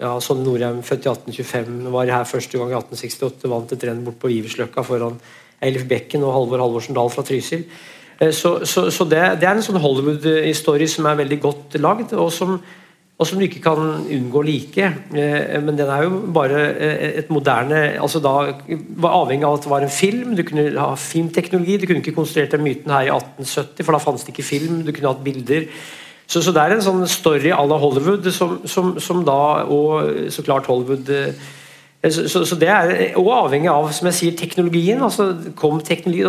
ja, 0.00 0.14
Sonne 0.20 0.44
Norheim, 0.44 0.82
født 0.84 1.06
i 1.06 1.08
1825, 1.08 1.90
var 1.92 2.12
her 2.12 2.24
første 2.28 2.58
gang 2.58 2.72
i 2.72 2.78
1868. 2.78 3.50
Vant 3.52 3.72
et 3.72 3.84
renn 3.88 4.04
bort 4.04 4.18
på 4.20 4.32
Iversløkka 4.32 4.84
foran 4.84 5.20
Eilif 5.64 5.86
Bekken 5.88 6.24
og 6.24 6.34
Halvor 6.34 6.60
Halvorsen 6.60 6.96
Dahl 6.96 7.12
fra 7.12 7.24
Trysil. 7.24 7.64
Eh, 8.20 8.32
Så, 8.32 8.64
så, 8.64 8.90
så 8.90 9.04
det, 9.04 9.22
det 9.40 9.48
er 9.48 9.54
en 9.56 9.64
sånn 9.64 9.80
Hollywood-story 9.80 10.88
som 10.88 11.06
er 11.06 11.22
veldig 11.22 11.40
godt 11.40 11.78
lagd, 11.80 12.16
og 12.16 12.32
som, 12.32 12.58
og 13.16 13.24
som 13.24 13.38
du 13.40 13.46
ikke 13.46 13.62
kan 13.64 13.78
unngå 14.12 14.42
like. 14.44 14.88
Eh, 15.16 15.62
Men 15.64 15.78
den 15.78 15.88
er 15.88 16.02
jo 16.04 16.18
bare 16.34 16.60
eh, 16.76 17.18
et 17.18 17.30
moderne 17.30 17.96
altså 18.00 18.20
da 18.20 18.52
var 18.96 19.22
Avhengig 19.22 19.46
av 19.46 19.54
at 19.56 19.62
det 19.64 19.70
var 19.70 19.84
en 19.84 19.90
film, 19.90 20.36
du 20.36 20.42
kunne 20.42 20.68
ha 20.78 20.94
filmteknologi. 20.94 21.78
Du 21.78 21.86
kunne 21.86 22.02
ikke 22.04 22.12
konstruert 22.12 22.52
den 22.52 22.62
myten 22.64 22.92
her 22.92 23.08
i 23.08 23.12
1870, 23.14 23.84
for 23.84 23.92
da 23.92 23.98
fantes 23.98 24.24
det 24.24 24.34
ikke 24.34 24.42
film. 24.44 24.82
Du 24.84 24.92
kunne 24.92 25.14
hatt 25.14 25.24
bilder. 25.24 25.64
Så, 26.26 26.42
så 26.42 26.52
det 26.52 26.60
er 26.60 26.74
en 26.74 26.82
sånn 26.84 27.06
story 27.08 27.54
à 27.54 27.62
la 27.64 27.78
Hollywood, 27.80 28.28
som, 28.34 28.58
som, 28.66 28.96
som 29.00 29.24
da 29.24 29.64
Og 29.70 30.28
så 30.30 30.42
klart 30.42 30.66
Hollywood 30.66 31.08
eh, 31.08 31.32
så, 32.10 32.28
så, 32.28 32.44
så 32.44 32.54
det 32.60 32.68
er 32.68 33.16
og 33.16 33.32
avhengig 33.32 33.70
av 33.72 33.88
som 33.96 34.06
jeg 34.06 34.14
sier, 34.14 34.36
teknologien. 34.36 35.00
altså 35.02 35.32
kom 35.56 35.80
teknologi, 35.80 36.22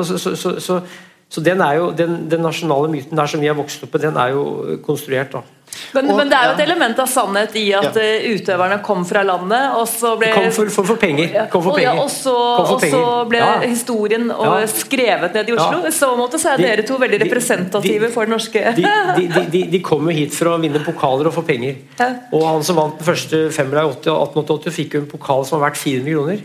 så 1.29 1.43
den, 1.43 1.61
er 1.61 1.73
jo, 1.73 1.91
den, 1.91 2.31
den 2.31 2.41
nasjonale 2.41 2.89
myten 2.89 3.17
der 3.17 3.27
som 3.27 3.41
vi 3.41 3.51
har 3.51 3.57
vokst 3.59 3.83
opp 3.83 3.93
med, 3.93 4.07
den 4.07 4.17
er 4.17 4.31
jo 4.33 4.79
konstruert. 4.81 5.35
da. 5.35 5.43
Men, 5.93 6.09
Og- 6.09 6.17
men 6.17 6.29
det 6.29 6.37
er 6.37 6.45
jo 6.47 6.53
et 6.57 6.61
element 6.67 6.99
av 6.99 7.07
sannhet 7.07 7.55
i 7.55 7.71
at 7.73 7.95
Ja. 7.95 8.01
eh, 8.01 8.25
utøverne 8.35 8.81
kom 8.83 9.05
fra 9.05 9.21
landet, 9.23 9.75
og 9.75 9.85
så 9.87 10.17
ble 10.17 10.31
Kom 10.33 10.51
for, 10.51 10.69
for, 10.69 10.83
for 10.83 10.95
penger. 10.97 11.47
Kom 11.51 11.63
for 11.63 11.75
penger. 11.75 11.99
og 11.99 12.09
så, 12.09 12.33
og 12.35 12.81
så 12.81 13.27
ble 13.29 13.37
Ja. 13.37 13.59
historien 13.61 14.31
og 14.31 14.61
Ja. 14.61 14.65
skrevet 14.67 15.33
ned 15.33 15.49
i 15.49 15.53
Oslo. 15.53 15.85
I 15.85 15.91
så 15.91 16.15
måte 16.17 16.39
så 16.39 16.53
er 16.53 16.57
De- 16.57 16.63
dere 16.63 16.83
to 16.87 16.97
veldig 16.97 17.21
representative 17.21 18.07
de- 18.07 18.11
for 18.11 18.25
den 18.25 18.31
norske 18.37 18.75
de, 18.75 18.81
de, 18.81 19.27
de, 19.27 19.45
de, 19.51 19.63
de 19.71 19.79
kom 19.79 20.03
jo 20.09 20.15
hit 20.15 20.33
for 20.33 20.45
å 20.45 20.59
vinne 20.59 20.83
pokaler 20.83 21.27
og 21.27 21.33
få 21.33 21.45
penger. 21.45 21.75
Ja. 21.99 22.13
Og 22.33 22.43
han 22.47 22.63
som 22.63 22.75
vant 22.75 22.97
den 22.97 23.05
første 23.15 23.51
femmila 23.51 23.83
i 23.83 23.93
80 23.93 24.11
og 24.11 24.33
1888, 24.33 24.71
fikk 24.71 24.93
jo 24.93 24.99
en 25.01 25.05
pokal 25.07 25.45
som 25.45 25.59
var 25.59 25.69
verdt 25.71 25.77
400 25.77 26.13
kroner. 26.15 26.41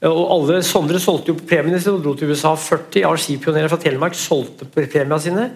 Og 0.00 0.30
alle 0.30 0.62
Sondre 0.62 1.00
solgte 1.00 1.26
jo 1.28 1.34
premiene 1.34 1.80
sine 1.80 1.94
og 1.96 2.02
dro 2.04 2.14
til 2.14 2.28
USA. 2.30 2.54
40 2.54 3.02
av 3.04 3.16
skipionerer 3.16 3.68
fra 3.68 3.78
Telemark 3.78 4.12
solgte 4.14 4.64
premiene 4.70 5.18
sine 5.20 5.50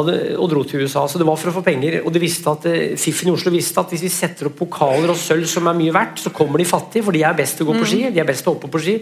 det, 0.00 0.16
og 0.40 0.48
dro 0.48 0.62
til 0.64 0.80
USA. 0.86 1.04
Så 1.04 1.20
det 1.20 1.26
var 1.28 1.36
for 1.36 1.50
å 1.50 1.54
få 1.58 1.64
penger. 1.66 1.98
Og 2.00 2.14
de 2.14 2.22
visste 2.22 2.48
at 2.48 2.64
eh, 2.70 2.94
Fiffen 3.00 3.28
i 3.28 3.34
Oslo 3.34 3.52
visste 3.52 3.82
at 3.82 3.92
hvis 3.92 4.06
vi 4.06 4.12
setter 4.12 4.48
opp 4.48 4.56
pokaler 4.62 5.12
og 5.12 5.20
sølv 5.20 5.44
som 5.50 5.68
er 5.68 5.76
mye 5.76 5.92
verdt, 5.92 6.22
så 6.24 6.32
kommer 6.32 6.62
de 6.62 6.68
fattige, 6.68 7.04
for 7.04 7.12
de 7.12 7.24
er 7.28 7.36
best 7.36 7.58
til 7.58 7.66
å 7.66 7.72
gå 7.72 7.82
på 7.82 7.90
ski. 7.90 8.00
De 8.08 8.22
er 8.22 8.28
best 8.28 8.46
til 8.46 8.54
å 8.54 8.56
hoppe 8.56 8.72
på 8.72 8.80
ski. 8.80 8.96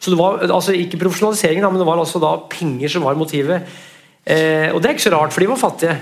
Så 0.00 0.14
det 0.14 0.20
var 0.20 0.40
altså 0.46 0.72
ikke 0.72 1.02
profesjonaliseringen, 1.02 1.68
men 1.68 1.82
det 1.82 1.88
var 1.90 2.00
altså 2.00 2.22
da 2.22 2.32
penger 2.48 2.94
som 2.94 3.04
var 3.04 3.20
motivet. 3.20 3.68
Eh, 4.26 4.68
og 4.74 4.82
det 4.82 4.90
er 4.90 4.94
ikke 4.94 5.02
så 5.08 5.10
rart, 5.14 5.32
for 5.32 5.40
de 5.42 5.46
var 5.48 5.56
fattige. 5.58 5.94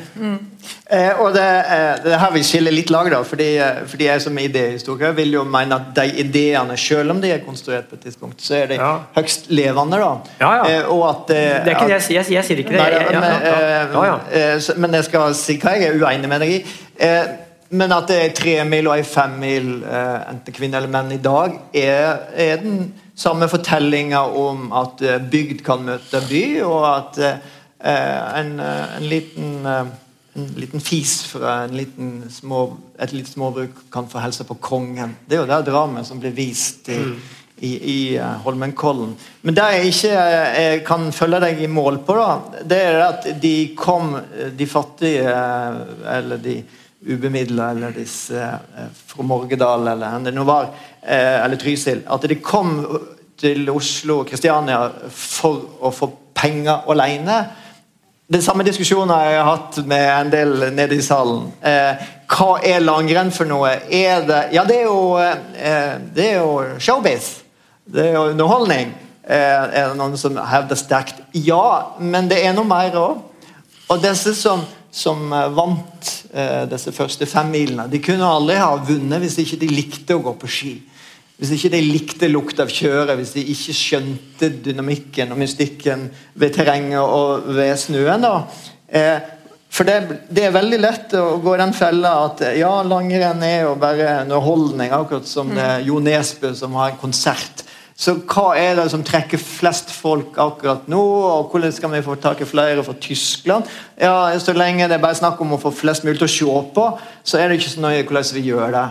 Eh, 0.91 1.21
og 1.23 1.33
det, 1.37 1.45
eh, 1.45 2.01
det 2.03 2.12
er 2.12 2.19
her 2.19 2.33
vil 2.35 2.45
skille 2.45 2.73
litt 2.75 2.91
lag, 2.91 3.07
da. 3.12 3.21
Fordi, 3.25 3.47
eh, 3.62 3.79
fordi 3.87 4.05
jeg 4.09 4.23
som 4.25 4.37
idéhistoriker 4.43 5.14
vil 5.16 5.33
jo 5.37 5.45
mene 5.45 5.77
at 5.79 5.95
de 5.95 6.07
ideene, 6.25 6.77
selv 6.77 7.11
om 7.14 7.21
de 7.23 7.31
er 7.33 7.39
konstruert 7.47 7.89
på 7.89 7.95
et 7.95 8.01
tidspunkt, 8.09 8.43
så 8.43 8.55
er 8.62 8.66
de 8.66 8.75
Ja. 8.75 8.99
høgst 9.16 9.47
levende. 9.49 9.99
da. 9.99 10.19
Ja, 10.41 10.53
ja. 10.66 10.79
Eh, 10.81 10.91
og 10.93 11.09
at 11.11 11.27
Det 11.29 11.37
er 11.39 11.71
ikke 11.71 11.87
det 11.89 12.09
jeg, 12.09 12.16
jeg, 12.16 12.31
jeg 12.33 12.45
sier 12.45 12.57
ikke 12.59 12.71
det. 12.71 12.81
Nei, 12.81 13.21
men, 13.21 13.25
eh, 14.33 14.55
eh, 14.55 14.61
men 14.77 14.93
jeg 14.93 15.05
skal 15.05 15.35
si 15.35 15.57
hva 15.59 15.77
jeg 15.79 15.89
er 15.89 16.01
uenig 16.01 16.29
med 16.29 16.41
deg 16.41 16.51
i. 16.51 16.64
Eh, 16.99 17.25
men 17.71 17.93
at 17.93 18.07
det 18.09 18.16
er 18.25 18.33
tremil 18.35 18.89
og 18.89 18.97
ei 18.97 19.03
femmil, 19.03 19.83
eh, 19.85 20.31
enten 20.33 20.55
kvinne 20.55 20.75
eller 20.77 20.89
menn, 20.89 21.12
i 21.12 21.19
dag, 21.19 21.53
er, 21.75 22.19
er 22.35 22.57
den 22.57 22.93
samme 23.14 23.49
fortellinga 23.49 24.23
om 24.35 24.73
at 24.73 25.03
eh, 25.03 25.19
bygd 25.19 25.62
kan 25.64 25.85
møte 25.85 26.21
by, 26.29 26.62
og 26.64 26.97
at 26.97 27.19
eh, 27.19 27.39
en, 27.81 28.61
eh, 28.61 28.97
en 28.97 29.09
liten 29.09 29.66
eh, 29.66 29.97
en 30.39 30.55
liten 30.57 30.81
fis 30.81 31.22
fra 31.26 31.64
en 31.64 31.76
liten 31.76 32.31
små, 32.31 32.76
et 32.99 33.12
lite 33.12 33.31
småbruk 33.31 33.91
kan 33.93 34.09
få 34.09 34.22
hilse 34.22 34.45
på 34.47 34.55
kongen. 34.62 35.16
Det 35.26 35.37
er 35.37 35.43
jo 35.43 35.51
det 35.51 35.64
dramaet 35.66 36.07
som 36.07 36.20
blir 36.22 36.35
vist 36.37 36.89
i, 36.95 36.99
i, 37.57 37.72
i 37.93 37.99
eh, 38.16 38.35
Holmenkollen. 38.45 39.14
Men 39.43 39.57
det 39.57 39.68
jeg 39.74 39.93
ikke 39.93 40.12
eh, 40.14 40.59
jeg 40.62 40.83
kan 40.87 41.09
følge 41.14 41.43
deg 41.43 41.62
i 41.64 41.70
mål 41.70 42.03
på, 42.07 42.18
da, 42.18 42.62
det 42.70 42.81
er 42.91 43.01
at 43.09 43.31
de 43.43 43.55
kom, 43.79 44.14
eh, 44.18 44.53
de 44.55 44.68
fattige, 44.70 45.26
eh, 45.26 45.81
eller 46.18 46.43
de 46.45 46.59
ubemidla, 47.09 47.72
eller 47.74 47.95
disse 47.97 48.39
eh, 48.39 48.91
fra 49.07 49.26
Morgedal, 49.26 49.95
eller 49.95 50.26
det 50.26 50.35
nå 50.37 50.47
var, 50.47 50.70
eh, 51.03 51.39
eller 51.43 51.59
Trysil, 51.61 52.05
at 52.07 52.29
de 52.31 52.41
kom 52.43 52.83
til 53.39 53.70
Oslo 53.70 54.22
og 54.22 54.31
Kristiania 54.31 54.85
for 55.14 55.83
å 55.87 55.95
få 55.95 56.11
penger 56.39 56.87
alene. 56.91 57.43
Den 58.29 58.43
samme 58.45 58.61
diskusjonen 58.61 59.09
har 59.09 59.24
jeg 59.24 59.45
hatt 59.47 59.76
med 59.89 60.03
en 60.12 60.31
del 60.33 60.51
nede 60.76 60.99
i 60.99 61.05
salen. 61.05 61.47
Eh, 61.64 62.03
hva 62.29 62.59
er 62.61 62.83
langrenn 62.85 63.31
for 63.33 63.49
noe? 63.49 63.70
Er 63.89 64.26
det 64.29 64.41
Ja, 64.53 64.64
det 64.68 64.83
er 64.83 64.85
jo, 64.85 65.16
eh, 65.16 65.95
det 66.12 66.26
er 66.35 66.35
jo 66.43 66.79
showbiz. 66.79 67.41
Det 67.87 68.05
er 68.05 68.12
jo 68.12 68.26
underholdning. 68.29 68.93
Eh, 69.24 69.33
er 69.33 69.89
det 69.89 69.97
noen 69.97 70.18
som 70.20 70.37
hevder 70.37 70.76
sterkt? 70.76 71.22
Ja, 71.33 71.97
men 72.01 72.29
det 72.29 72.45
er 72.45 72.53
noe 72.53 72.68
mer 72.68 72.93
òg. 73.01 73.16
Og 73.89 74.03
disse 74.03 74.35
som, 74.35 74.61
som 74.93 75.33
eh, 75.33 75.49
vant 75.49 76.12
eh, 76.35 76.68
disse 76.68 76.93
første 76.93 77.24
fem 77.26 77.49
milene, 77.49 77.89
de 77.89 77.99
kunne 77.99 78.29
aldri 78.29 78.61
ha 78.61 78.74
vunnet 78.76 79.24
hvis 79.24 79.39
ikke 79.39 79.62
de 79.64 79.72
likte 79.72 80.14
å 80.14 80.20
gå 80.20 80.37
på 80.37 80.53
ski. 80.53 80.74
Hvis 81.39 81.53
ikke 81.55 81.70
de 81.70 81.80
likte 81.86 82.28
lukt 82.32 82.59
av 82.59 82.70
kjøret, 82.72 83.14
hvis 83.14 83.36
de 83.36 83.45
ikke 83.53 83.74
skjønte 83.78 84.49
dynamikken 84.64 85.30
og 85.30 85.39
mystikken 85.39 86.09
ved 86.34 86.57
terrenget 86.57 86.99
og 86.99 87.53
ved 87.55 87.76
snøen. 87.78 88.26
da. 88.26 88.32
Eh, 88.91 89.20
for 89.70 89.86
det, 89.86 90.24
det 90.34 90.49
er 90.49 90.57
veldig 90.57 90.80
lett 90.82 91.14
å 91.14 91.36
gå 91.45 91.55
i 91.55 91.61
den 91.61 91.76
fella 91.76 92.16
at 92.24 92.43
eh, 92.43 92.59
ja, 92.59 92.72
langrenn 92.82 93.47
er 93.47 93.68
jo 93.68 93.76
bare 93.78 94.24
underholdning, 94.24 94.91
akkurat 94.91 95.30
som 95.30 95.55
det 95.55 95.62
er 95.62 95.86
Jo 95.86 96.03
Nesbø 96.03 96.51
som 96.59 96.74
har 96.80 96.91
en 96.97 97.01
konsert. 97.05 97.62
Så 97.99 98.16
hva 98.30 98.53
er 98.59 98.76
det 98.78 98.91
som 98.91 99.07
trekker 99.07 99.39
flest 99.39 99.91
folk 99.95 100.36
akkurat 100.43 100.91
nå, 100.91 100.99
og 100.99 101.53
hvordan 101.55 101.74
skal 101.74 101.95
vi 101.95 102.03
få 102.03 102.18
tak 102.18 102.43
i 102.43 102.51
flere 102.51 102.82
fra 102.86 102.99
Tyskland? 102.99 103.66
Ja, 103.95 104.34
Så 104.39 104.59
lenge 104.59 104.91
det 104.91 104.99
er 104.99 105.07
bare 105.07 105.18
snakk 105.18 105.39
om 105.43 105.55
å 105.55 105.62
få 105.62 105.70
flest 105.70 106.07
mulig 106.07 106.18
til 106.18 106.26
å 106.26 106.34
se 106.34 106.62
på, 106.74 106.93
så 107.22 107.39
er 107.39 107.47
det 107.47 107.59
ikke 107.59 107.76
så 107.78 107.86
nøye 107.86 108.07
hvordan 108.07 108.34
vi 108.34 108.51
gjør 108.51 108.74
det 108.74 108.89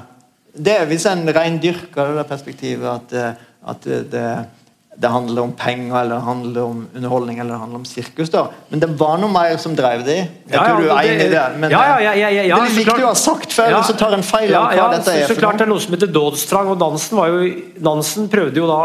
det 0.57 0.73
er 0.81 0.85
hvis 0.89 1.05
en 1.09 1.25
reindyrker 1.35 2.15
det 2.17 2.27
perspektivet 2.29 2.87
at, 2.89 3.13
eh, 3.13 3.33
at 3.71 3.87
det, 4.11 4.23
det 4.97 5.09
handler 5.13 5.43
om 5.43 5.51
penger, 5.53 5.93
eller 6.01 6.15
det 6.15 6.25
handler 6.25 6.61
om 6.63 6.79
underholdning 6.95 7.39
eller 7.39 7.53
det 7.53 7.59
handler 7.61 7.81
om 7.83 7.85
sirkus. 7.85 8.31
da. 8.33 8.47
Men 8.71 8.81
det 8.81 8.89
var 8.97 9.19
noe 9.21 9.29
mer 9.29 9.57
som 9.61 9.75
drev 9.77 10.01
det. 10.07 10.15
Jeg 10.17 10.53
Ja, 10.55 10.63
tror 10.65 10.81
du 10.81 10.87
er 10.89 11.11
enig 11.11 11.27
i 11.27 11.33
det. 11.35 11.43
Men 11.61 11.71
ja, 11.75 11.81
ja, 11.85 11.99
ja, 12.01 12.13
ja, 12.17 12.29
ja, 12.29 12.43
ja, 12.49 12.55
det 12.55 12.63
er 12.65 12.73
så 12.73 12.79
viktig 12.81 13.03
å 13.03 13.11
ha 13.11 13.19
sagt 13.21 13.53
før, 13.53 13.69
Ja. 13.75 13.83
så 13.83 13.93
tar 13.97 14.13
en 14.17 14.23
feil 14.25 14.55
av 14.55 14.71
hva 14.73 14.87
dette 14.95 15.11
så, 15.11 15.17
er. 15.17 15.27
så 15.27 15.33
for 15.35 15.41
klart 15.43 15.59
det 15.61 15.67
er 15.67 15.71
noe 15.73 15.83
som 15.85 15.93
heter 15.93 16.11
dådstrang, 16.15 16.71
og 16.73 16.79
Nansen 16.81 17.17
var 17.17 17.27
jo 17.29 17.51
Nansen 17.79 18.27
prøvde 18.29 18.57
jo 18.63 18.67
da 18.67 18.81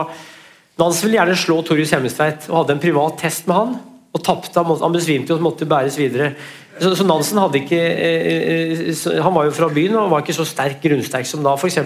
Nansen 0.79 1.09
ville 1.09 1.19
gjerne 1.21 1.37
slå 1.37 1.63
Torjus 1.65 1.91
Hjemmestveit 1.93 2.49
og 2.51 2.63
hadde 2.63 2.77
en 2.77 2.81
privat 2.81 3.19
test 3.21 3.47
med 3.47 3.57
han. 3.57 3.75
Og 4.13 4.21
tapte, 4.25 4.61
han 4.61 4.93
besvimte 4.93 5.33
og 5.33 5.41
måtte 5.41 5.65
bæres 5.69 5.97
videre. 5.97 6.35
Så, 6.81 6.95
så 6.97 7.05
Nansen 7.05 7.41
hadde 7.43 7.61
ikke 7.61 7.79
eh, 7.79 8.87
eh, 8.89 9.19
Han 9.23 9.35
var 9.37 9.49
jo 9.49 9.55
fra 9.57 9.69
byen 9.73 9.99
og 10.01 10.13
var 10.13 10.23
ikke 10.25 10.37
så 10.37 10.47
sterk 10.49 10.81
grunnsterk 10.85 11.29
som 11.29 11.45
da 11.45 11.53
f.eks. 11.59 11.81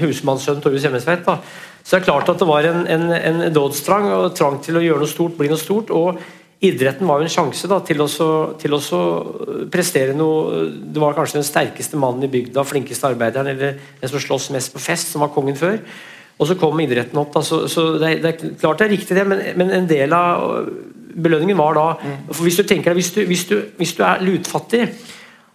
husmannssønnen 0.00 0.62
Torjus 0.64 0.86
Hemmestveit. 0.88 1.26
da. 1.26 1.38
Så 1.82 1.96
det 1.96 2.02
er 2.02 2.06
klart 2.06 2.30
at 2.30 2.40
det 2.40 2.48
var 2.48 2.68
en, 2.68 2.86
en, 2.86 3.10
en 3.12 3.42
dådstrang 3.52 4.08
og 4.14 4.30
trang 4.38 4.60
til 4.62 4.78
å 4.78 4.84
gjøre 4.84 5.02
noe 5.02 5.10
stort, 5.10 5.36
bli 5.38 5.50
noe 5.50 5.60
stort. 5.60 5.90
og 5.90 6.22
Idretten 6.62 7.08
var 7.10 7.18
jo 7.18 7.26
en 7.26 7.34
sjanse 7.34 7.66
da, 7.66 7.80
til 7.82 8.04
å 8.04 8.06
til 8.60 8.76
å 8.78 9.02
prestere 9.72 10.14
noe 10.14 10.68
Det 10.70 11.02
var 11.02 11.16
kanskje 11.16 11.40
den 11.40 11.48
sterkeste 11.48 11.98
mannen 11.98 12.28
i 12.28 12.30
bygda, 12.30 12.62
flinkeste 12.62 13.10
arbeideren, 13.10 13.50
eller 13.50 13.80
den 13.98 14.12
som 14.12 14.22
sloss 14.22 14.48
mest 14.54 14.70
på 14.72 14.82
fest, 14.82 15.10
som 15.10 15.24
var 15.26 15.32
kongen 15.34 15.58
før. 15.58 15.80
Og 16.38 16.48
så 16.48 16.54
kom 16.58 16.78
idretten 16.80 17.18
opp. 17.18 17.34
Da, 17.34 17.42
så, 17.46 17.64
så 17.70 17.96
det, 17.98 18.08
er, 18.08 18.22
det 18.22 18.30
er 18.30 18.54
klart 18.62 18.78
det 18.78 18.86
er 18.86 18.94
riktig, 18.94 19.18
det, 19.18 19.26
men, 19.26 19.42
men 19.58 19.74
en 19.74 19.90
del 19.90 20.14
av 20.14 20.70
belønningen 21.14 21.58
var 21.58 21.76
da 21.76 21.86
for 22.32 22.44
Hvis 22.46 22.60
du 22.60 22.64
tenker 22.66 22.92
deg, 22.92 23.00
hvis 23.00 23.12
hvis 23.28 23.46
hvis 23.78 23.94
du 23.98 24.02
er 24.06 24.24
lutfattig 24.24 24.86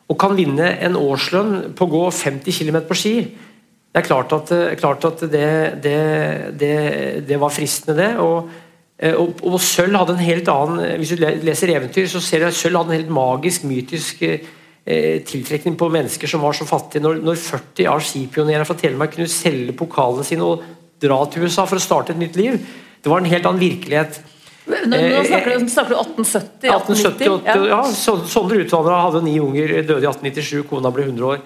og 0.07 0.15
kan 0.19 0.37
vinne 0.37 0.69
en 0.85 0.95
årslønn 0.95 1.73
på 1.75 1.87
å 1.87 1.91
gå 1.91 2.03
50 2.15 2.55
km 2.55 2.79
på 2.87 2.95
ski 2.95 3.15
det 3.97 4.03
er 4.03 4.07
klart 4.11 4.33
at, 4.35 4.51
klart 4.77 5.05
at 5.07 5.23
det, 5.31 5.47
det, 5.81 5.97
det, 6.59 6.73
det 7.25 7.37
var 7.41 7.49
fristende, 7.49 7.95
det. 7.97 8.09
Og, 8.21 8.51
eh, 8.99 9.15
og, 9.17 9.39
og 9.41 9.57
Sølv 9.63 9.97
hadde 9.97 10.13
en 10.13 10.21
helt 10.21 10.51
annen 10.53 10.99
Hvis 11.01 11.15
du 11.15 11.23
leser 11.23 11.73
eventyr, 11.73 12.05
så 12.11 12.21
ser 12.21 12.43
du 12.43 12.49
at 12.51 12.57
Sølv 12.57 12.77
hadde 12.77 12.93
en 12.93 12.99
helt 12.99 13.15
magisk, 13.15 13.65
mytisk 13.65 14.21
eh, 14.27 15.17
tiltrekning 15.25 15.79
på 15.79 15.89
mennesker 15.89 16.29
som 16.29 16.45
var 16.45 16.53
så 16.53 16.67
fattige. 16.69 17.01
Når, 17.07 17.23
når 17.25 17.41
40 17.41 17.89
av 17.89 18.03
skipionerene 18.05 18.69
fra 18.69 18.77
Telemark 18.77 19.15
kunne 19.15 19.31
selge 19.33 19.73
pokalene 19.79 20.27
sine 20.27 20.45
og 20.45 20.67
dra 21.01 21.17
til 21.31 21.47
USA 21.47 21.65
for 21.65 21.81
å 21.81 21.87
starte 21.87 22.13
et 22.13 22.21
nytt 22.21 22.37
liv, 22.37 22.61
det 23.01 23.09
var 23.09 23.23
en 23.23 23.31
helt 23.33 23.49
annen 23.49 23.65
virkelighet. 23.65 24.21
Nå, 24.67 24.97
nå 24.99 25.23
snakker, 25.27 25.57
du, 25.59 25.69
snakker 25.71 25.93
du 25.95 25.99
1870? 26.01 26.67
1878, 26.67 27.29
1890? 27.47 27.67
ja. 27.71 27.79
Så- 27.95 28.17
Sondre 28.27 28.59
utvandra, 28.65 28.99
hadde 29.05 29.23
ni 29.23 29.37
unger, 29.39 29.73
døde 29.87 30.03
i 30.03 30.09
1897, 30.09 30.67
kona 30.69 30.91
ble 30.91 31.07
100 31.07 31.25
år. 31.31 31.41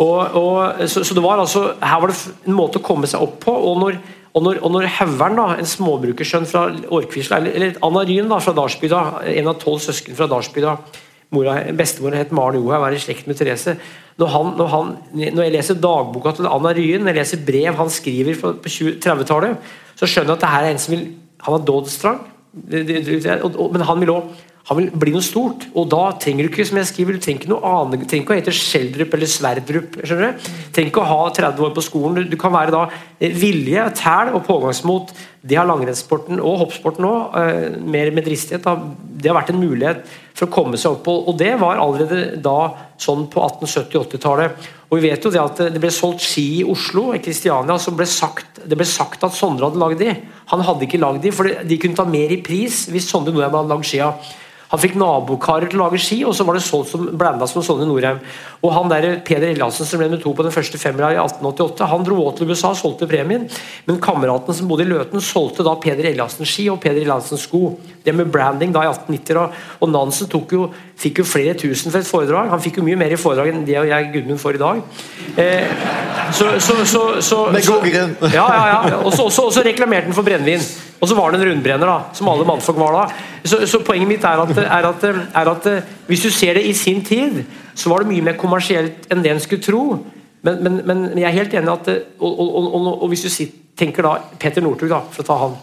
Og, 0.00 0.36
og, 0.38 0.86
så, 0.88 1.02
så 1.04 1.16
det 1.16 1.22
var 1.24 1.42
altså, 1.42 1.74
Her 1.82 2.00
var 2.00 2.08
det 2.08 2.16
en 2.48 2.56
måte 2.56 2.80
å 2.80 2.84
komme 2.84 3.10
seg 3.10 3.20
opp 3.20 3.40
på. 3.44 3.52
og 3.52 3.82
når 3.82 4.00
og 4.30 4.44
når, 4.46 4.60
og 4.62 4.70
når 4.70 4.84
Haugern, 5.00 5.34
da, 5.40 5.44
en 5.58 5.66
småbrukersønn 5.66 6.44
fra 6.46 6.68
Årkvisla, 6.70 7.40
eller, 7.40 7.54
eller 7.58 7.78
Anna 7.82 8.04
Ryn 8.06 8.28
da, 8.30 8.36
fra 8.38 8.52
Dalsbygda, 8.54 9.00
en 9.26 9.48
av 9.50 9.56
tolv 9.58 9.80
søsken 9.82 10.14
fra 10.14 10.28
Dalsbygda 10.30 10.76
mora, 11.34 11.56
Bestemor 11.74 12.14
het 12.14 12.30
Maren 12.34 12.60
Johaug, 12.60 12.82
var 12.84 12.94
i 12.94 13.00
slekt 13.02 13.26
med 13.26 13.38
Therese. 13.38 13.74
Når, 14.22 14.30
han, 14.34 14.52
når, 14.58 14.70
han, 14.70 14.92
når 15.34 15.46
jeg 15.46 15.54
leser 15.56 15.80
dagboka 15.82 16.34
til 16.38 16.46
Anna 16.50 16.72
Ryen, 16.76 17.02
når 17.02 17.14
jeg 17.14 17.18
leser 17.20 17.42
brev 17.46 17.78
han 17.80 17.90
skriver 17.90 18.38
på, 18.38 18.52
på 18.62 18.72
20 18.76 19.00
30-tallet, 19.02 19.70
så 19.98 20.08
skjønner 20.10 20.34
jeg 20.34 20.38
at 20.38 20.44
det 20.46 20.52
her 20.54 20.68
er 20.68 20.74
en 20.76 20.82
som 20.86 20.94
vil 20.96 21.08
Han 21.40 21.54
har 21.56 21.62
dådstrang, 21.64 22.18
men 22.50 23.84
han 23.86 24.00
vil 24.02 24.14
også 24.14 24.48
han 24.70 24.78
vil 24.78 24.90
bli 25.02 25.12
noe 25.14 25.24
stort, 25.24 25.64
og 25.74 25.88
da 25.90 26.12
trenger 26.22 26.46
du 26.46 26.50
ikke 26.52 26.66
som 26.68 26.78
jeg 26.78 26.86
skriver, 26.90 27.16
du 27.16 27.24
trenger 27.24 27.40
ikke 27.40 27.50
noe 27.50 27.70
annet, 27.72 28.04
trenger 28.06 28.22
ikke 28.22 28.34
å 28.34 28.38
hete 28.38 28.52
Schjelderup 28.54 29.16
eller 29.16 29.30
Sverdrup. 29.32 29.96
skjønner 30.04 30.36
Du 30.36 30.76
trenger 30.76 30.92
ikke 30.92 31.02
å 31.02 31.08
ha 31.08 31.24
30 31.34 31.64
år 31.66 31.72
på 31.74 31.82
skolen. 31.82 32.28
Du, 32.30 32.36
kan 32.38 32.54
være 32.54 32.74
da 32.74 32.84
eh, 33.18 33.34
vilje, 33.34 33.88
tæl 33.98 34.30
og 34.36 34.44
pågangsmot. 34.46 35.10
Det 35.42 35.58
har 35.58 35.66
langrennssporten 35.66 36.38
og 36.38 36.60
hoppsporten 36.62 37.08
òg. 37.08 37.38
Eh, 37.40 37.80
mer 37.82 38.12
med 38.14 38.28
dristighet. 38.28 38.68
Det 39.18 39.32
har 39.32 39.40
vært 39.40 39.50
en 39.54 39.58
mulighet 39.64 40.04
for 40.36 40.46
å 40.46 40.54
komme 40.54 40.78
seg 40.78 41.00
opp 41.00 41.08
og 41.10 41.34
det 41.40 41.56
var 41.58 41.82
allerede 41.82 42.36
da 42.44 42.60
sånn 43.00 43.26
på 43.32 43.42
1870-80-tallet. 43.48 44.70
Og 44.90 44.98
vi 44.98 45.06
vet 45.06 45.22
jo 45.22 45.30
det 45.30 45.38
at 45.38 45.60
det 45.70 45.80
ble 45.80 45.92
solgt 45.94 46.24
ski 46.26 46.44
i 46.58 46.66
Oslo, 46.66 47.12
i 47.14 47.22
Kristiania, 47.22 47.76
som 47.78 47.94
ble 47.98 48.08
sagt, 48.10 48.58
det 48.66 48.78
ble 48.78 48.86
sagt 48.88 49.22
at 49.22 49.36
Sondre 49.36 49.68
hadde 49.68 49.78
lagd 49.78 50.02
de. 50.02 50.16
Han 50.50 50.64
hadde 50.66 50.86
ikke 50.88 50.98
lagd 50.98 51.22
de, 51.22 51.30
for 51.34 51.46
de 51.46 51.78
kunne 51.78 51.98
ta 51.98 52.06
mer 52.10 52.34
i 52.34 52.40
pris 52.42 52.88
hvis 52.90 53.06
Sondre 53.06 53.34
Norheim 53.34 53.54
hadde 53.54 53.70
lagd 53.70 53.86
skia. 53.86 54.10
Han 54.70 54.78
fikk 54.78 54.94
nabokarer 54.98 55.66
til 55.70 55.80
å 55.80 55.86
lage 55.88 55.98
ski, 55.98 56.20
og 56.22 56.34
så 56.36 56.44
var 56.46 56.54
det 56.54 56.62
solgt 56.62 56.92
som 56.92 57.08
blanda 57.18 57.46
som 57.50 57.62
i 57.82 57.86
Norheim. 57.88 58.20
Og 58.62 58.74
han 58.76 58.90
der, 58.92 59.06
Peder 59.26 59.50
Ellandsen 59.50 59.86
som 59.86 59.98
ble 59.98 60.06
med 60.12 60.22
to 60.22 60.30
på 60.36 60.46
den 60.46 60.54
første 60.54 60.78
femmila 60.78 61.10
i 61.10 61.18
1888, 61.18 61.88
han 61.90 62.06
dro 62.06 62.20
også 62.22 62.38
til 62.38 62.52
USA 62.52 62.70
og 62.70 62.78
solgte 62.78 63.08
premien. 63.10 63.48
Men 63.88 63.98
kameraten 64.02 64.54
som 64.54 64.70
bodde 64.70 64.86
i 64.86 64.90
Løten, 64.90 65.22
solgte 65.26 65.66
da 65.66 65.74
Peder 65.82 66.12
Ellandsen 66.12 66.46
ski 66.46 66.68
og 66.70 66.78
Peder 66.84 67.02
Ellandsen 67.02 67.40
sko. 67.42 67.64
Det 68.04 68.14
med 68.16 68.30
branding 68.32 68.72
da 68.72 68.84
i 68.86 68.90
1890. 68.90 69.38
Og, 69.80 69.88
Nansen 69.92 70.28
Nansen 70.30 70.52
jo, 70.56 70.68
fikk 71.00 71.20
jo 71.20 71.24
flere 71.28 71.54
tusen 71.58 71.92
for 71.92 72.00
et 72.00 72.08
foredrag. 72.08 72.48
Han 72.52 72.62
fikk 72.62 72.80
jo 72.80 72.84
mye 72.86 72.98
mer 73.00 73.12
i 73.12 73.18
foredrag 73.20 73.52
enn 73.52 73.64
det 73.68 73.76
og 73.80 73.88
jeg 73.90 74.12
Gudmund 74.14 74.40
får 74.40 74.56
i 74.56 74.62
dag. 74.62 74.84
Eh, 75.36 75.82
så, 76.32 76.52
så, 76.60 76.78
så, 76.84 77.02
så, 77.20 77.40
god. 77.50 77.90
Ja, 78.38 78.46
ja, 78.48 78.78
ja. 78.88 79.02
Og 79.04 79.12
så 79.12 79.64
reklamerte 79.66 80.08
han 80.08 80.16
for 80.16 80.26
brennevin. 80.26 80.64
Og 81.00 81.08
så 81.08 81.16
var 81.16 81.32
det 81.32 81.40
en 81.40 81.48
rundbrenner, 81.48 81.88
da, 81.88 82.14
som 82.16 82.28
alle 82.28 82.44
mannfolk 82.48 82.76
var 82.80 82.96
da. 82.96 83.04
Så, 83.44 83.62
så 83.68 83.80
poenget 83.84 84.08
mitt 84.08 84.24
er 84.24 84.42
at, 84.42 84.52
er, 84.58 84.88
at, 84.90 85.04
er 85.08 85.50
at, 85.54 85.68
hvis 86.08 86.24
du 86.26 86.30
ser 86.30 86.58
det 86.60 86.66
i 86.68 86.74
sin 86.76 87.00
tid, 87.04 87.42
så 87.74 87.92
var 87.92 88.02
det 88.02 88.10
mye 88.12 88.26
mer 88.26 88.36
kommersielt 88.40 89.08
enn 89.08 89.24
det 89.24 89.32
en 89.32 89.40
skulle 89.40 89.64
tro. 89.64 89.84
Men, 90.44 90.60
men, 90.64 90.80
men 90.88 91.06
jeg 91.16 91.28
er 91.28 91.36
helt 91.36 91.56
enig 91.56 91.72
at 91.72 91.88
Og, 92.18 92.30
og, 92.40 92.74
og, 92.74 93.02
og 93.02 93.08
hvis 93.12 93.24
du 93.24 93.44
tenker 93.76 94.04
da 94.04 94.18
Peter 94.40 94.64
Northug, 94.64 94.88
da, 94.92 95.00
for 95.12 95.24
å 95.24 95.28
ta 95.28 95.36
han, 95.40 95.56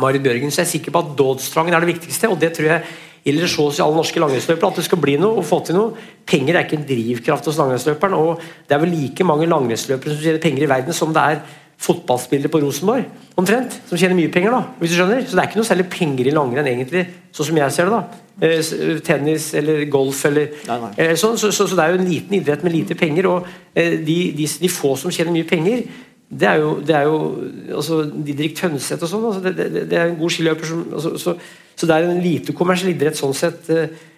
Marit 0.00 0.22
Bjørgen, 0.24 0.52
så 0.52 0.62
er 0.62 0.70
sikker 0.70 0.94
på 0.94 1.02
at 1.02 1.16
dådstrangen 1.18 1.74
er 1.74 1.84
det 1.84 1.94
viktigste. 1.94 2.28
og 2.28 2.40
det 2.40 2.52
tror 2.56 2.68
jeg 2.70 2.82
gjelder 3.24 3.50
så 3.50 3.66
hos 3.68 3.80
alle 3.80 3.96
norske 3.96 4.20
langrennsløpere 4.20 4.70
at 4.70 4.78
det 4.80 4.84
skal 4.86 5.00
bli 5.02 5.16
noe 5.20 5.40
og 5.40 5.46
få 5.46 5.60
til 5.66 5.78
noe. 5.78 6.06
Penger 6.26 6.56
er 6.56 6.66
ikke 6.66 6.78
en 6.80 6.88
drivkraft 6.88 7.50
hos 7.50 7.58
langrennsløperen. 7.60 8.14
og 8.14 8.40
Det 8.68 8.74
er 8.76 8.82
vel 8.82 8.94
like 8.96 9.24
mange 9.24 9.46
langrennsløpere 9.46 10.14
som 10.14 10.22
tjener 10.22 10.42
penger 10.42 10.66
i 10.66 10.70
verden 10.70 10.96
som 10.96 11.12
det 11.14 11.22
er 11.22 11.42
fotballspillere 11.82 12.50
på 12.52 12.60
Rosenborg, 12.62 13.06
omtrent, 13.40 13.74
som 13.88 13.98
tjener 13.98 14.14
mye 14.14 14.30
penger. 14.30 14.52
da, 14.54 14.60
hvis 14.78 14.92
du 14.92 14.96
skjønner. 14.96 15.24
Så 15.26 15.34
det 15.34 15.42
er 15.42 15.48
ikke 15.48 15.58
noe 15.58 15.66
særlig 15.66 15.88
penger 15.90 16.28
i 16.28 16.34
langrenn, 16.34 16.68
egentlig, 16.70 17.06
sånn 17.34 17.48
som 17.48 17.58
jeg 17.58 17.74
ser 17.74 17.90
det. 17.90 17.98
da. 17.98 18.20
Eh, 18.42 19.00
tennis 19.04 19.52
eller 19.58 19.84
golf 19.90 20.24
eller, 20.24 20.54
eller 20.96 21.18
sånn. 21.18 21.36
Så, 21.38 21.50
så, 21.50 21.66
så, 21.66 21.76
det 21.76 21.84
er 21.84 21.94
jo 21.94 22.00
en 22.00 22.08
liten 22.08 22.38
idrett 22.38 22.62
med 22.62 22.74
lite 22.76 22.94
penger. 22.98 23.28
Og 23.32 23.48
eh, 23.74 23.98
de, 23.98 24.18
de, 24.38 24.46
de, 24.62 24.70
få 24.70 24.94
som 25.00 25.12
tjener 25.14 25.34
mye 25.34 25.48
penger, 25.48 25.82
det 26.32 26.48
er 26.48 26.62
jo, 26.62 26.70
det 26.80 26.94
er 26.96 27.08
jo 27.10 27.16
altså, 27.76 27.98
Didrik 28.08 28.54
Tønseth 28.56 29.04
og 29.04 29.10
sånn. 29.10 29.26
Altså, 29.28 29.42
det, 29.44 29.52
det, 29.58 29.82
det, 29.90 29.98
er 29.98 30.08
en 30.08 30.16
god 30.20 30.32
skiløper 30.32 30.68
som 30.68 30.86
altså, 30.88 31.12
så, 31.20 31.34
så, 31.74 31.88
det 31.88 31.96
er 31.96 32.08
en 32.08 32.22
lite 32.24 32.54
kommersiell 32.56 32.94
idrett 32.94 33.18
sånn 33.18 33.36
sett. 33.36 33.68
Uh, 33.68 34.08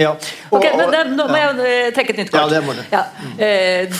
ja. 0.00 0.14
Og, 0.48 0.56
ok, 0.56 0.70
men 0.78 0.94
det, 0.94 1.02
Nå 1.18 1.26
må 1.28 1.36
jeg 1.36 1.66
eh, 1.68 1.90
trekke 1.92 2.14
et 2.14 2.22
nytt 2.22 2.32
kort. 2.32 2.46
Ja, 2.46 2.54
det 2.54 2.62
må 2.64 2.76
du. 2.76 2.80
Ja. 2.92 3.02
Eh, 3.36 3.92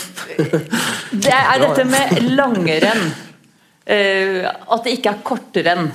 det 1.13 1.35
er 1.37 1.61
dette 1.67 1.85
med 1.85 2.17
langrenn. 2.33 3.05
Eh, 3.85 4.41
at 4.47 4.87
det 4.87 4.97
ikke 4.97 5.13
er 5.13 5.21
kortrenn. 5.27 5.91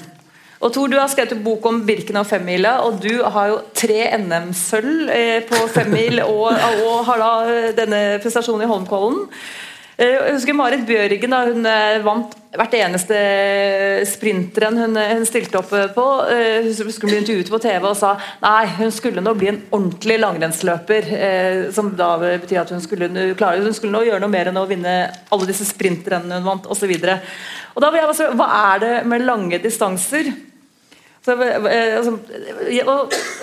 Og 0.59 0.73
Tor, 0.75 0.91
Du 0.91 0.97
har 0.99 1.11
skrevet 1.11 1.37
en 1.37 1.43
bok 1.43 1.67
om 1.71 1.85
Birken 1.87 2.19
og 2.19 2.27
femmila, 2.27 2.81
og 2.87 2.99
du 3.03 3.21
har 3.23 3.51
jo 3.51 3.59
tre 3.79 4.09
NM-sølv 4.19 5.11
på 5.47 5.61
femmil 5.71 6.19
og, 6.25 6.49
og 6.83 7.05
har 7.07 7.23
da 7.23 7.61
denne 7.79 8.01
prestasjonen 8.23 8.67
i 8.67 8.71
Holmkollen. 8.71 9.29
Eh, 9.99 10.13
jeg 10.15 10.35
husker 10.37 10.55
Marit 10.55 10.85
Bjørgen 10.87 11.33
da, 11.35 11.41
hun 11.49 11.65
eh, 11.67 11.97
vant 12.05 12.35
hvert 12.55 12.75
eneste 12.79 13.17
sprintrenn 14.07 14.79
hun, 14.79 14.95
eh, 14.95 15.17
hun, 15.19 15.25
stilte 15.27 15.59
opp 15.59 15.73
på. 15.73 16.05
Hun 16.23 16.93
skulle 16.95 17.11
bli 17.11 17.19
intervjuet 17.25 17.51
på 17.51 17.59
TV 17.65 17.89
og 17.89 17.97
sa 17.99 18.13
nei, 18.45 18.69
hun 18.79 18.93
skulle 18.95 19.25
nå 19.25 19.35
bli 19.35 19.51
en 19.51 19.59
ordentlig 19.75 20.21
langrennsløper. 20.23 21.11
Som 21.75 21.91
da 21.99 22.13
betyr 22.23 22.63
at 22.63 22.71
hun 22.75 22.83
skulle 22.85 23.11
klare 23.39 23.65
Hun 23.65 23.75
skulle 23.75 23.97
nå 23.97 24.05
gjøre 24.07 24.23
noe 24.23 24.33
mer 24.33 24.53
enn 24.53 24.61
å 24.61 24.69
vinne 24.71 24.95
alle 25.35 25.49
disse 25.51 25.67
sprintrennene 25.67 26.39
hun 26.39 26.47
vant 26.47 26.69
osv. 26.71 26.95
Hva 27.75 28.49
er 28.75 28.85
det 28.85 28.93
med 29.11 29.27
lange 29.27 29.59
distanser? 29.63 30.31
Så, 31.27 31.35
altså, 31.35 32.15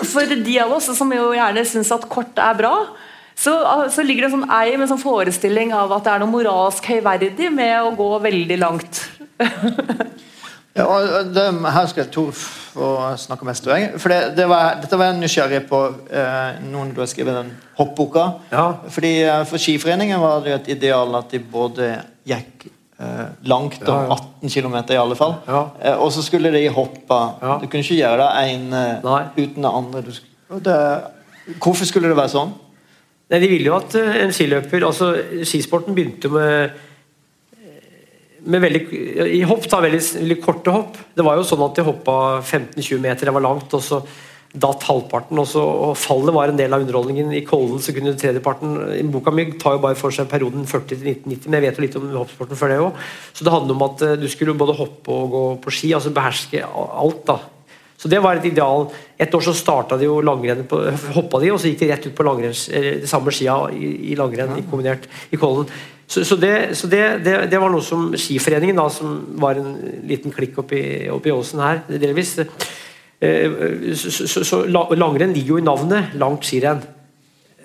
for 0.08 0.32
de 0.32 0.56
av 0.64 0.72
oss 0.72 0.88
som 0.96 1.12
jo 1.12 1.28
gjerne 1.36 1.66
syns 1.68 1.92
at 1.94 2.08
kort 2.10 2.40
er 2.40 2.56
bra, 2.58 2.72
så, 3.36 3.52
så, 3.92 4.02
ligger 4.02 4.24
det 4.24 4.30
en 4.30 4.38
sånn 4.38 4.52
ei 4.56 4.72
med 4.74 4.86
en 4.86 4.94
sånn 4.94 5.02
forestilling 5.02 5.74
av 5.76 5.92
at 5.92 6.06
det 6.06 6.14
er 6.14 6.22
noe 6.22 6.32
moralsk 6.32 6.86
høyverdig 6.88 7.50
med 7.52 7.74
å 7.84 7.92
gå 7.96 8.08
veldig 8.24 8.56
langt. 8.62 9.02
ja, 10.80 10.86
det, 11.28 11.44
her 11.76 11.90
skal 11.90 12.02
jeg 12.06 12.12
to 12.14 12.30
få 12.32 12.88
snakke 13.20 13.48
mest. 13.48 13.68
For 14.00 14.12
det, 14.12 14.20
det 14.38 14.48
var, 14.48 14.78
dette 14.80 14.96
var 14.96 15.10
jeg 15.10 15.20
nysgjerrig 15.20 15.62
på 15.68 15.82
eh, 16.08 16.62
noen 16.72 16.94
du 16.96 17.02
har 17.04 17.12
skrevet 17.12 17.36
den 17.36 17.52
hoppboka. 17.76 18.26
Ja. 18.52 18.66
Fordi 18.92 19.12
eh, 19.26 19.44
For 19.48 19.60
Skiforeningen 19.60 20.20
var 20.22 20.40
det 20.40 20.54
jo 20.54 20.58
et 20.62 20.72
ideal 20.78 21.20
at 21.20 21.32
de 21.36 21.40
både 21.40 21.92
gikk 22.28 22.68
eh, 22.70 23.24
langt, 23.52 23.82
ja, 23.84 24.02
ja. 24.08 24.16
18 24.16 24.52
km 24.52 24.78
i 24.96 25.00
alle 25.00 25.18
fall. 25.18 25.38
Eh, 25.46 25.96
og 25.96 26.08
så 26.16 26.24
skulle 26.24 26.52
de 26.56 26.66
hoppe. 26.72 27.20
Du 27.60 27.68
kunne 27.68 27.84
ikke 27.84 28.00
gjøre 28.00 28.24
det 28.24 28.54
ene 28.54 28.86
uten 29.36 29.60
det 29.60 29.72
andre. 29.84 30.06
Det, 30.64 30.78
hvorfor 31.60 31.88
skulle 31.88 32.08
det 32.08 32.16
være 32.16 32.32
sånn? 32.32 32.62
Nei, 33.26 33.40
De 33.42 33.50
ville 33.50 33.70
jo 33.70 33.78
at 33.78 33.96
eh, 33.98 34.20
en 34.22 34.34
skiløper 34.34 34.86
altså 34.86 35.12
Skisporten 35.42 35.96
begynte 35.96 36.30
med, 36.30 36.76
med 38.46 38.62
veldig, 38.62 38.84
i 39.34 39.42
hopp 39.48 39.66
da, 39.70 39.82
veldig, 39.82 40.02
veldig, 40.20 40.38
korte 40.44 40.74
hopp. 40.74 41.00
Det 41.16 41.26
var 41.26 41.38
jo 41.38 41.48
sånn 41.48 41.66
at 41.66 41.78
de 41.78 41.88
hoppa 41.88 42.16
15-20 42.44 43.02
meter, 43.02 43.26
det 43.26 43.34
var 43.34 43.46
langt. 43.48 43.74
og 43.74 43.82
så 43.82 44.04
datt 44.56 44.84
halvparten. 44.88 45.38
Og, 45.40 45.48
så, 45.48 45.62
og 45.62 45.96
Fallet 46.00 46.34
var 46.34 46.50
en 46.50 46.58
del 46.58 46.72
av 46.72 46.84
underholdningen. 46.84 47.32
I 47.36 47.44
Kollen 47.46 47.82
så 47.82 47.94
kunne 47.96 48.14
tredjeparten 48.18 49.10
Boka 49.12 49.34
mi 49.34 49.48
tar 49.60 49.76
jo 49.76 49.82
bare 49.84 49.98
for 49.98 50.14
seg 50.14 50.30
perioden 50.30 50.66
40 50.68 51.02
1990, 51.02 51.48
men 51.48 51.58
jeg 51.58 51.66
vet 51.66 51.80
jo 51.80 51.84
litt 51.84 51.98
om 52.00 52.08
hoppsporten 52.20 52.58
før 52.58 52.72
det 52.72 52.78
òg. 52.84 53.02
Så 53.36 53.46
det 53.46 53.54
handler 53.54 53.76
om 53.76 53.84
at 53.88 54.06
eh, 54.06 54.16
du 54.20 54.28
skulle 54.32 54.56
både 54.58 54.78
hoppe 54.78 55.12
og 55.12 55.34
gå 55.34 55.44
på 55.66 55.76
ski, 55.78 55.92
altså 55.96 56.14
beherske 56.14 56.64
alt. 56.64 57.22
da 57.28 57.40
så 58.06 58.10
det 58.12 58.22
var 58.22 58.38
et 58.38 58.46
ideal. 58.46 58.86
Et 59.18 59.34
år 59.34 59.42
så 59.42 59.54
starta 59.56 59.98
de 59.98 60.06
jo 60.06 60.20
langrenn 60.24 60.64
på, 60.68 60.78
hoppa 61.16 61.40
de, 61.42 61.50
og 61.50 61.60
så 61.60 61.72
gikk 61.72 61.82
de 61.82 61.90
rett 61.90 62.06
ut 62.06 62.14
på 62.16 62.26
langrenns, 62.26 62.68
det 62.70 63.10
samme 63.10 63.34
skia 63.34 63.56
i, 63.74 64.12
i 64.12 64.16
langrenn 64.18 64.54
ja. 64.60 64.64
kombinert 64.70 65.08
i 65.34 65.40
Kollen. 65.40 65.68
Så, 66.06 66.22
så, 66.24 66.36
det, 66.38 66.76
så 66.78 66.86
det, 66.86 67.02
det, 67.24 67.34
det, 67.50 67.58
var 67.58 67.72
noe 67.72 67.82
som 67.82 68.12
Skiforeningen, 68.14 68.78
da, 68.78 68.86
som 68.92 69.16
var 69.42 69.58
en 69.58 69.72
liten 70.06 70.30
klikk 70.34 70.60
oppi, 70.62 70.80
oppi 71.10 71.32
åsen 71.34 71.62
her, 71.64 71.82
delvis 71.90 72.36
eh, 72.38 73.96
så, 73.98 74.44
så, 74.46 74.60
langrenn 74.70 75.34
ligger 75.34 75.56
jo 75.56 75.58
i 75.58 75.66
navnet 75.66 76.14
langt 76.20 76.46
skirenn. 76.46 76.84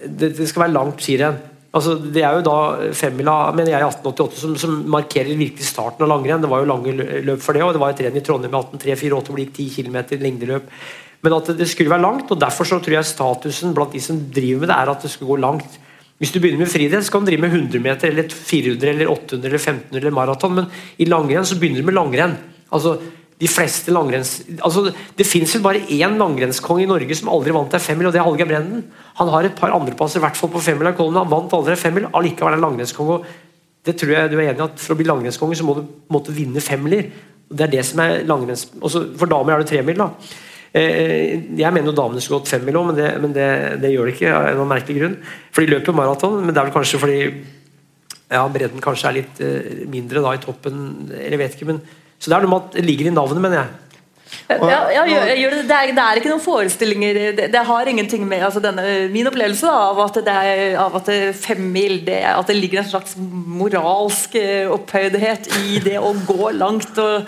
Det, 0.01 0.31
det 0.39 0.49
skal 0.49 0.65
være 0.65 0.77
langt 0.79 1.05
skirenn. 1.05 1.37
Altså, 1.71 1.93
det 2.03 2.23
er 2.27 2.35
jo 2.35 2.43
da 2.43 2.55
femmila 2.97 3.35
mener 3.55 3.71
jeg, 3.71 3.79
i 3.79 3.87
1888 3.87 4.41
som, 4.41 4.55
som, 4.59 4.73
markerer 4.91 5.37
virkelig 5.39 5.69
starten 5.69 6.03
av 6.03 6.09
langrenn. 6.11 6.41
Det 6.43 6.49
var 6.51 6.63
jo 6.63 6.71
lange 6.71 6.95
løp 7.23 7.43
for 7.43 7.55
det, 7.55 7.63
og 7.63 7.71
det 7.75 7.83
var 7.83 7.93
et 7.93 8.01
renn 8.03 8.17
i 8.19 8.23
Trondheim 8.27 8.51
i 8.51 8.59
1838 8.59 9.29
hvor 9.29 9.39
det 9.39 9.45
gikk 9.45 9.55
10 9.55 9.69
km 9.77 10.01
lengdeløp. 10.25 10.73
Men 11.21 11.37
at 11.37 11.53
det 11.55 11.69
skulle 11.69 11.93
være 11.93 12.03
langt, 12.03 12.33
og 12.33 12.41
derfor 12.41 12.67
så 12.67 12.81
tror 12.81 12.97
jeg 12.97 13.07
statusen 13.07 13.75
blant 13.77 13.95
de 13.95 14.01
som 14.03 14.19
driver 14.35 14.65
med 14.65 14.71
det, 14.73 14.77
er 14.81 14.91
at 14.91 15.05
det 15.05 15.13
skulle 15.13 15.31
gå 15.31 15.39
langt. 15.45 15.79
Hvis 16.21 16.33
du 16.33 16.41
begynner 16.41 16.65
med 16.65 16.69
friidrett, 16.69 17.05
så 17.05 17.15
kan 17.15 17.23
du 17.23 17.31
drive 17.31 17.45
med 17.45 17.55
100 17.55 17.81
meter, 17.81 18.11
eller 18.11 18.27
400, 18.29 18.91
eller 18.91 19.09
800, 19.09 19.47
eller 19.47 19.61
1500 19.61 20.01
eller 20.01 20.17
maraton, 20.17 20.57
men 20.59 20.67
i 21.01 21.07
langrenn 21.07 21.47
så 21.47 21.57
begynner 21.61 21.81
du 21.81 21.87
med 21.87 21.97
langrenn. 21.97 22.35
Altså, 22.69 22.97
de 23.41 23.49
fleste 23.49 23.89
langrenns... 23.93 24.35
Altså, 24.61 24.91
det 25.17 25.25
fins 25.25 25.55
vel 25.55 25.63
bare 25.65 25.81
én 25.89 26.17
langrennskonge 26.19 26.83
i 26.83 26.89
Norge 26.89 27.15
som 27.17 27.31
aldri 27.33 27.55
vant 27.55 27.73
ei 27.73 27.81
femmil, 27.81 28.09
og 28.09 28.13
det 28.13 28.21
er 28.21 28.27
Hallgeir 28.27 28.49
Brenden. 28.51 28.83
Han 29.17 29.31
har 29.33 29.47
et 29.47 29.57
par 29.57 29.73
andreplasser, 29.73 30.21
i 30.21 30.25
hvert 30.25 30.37
fall 30.37 30.51
på 30.53 30.61
femmila 30.61 30.93
Kollen. 30.97 31.17
Han 31.17 31.31
vant 31.31 31.55
aldri 31.57 31.73
ei 31.73 31.81
femmil, 31.81 32.05
allikevel 32.17 32.57
er 32.57 32.61
langrennskonge. 32.61 33.17
Det 33.81 33.95
tror 33.97 34.13
jeg 34.13 34.29
du 34.29 34.35
er 34.37 34.51
enig 34.51 34.61
i 34.61 34.65
at 34.67 34.77
For 34.77 34.93
å 34.93 34.99
bli 34.99 35.07
langrennskonge 35.09 35.57
så 35.57 35.65
må 35.65 35.73
du 35.79 35.81
måtte 36.13 36.35
vinne 36.35 36.61
femmiler. 36.61 37.09
Det 37.49 37.65
er 37.65 37.73
det 37.73 37.85
som 37.87 38.03
er 38.03 38.21
langrenns... 38.29 38.67
Også 38.77 39.07
for 39.17 39.31
damer 39.31 39.55
er 39.55 39.63
det 39.63 39.71
tremil, 39.71 39.97
da. 40.03 40.11
Eh, 40.71 41.41
jeg 41.57 41.73
mener 41.73 41.89
jo 41.89 41.95
damene 41.97 42.21
skulle 42.23 42.43
gått 42.43 42.51
femmil 42.53 42.77
òg, 42.77 42.91
men, 42.91 42.99
det, 42.99 43.07
men 43.23 43.33
det, 43.35 43.47
det, 43.81 43.91
gjør 43.95 44.07
det 44.07 44.13
ikke 44.15 44.35
av 44.37 44.61
en 44.61 44.69
merkelig 44.69 44.99
grunn. 44.99 45.17
For 45.49 45.65
de 45.65 45.73
løper 45.73 45.97
maraton, 45.97 46.37
men 46.45 46.53
det 46.53 46.61
er 46.61 46.69
vel 46.69 46.77
kanskje 46.77 47.01
fordi 47.01 47.17
ja, 48.31 48.45
bredden 48.53 48.85
kanskje 48.85 49.09
er 49.09 49.17
litt 49.17 49.41
eh, 49.43 49.81
mindre 49.91 50.21
da 50.23 50.37
i 50.37 50.43
toppen, 50.45 50.85
eller 51.09 51.41
vet 51.41 51.57
ikke. 51.57 51.71
men 51.73 51.81
så 52.21 52.29
det 52.29 52.37
er 52.37 52.43
noe 52.45 52.53
med 52.53 52.67
at 52.67 52.75
det 52.77 52.85
ligger 52.85 53.09
i 53.09 53.15
navnet, 53.15 53.41
mener 53.41 53.63
jeg. 53.63 53.77
Ja, 54.51 54.77
ja 54.91 55.01
gjør, 55.07 55.29
gjør 55.35 55.53
det, 55.55 55.61
det, 55.67 55.75
er, 55.75 55.91
det, 55.95 56.03
er, 56.03 56.19
ikke 56.19 56.31
noen 56.31 56.43
forestillinger 56.43 57.17
Det, 57.35 57.47
det 57.51 57.61
har 57.67 57.89
ingenting 57.91 58.23
med 58.27 58.43
altså 58.47 58.61
denne, 58.63 58.83
Min 59.11 59.27
opplevelse 59.27 59.67
da, 59.67 59.73
av 59.91 59.99
at 60.05 60.19
det 60.23 60.35
er 60.35 60.77
av 60.79 60.95
at 60.99 61.09
femmil 61.39 61.97
At 62.07 62.47
det 62.47 62.57
ligger 62.57 62.81
en 62.81 62.89
slags 62.89 63.17
moralsk 63.17 64.35
eh, 64.39 64.71
opphøydhet 64.71 65.49
i 65.61 65.81
det 65.83 65.97
å 65.99 66.13
gå 66.27 66.51
langt 66.55 66.97
og 67.01 67.27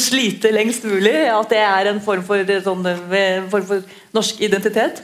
slite 0.00 0.52
lengst 0.54 0.86
mulig. 0.88 1.14
At 1.30 1.50
det 1.52 1.60
er 1.62 1.90
en 1.90 2.00
form 2.02 2.22
for, 2.26 2.54
sånn, 2.64 2.86
en 2.86 3.50
form 3.52 3.66
for 3.68 3.84
norsk 4.16 4.40
identitet. 4.44 5.02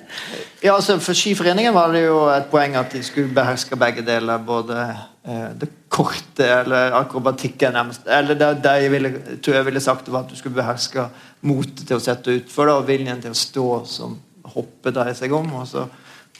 Ja, 0.63 0.77
altså 0.77 0.99
For 1.03 1.17
Skiforeningen 1.17 1.75
var 1.77 1.93
det 1.95 2.07
jo 2.07 2.23
et 2.33 2.49
poeng 2.53 2.77
at 2.81 2.95
de 2.95 3.03
skulle 3.07 3.35
beherske 3.35 3.79
begge 3.79 4.05
deler. 4.07 4.41
Både 4.47 4.79
eh, 4.87 5.05
det 5.23 5.67
korte 5.93 6.47
eller 6.47 6.95
akrobatikken 6.97 7.75
nærmest. 7.75 8.07
Eller 8.07 8.39
det, 8.39 8.47
det 8.65 8.75
jeg 8.83 8.93
ville, 8.93 9.11
tror 9.45 9.57
jeg 9.59 9.67
ville 9.67 9.83
sagt 9.83 10.09
var 10.09 10.25
at 10.25 10.31
du 10.31 10.39
skulle 10.39 10.57
beherske 10.57 11.05
motet 11.49 11.83
til 11.85 11.99
å 11.99 12.03
sette 12.03 12.37
utfor 12.39 12.71
og 12.73 12.87
viljen 12.89 13.21
til 13.21 13.35
å 13.35 13.37
stå 13.37 13.67
som 13.91 14.15
hoppet 14.55 14.97
dreier 14.97 15.19
seg 15.19 15.35
om. 15.37 15.51
Og 15.61 15.67
så 15.69 15.85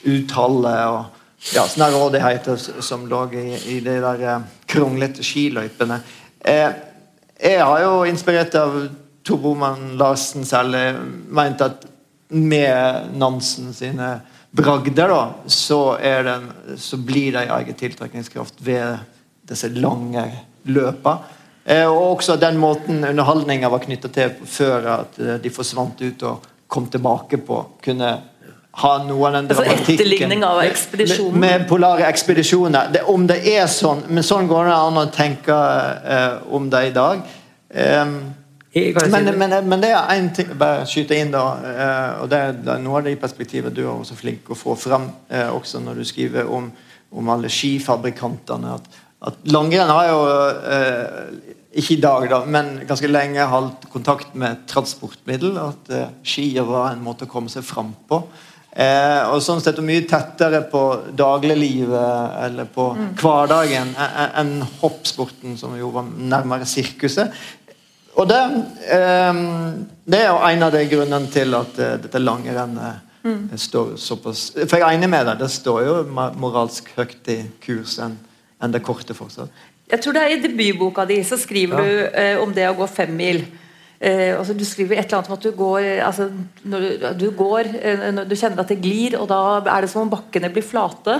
uttale 0.09 0.75
og 0.89 1.19
ja, 1.55 1.65
sånne 1.67 1.91
rådigheter 1.95 2.59
som 2.83 3.07
lå 3.11 3.25
i, 3.39 3.45
i 3.75 3.81
de 3.85 3.99
der 4.03 4.25
eh, 4.27 4.47
kronglete 4.71 5.27
skiløypene. 5.27 6.01
Eh, 6.41 6.71
jeg 7.39 7.61
har 7.63 7.85
jo 7.85 8.01
inspirert 8.09 8.57
av 8.59 8.81
Tor 9.27 9.39
Boman 9.43 9.93
Larsen 10.01 10.47
særlig, 10.49 10.97
meint 11.31 11.63
at 11.63 11.85
med 12.29 13.15
Nansen 13.19 13.71
sine 13.77 14.19
bragder, 14.51 15.09
da, 15.09 15.23
så, 15.47 15.99
den, 16.01 16.51
så 16.77 16.97
blir 16.97 17.33
det 17.33 17.47
en 17.47 17.57
egen 17.61 17.75
tiltrekningskraft 17.75 18.63
ved 18.65 18.99
disse 19.49 19.69
lange 19.69 20.25
løpene. 20.69 21.35
Eh, 21.69 21.85
og 21.85 22.15
også 22.15 22.39
den 22.41 22.57
måten 22.57 23.05
underholdninga 23.05 23.69
var 23.69 23.83
knytta 23.83 24.09
til 24.09 24.37
før 24.49 24.87
at 24.95 25.19
eh, 25.21 25.37
de 25.43 25.51
forsvant 25.53 26.01
ut 26.01 26.23
og 26.25 26.47
kom 26.69 26.87
tilbake 26.89 27.41
på. 27.45 27.59
Kunne 27.85 28.13
ha 28.79 28.93
noe 29.05 29.29
av 29.29 29.35
den 29.37 29.51
Altså 29.51 29.65
dramatikken 29.67 29.99
etterligning 29.99 30.45
av 30.47 30.63
ekspedisjonen. 30.63 31.37
med, 31.41 31.61
med 31.61 31.69
polare 31.69 32.07
ekspedisjoner. 32.09 32.93
Det, 32.95 33.03
om 33.13 33.27
det 33.29 33.41
er 33.53 33.67
sånn, 33.69 34.05
men 34.09 34.25
sånn 34.25 34.49
går 34.49 34.71
det 34.71 34.79
an 34.79 35.01
å 35.03 35.07
tenke 35.13 35.59
eh, 36.17 36.55
om 36.57 36.71
det 36.73 36.83
i 36.89 36.95
dag. 36.97 37.25
Em, 37.69 38.15
Men, 38.75 39.31
men, 39.39 39.55
men 39.69 39.81
det 39.81 39.91
er 39.97 40.11
én 40.13 40.27
ting 40.37 40.51
Bare 40.61 40.85
skyte 40.89 41.17
inn, 41.17 41.31
da. 41.33 41.45
eh, 41.65 42.23
og 42.23 42.29
det 42.29 42.41
er, 42.51 42.81
noe 42.85 43.01
av 43.01 43.07
de 43.09 43.15
perspektivet 43.21 43.75
du 43.75 43.85
er 43.87 43.93
også 43.95 44.19
flink 44.19 44.51
å 44.53 44.59
få 44.59 44.77
fram, 44.77 45.09
eh, 45.33 45.49
også 45.49 45.81
når 45.81 46.03
du 46.03 46.09
skriver 46.09 46.51
om, 46.53 46.69
om 47.11 47.31
alle 47.33 47.49
skifabrikantene. 47.53 48.75
At, 48.77 49.01
at 49.31 49.41
langrenn 49.49 49.95
har 49.95 50.11
jo 50.11 50.21
eh, 50.75 51.57
ikke 51.79 51.97
i 51.97 52.03
dag, 52.03 52.29
da, 52.31 52.43
men 52.45 52.75
ganske 52.89 53.09
lenge 53.11 53.49
holdt 53.49 53.89
kontakt 53.93 54.37
med 54.39 54.67
transportmiddel. 54.71 55.57
At 55.65 55.91
eh, 55.95 56.13
skier 56.27 56.69
var 56.69 56.93
en 56.93 57.03
måte 57.05 57.29
å 57.29 57.33
komme 57.33 57.53
seg 57.53 57.67
fram 57.67 57.95
på. 58.09 58.23
Eh, 58.79 59.23
og 59.33 59.41
sånn 59.43 59.63
sett 59.65 59.81
mye 59.83 60.05
tettere 60.07 60.61
på 60.71 60.83
dagliglivet 61.17 62.35
eller 62.45 62.69
på 62.71 62.91
hverdagen 63.19 63.95
enn 63.97 64.35
enn 64.43 64.53
hoppsporten, 64.83 65.57
som 65.59 65.73
jo 65.79 65.89
var 65.95 66.07
nærmere 66.07 66.69
sirkuset. 66.69 67.33
Og 68.19 68.27
det, 68.27 68.39
eh, 68.91 69.43
det 70.11 70.21
er 70.25 70.29
jo 70.33 70.39
en 70.49 70.63
av 70.67 70.73
de 70.75 70.81
grunnene 70.91 71.31
til 71.33 71.55
at 71.55 71.79
eh, 71.79 71.99
dette 72.07 72.19
langrennet 72.23 73.05
Mm. 73.25 73.51
står 73.59 73.97
såpass 73.99 74.53
For 74.71 74.79
jeg 74.79 74.87
er 74.87 74.95
enig 74.97 75.09
med 75.11 75.27
deg, 75.27 75.41
det 75.41 75.49
står 75.51 75.81
jo 75.85 75.95
moralsk 76.39 76.87
høyt 76.97 77.27
i 77.29 77.41
kurs 77.61 77.97
enn 77.99 78.15
en 78.63 78.73
det 78.73 78.81
korte 78.87 79.13
fortsatt. 79.13 79.51
Jeg 79.91 80.01
tror 80.01 80.15
det 80.15 80.23
er 80.23 80.35
I 80.37 80.41
debutboka 80.45 81.05
di 81.05 81.17
så 81.27 81.37
skriver 81.37 81.79
Ja. 81.79 81.85
du 81.85 82.19
eh, 82.23 82.39
om 82.41 82.53
det 82.55 82.69
å 82.71 82.77
gå 82.79 82.87
femmil. 82.89 83.43
Eh, 84.01 84.39
altså 84.39 84.55
du 84.57 84.65
skriver 84.65 84.99
et 84.99 85.07
eller 85.07 85.19
annet 85.19 85.29
om 85.31 85.37
at 85.37 85.43
du 85.43 85.51
går 85.51 85.79
eh, 85.83 86.07
altså, 86.07 86.31
når 86.65 86.79
du, 86.81 87.27
du 87.27 87.31
går 87.37 87.65
eh, 87.83 88.11
når 88.15 88.29
du 88.31 88.37
kjenner 88.37 88.61
at 88.63 88.69
det 88.69 88.81
glir, 88.81 89.19
og 89.21 89.29
da 89.29 89.41
er 89.77 89.81
det 89.83 89.91
som 89.91 90.03
om 90.07 90.11
bakkene 90.15 90.53
blir 90.55 90.63
flate. 90.63 91.19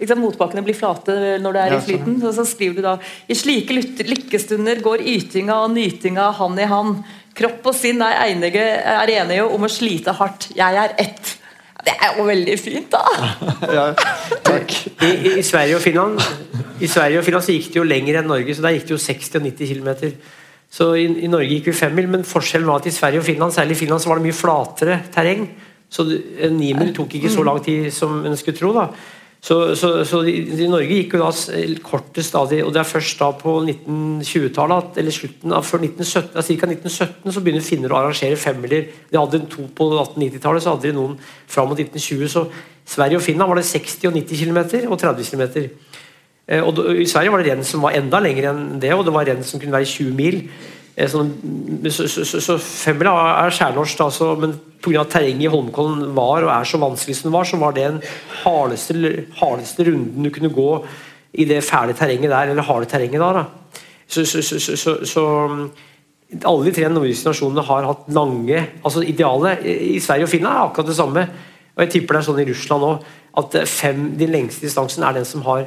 Ikke 0.00 0.14
sant? 0.14 0.22
Motbakkene 0.24 0.64
blir 0.64 0.76
flate 0.76 1.16
når 1.44 1.56
det 1.56 1.62
er 1.62 1.74
Ja, 1.74 1.78
i 1.78 1.84
flyten. 1.84 2.16
Så, 2.22 2.32
så 2.38 2.46
skriver 2.48 2.78
du 2.78 2.86
da 2.86 2.94
I 3.28 3.36
slike 3.36 3.76
lykkestunder 4.08 4.80
går 4.84 5.04
ytinga 5.04 5.58
og 5.66 5.74
nytinga 5.74 6.30
hand 6.38 6.60
i 6.60 6.68
hand. 6.70 7.02
Kropp 7.36 7.68
og 7.68 7.76
sinn 7.76 8.00
er, 8.02 8.16
enige, 8.32 8.64
er 8.64 9.12
enige 9.20 9.44
om 9.44 9.68
å 9.68 9.70
slite 9.70 10.16
hardt. 10.16 10.48
Jeg 10.56 10.80
er 10.80 10.96
ett. 10.98 11.36
Det 11.84 11.94
er 11.94 12.16
jo 12.18 12.26
veldig 12.28 12.56
fint, 12.60 12.92
da! 12.92 13.04
Ja, 13.76 13.86
takk. 14.44 14.74
I, 15.04 15.10
i, 15.12 15.32
I 15.40 15.44
Sverige 15.46 15.78
og 15.78 15.84
Finland 15.84 16.20
I 16.80 16.88
Sverige 16.90 17.22
og 17.22 17.24
Finland 17.24 17.46
så 17.46 17.54
gikk 17.54 17.70
det 17.72 17.80
jo 17.80 17.86
lenger 17.86 18.18
enn 18.20 18.28
Norge, 18.28 18.52
så 18.56 18.64
der 18.66 18.74
gikk 18.76 18.90
det 18.90 18.94
jo 18.96 19.00
60 19.00 19.38
og 19.38 19.46
90 19.46 19.70
km. 19.70 20.10
Så 20.70 20.90
i, 21.00 21.06
i 21.24 21.30
Norge 21.30 21.48
gikk 21.54 21.70
vi 21.70 21.76
fem 21.76 21.94
mil, 21.96 22.10
men 22.10 22.26
forskjellen 22.26 22.68
var 22.68 22.82
at 22.82 22.90
i 22.90 22.94
Sverige 22.94 23.22
og 23.22 23.26
Finland 23.26 23.56
særlig 23.56 23.78
i 23.78 23.80
Finland 23.84 24.04
så 24.04 24.12
var 24.12 24.20
det 24.20 24.28
mye 24.28 24.36
flatere 24.36 24.98
terreng. 25.14 25.48
Så 25.90 26.06
ni 26.06 26.20
en 26.46 26.60
nimil 26.60 26.92
tok 26.94 27.16
ikke 27.18 27.32
så 27.32 27.42
lang 27.46 27.58
tid 27.64 27.88
som 27.94 28.20
en 28.26 28.36
skulle 28.38 28.58
tro. 28.58 28.74
da 28.76 28.86
så, 29.40 29.74
så, 29.74 29.88
så 30.04 30.18
i 30.28 30.66
Norge 30.68 30.98
gikk 30.98 31.14
jo 31.16 31.22
da 31.22 31.30
kortest 31.80 32.34
av 32.36 32.50
de 32.50 32.58
og 32.60 32.74
det 32.74 32.82
er 32.82 32.88
først 32.88 33.22
da 33.22 33.30
på 33.32 33.54
1920-tallet, 33.62 34.98
eller 35.00 35.16
slutten 35.16 35.54
av 35.56 35.64
før 35.64 35.86
1917, 35.86 36.34
ca. 36.36 36.68
1917, 36.68 37.32
så 37.32 37.42
begynner 37.46 37.64
finner 37.64 37.94
å 37.94 38.02
arrangere 38.02 38.36
femmiler. 38.36 38.90
De 39.08 39.16
hadde 39.16 39.40
to 39.48 39.64
på 39.76 39.86
1890-tallet, 39.94 40.64
så 40.64 40.74
hadde 40.74 40.90
de 40.90 40.98
noen 40.98 41.16
fram 41.48 41.72
mot 41.72 41.80
1920. 41.80 42.28
Så 42.28 42.44
Sverige 42.84 43.16
og 43.16 43.24
Finland 43.24 43.48
var 43.48 43.62
det 43.62 43.68
60 43.70 44.10
og 44.10 44.18
90 44.18 44.44
km 44.44 44.60
og 44.92 45.00
30 45.00 45.32
km. 45.32 45.46
Eh, 46.50 46.60
Og 46.60 46.84
I 47.00 47.08
Sverige 47.08 47.32
var 47.32 47.40
det 47.40 47.54
renn 47.54 47.64
som 47.64 47.86
var 47.86 47.96
enda 47.96 48.20
lenger 48.20 48.50
enn 48.50 48.62
det, 48.82 48.92
og 48.92 49.06
det 49.08 49.16
var 49.16 49.28
renn 49.30 49.44
som 49.46 49.62
kunne 49.62 49.78
være 49.78 49.88
20 49.88 50.12
mil. 50.20 50.42
Sånn, 51.10 51.30
så 51.88 52.06
så, 52.10 52.24
så, 52.28 52.40
så 52.44 52.56
femmila 52.60 53.12
er 53.44 53.54
skjærnorsk, 53.54 54.00
altså, 54.04 54.34
men 54.40 54.56
pga. 54.82 55.04
terrenget 55.08 55.46
i 55.46 55.52
Holmenkollen 55.52 56.10
var 56.16 56.44
og 56.44 56.50
er 56.52 56.66
så 56.68 56.80
vanskelig 56.82 57.16
som 57.16 57.30
det 57.30 57.36
var, 57.36 57.48
så 57.48 57.60
var 57.60 57.76
det 57.76 57.86
den 57.86 58.02
hardeste, 58.42 59.12
hardeste 59.38 59.86
runden 59.86 60.26
du 60.26 60.32
kunne 60.34 60.52
gå 60.52 60.70
i 61.40 61.46
det 61.48 61.62
fæle 61.64 61.94
terrenget 61.96 62.32
der, 62.32 62.52
eller 62.52 62.66
harde 62.66 62.90
terrenget 62.90 63.22
der. 63.22 63.40
da. 63.40 63.46
Så, 64.10 64.24
så 64.26 65.24
alle 66.44 66.66
de 66.66 66.74
tre 66.74 66.88
nordiske 66.90 67.26
nasjonene 67.26 67.64
har 67.66 67.86
hatt 67.88 68.08
lange 68.14 68.58
altså 68.84 69.02
Idealet 69.06 69.64
i 69.66 69.98
Sverige 70.02 70.28
og 70.28 70.32
Finland 70.32 70.54
er 70.54 70.64
akkurat 70.68 70.90
det 70.90 70.98
samme. 70.98 71.26
Og 71.74 71.82
jeg 71.84 71.92
tipper 71.94 72.16
det 72.16 72.20
er 72.20 72.26
sånn 72.28 72.42
i 72.42 72.48
Russland 72.50 72.86
òg. 72.86 73.10
At 73.40 73.56
eh, 73.58 73.68
fem, 73.68 74.08
den 74.18 74.32
lengste 74.34 74.66
distansen 74.66 75.06
er 75.06 75.16
den 75.16 75.26
som 75.26 75.44
har 75.46 75.66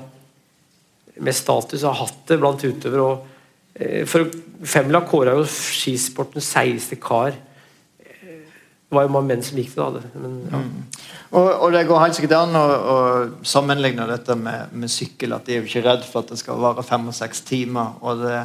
mest 1.23 1.43
status, 1.45 1.83
har 1.87 1.99
hatt 1.99 2.23
det 2.29 2.39
blant 2.41 2.63
utøvere. 2.63 3.17
Eh, 3.75 4.03
for 4.63 4.71
Femmila 4.71 5.03
kåra 5.07 5.35
jo 5.35 5.43
skisportens 5.49 6.47
seigeste 6.55 6.95
kar. 7.01 7.35
Det 7.99 8.95
var 8.95 9.07
jo 9.07 9.11
mange 9.11 9.33
menn 9.33 9.43
som 9.43 9.57
gikk 9.57 9.73
det, 9.75 9.85
da. 9.95 10.01
Men, 10.21 10.35
ja. 10.51 10.59
Og, 11.33 11.47
og 11.65 11.71
det 11.73 11.87
går 11.89 12.01
helt 12.03 12.17
sikkert 12.17 12.35
an 12.37 12.57
å, 12.59 12.63
å 12.63 12.97
sammenligne 13.47 14.05
dette 14.05 14.35
med, 14.37 14.75
med 14.77 14.91
sykkel. 14.93 15.33
At 15.33 15.47
de 15.47 15.55
er 15.55 15.63
jo 15.63 15.69
ikke 15.69 15.81
redd 15.87 16.05
for 16.05 16.21
at 16.21 16.29
det 16.29 16.37
skal 16.39 16.61
vare 16.61 16.85
fem 16.85 17.07
og 17.09 17.15
seks 17.17 17.41
timer. 17.47 17.97
Og 18.05 18.21
det, 18.21 18.37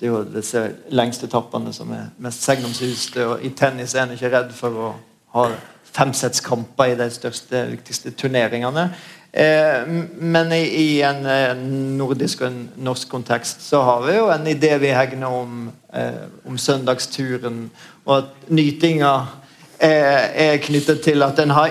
det 0.00 0.08
er 0.08 0.14
jo 0.14 0.22
disse 0.24 0.64
lengste 0.96 1.28
etappene 1.28 1.74
som 1.76 1.92
er 1.92 2.08
mest 2.24 2.48
segnomsuste. 2.48 3.26
Og 3.28 3.44
i 3.44 3.52
tennis 3.52 3.94
er 3.94 4.06
en 4.06 4.16
ikke 4.16 4.32
redd 4.32 4.56
for 4.56 4.80
å 4.80 4.90
ha 5.36 5.46
femsettskamper 5.90 6.94
i 6.94 6.98
de 6.98 7.10
største, 7.12 7.66
viktigste 7.74 8.14
turneringene. 8.16 8.88
Eh, 9.32 9.86
men 10.18 10.52
i, 10.52 11.02
en 11.06 11.26
eh, 11.26 11.52
nordisk 11.94 12.40
og 12.42 12.48
en 12.48 12.62
norsk 12.82 13.12
kontekst 13.12 13.62
så 13.62 13.78
har 13.86 14.00
vi 14.02 14.16
jo 14.16 14.24
en 14.34 14.48
idé 14.50 14.72
vi 14.82 14.90
hegner 14.90 15.30
om, 15.30 15.68
eh, 15.94 16.24
om 16.50 16.56
søndagsturen, 16.58 17.68
og 18.06 18.16
at 18.16 18.48
nytinga 18.50 19.12
er 19.80 20.58
knyttet 20.60 20.98
til 21.00 21.22
at 21.22 21.38
en 21.40 21.54
har 21.56 21.70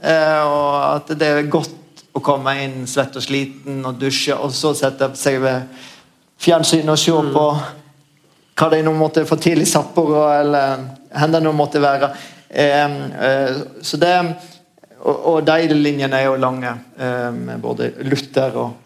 eh, 0.00 0.38
og 0.46 0.76
at 0.94 1.10
det 1.18 1.26
er 1.28 1.50
godt 1.50 2.04
å 2.14 2.22
komme 2.24 2.54
inn 2.62 2.86
svett 2.88 3.18
og 3.18 3.26
sliten 3.26 3.82
og 3.84 3.98
dusje, 3.98 4.36
og 4.38 4.54
så 4.54 4.70
sette 4.74 5.10
seg 5.18 5.42
ved 5.42 5.82
fjernsynet 6.38 6.94
og 6.94 6.98
se 7.02 7.16
på 7.34 7.44
hva 8.58 8.70
de 8.70 8.80
nå 8.86 8.94
måtte 8.94 9.26
få 9.26 9.36
til 9.36 9.60
i 9.60 9.66
Sapporo, 9.68 10.22
eller 10.30 10.86
hvor 11.10 11.34
det 11.34 11.42
nå 11.42 11.52
måtte 11.52 11.82
være. 11.82 12.08
Så 13.82 14.00
det 14.00 14.14
og, 15.00 15.16
og 15.32 15.40
de 15.46 15.78
linjene 15.78 16.18
er 16.18 16.28
jo 16.28 16.36
lange, 16.40 16.74
eh, 16.98 17.30
med 17.34 17.62
både 17.62 17.92
Luther 18.04 18.56
og 18.58 18.84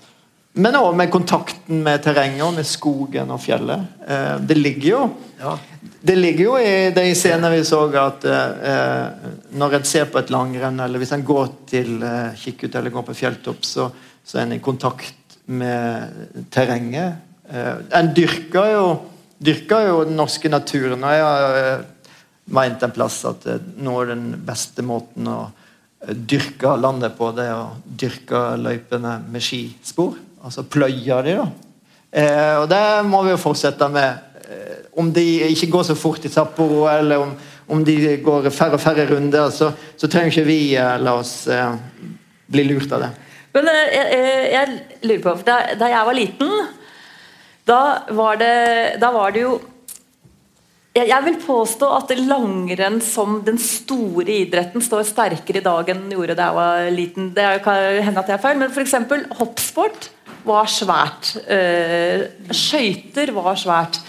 Men 0.55 0.77
òg 0.77 0.93
med 0.93 1.09
kontakten 1.09 1.79
med 1.81 2.03
terrenget 2.05 2.43
og 2.45 2.53
med 2.53 2.67
skogen 2.69 3.31
og 3.33 3.39
fjellet. 3.41 3.87
Eh, 4.05 4.35
det 4.45 4.59
ligger 4.59 4.89
jo 4.89 5.11
Ja. 5.41 5.57
det 6.05 6.17
ligger 6.19 6.45
jo 6.45 6.57
i 6.59 6.91
de 6.91 7.15
scenene 7.15 7.51
vi 7.51 7.63
så 7.65 7.81
at 7.97 8.25
eh, 8.25 9.07
når 9.57 9.75
en 9.79 9.85
ser 9.85 10.05
på 10.05 10.19
et 10.19 10.31
langrenn, 10.31 10.79
eller 10.79 10.99
hvis 10.99 11.13
en 11.13 11.25
går 11.25 11.49
til 11.67 12.03
eh, 12.03 12.37
Kikkut 12.37 12.75
eller 12.75 12.91
går 12.91 13.03
på 13.03 13.15
fjelltopp, 13.15 13.65
så, 13.65 13.91
så 14.25 14.39
er 14.39 14.43
en 14.43 14.53
i 14.53 14.59
kontakt 14.59 15.39
med 15.47 16.47
terrenget. 16.51 17.15
Eh, 17.49 17.75
en 17.99 18.13
dyrker 18.15 18.73
jo, 18.75 18.85
dyrker 19.39 19.89
jo 19.89 20.05
den 20.05 20.17
norske 20.17 20.49
naturen. 20.49 21.03
og 21.03 21.13
jeg 21.13 21.25
har 21.25 21.59
eh, 21.63 21.85
meint 22.53 22.83
en 22.83 22.95
plass 22.95 23.23
at 23.25 23.47
eh, 23.47 23.67
nå 23.83 23.97
er 24.03 24.13
den 24.13 24.29
beste 24.47 24.85
måten 24.85 25.29
å 25.33 25.41
eh, 26.03 26.15
dyrke 26.15 26.77
landet 26.81 27.17
på, 27.19 27.31
det 27.37 27.49
og 27.55 27.83
dyrka 27.87 28.53
løypene 28.61 29.19
med 29.31 29.45
skispor. 29.45 30.17
Altså 30.43 30.65
pløya 30.67 31.23
de, 31.23 31.39
da. 31.39 31.47
Eh, 32.13 32.57
og 32.61 32.69
det 32.69 32.83
må 33.09 33.23
vi 33.25 33.33
jo 33.33 33.41
fortsette 33.41 33.89
med. 33.93 34.37
Eh, 34.43 34.77
om 35.01 35.09
de 35.15 35.25
ikke 35.49 35.71
går 35.73 35.89
så 35.89 35.97
fort 35.97 36.25
i 36.29 36.33
Sapporo, 36.33 36.85
eller 36.91 37.25
om, 37.25 37.33
om 37.73 37.85
de 37.85 38.19
går 38.25 38.51
færre 38.53 38.77
og 38.77 38.83
færre 38.83 39.07
runder, 39.09 39.51
så, 39.51 39.71
så 39.97 40.11
trenger 40.11 40.35
ikke 40.35 40.49
vi 40.51 40.61
eh, 40.77 40.97
la 41.01 41.17
oss 41.21 41.47
eh, 41.49 41.75
bli 42.53 42.67
lurt 42.69 42.93
av 42.93 43.07
det. 43.07 43.11
Men 43.57 43.69
eh, 43.73 43.83
jeg, 43.97 44.07
jeg, 44.13 44.47
jeg 44.53 45.11
lurer 45.11 45.25
på 45.25 45.37
da, 45.49 45.59
da 45.81 45.91
jeg 45.93 46.09
var 46.09 46.19
liten, 46.19 46.55
da 47.69 47.83
var 48.11 48.41
det, 48.41 48.57
da 49.01 49.13
var 49.15 49.33
det 49.33 49.47
jo 49.47 49.57
jeg, 50.93 51.25
vil 51.25 51.39
påstå 51.41 51.89
at 51.97 52.11
langrenn 52.19 52.99
som 53.05 53.39
den 53.47 53.57
store 53.61 54.27
idretten 54.45 54.85
står 54.85 55.07
sterkere 55.09 55.63
i 55.63 55.65
dag 55.65 55.89
enn 55.89 56.03
den 56.05 56.17
gjorde 56.19 56.37
da 56.37 56.51
jeg 56.51 56.59
var 56.59 56.91
liten. 56.93 57.31
Det 57.37 57.47
kan 57.65 58.03
hende 58.05 58.21
at 58.21 58.29
jeg 58.29 58.37
er 58.37 58.43
feil, 58.43 58.61
men 58.61 58.73
f.eks. 58.73 58.99
hoppsport 59.39 60.11
var 60.45 60.69
svært. 60.69 61.33
Uh, 61.49 62.29
skøyter 62.53 63.33
var 63.37 63.57
svært. 63.57 64.03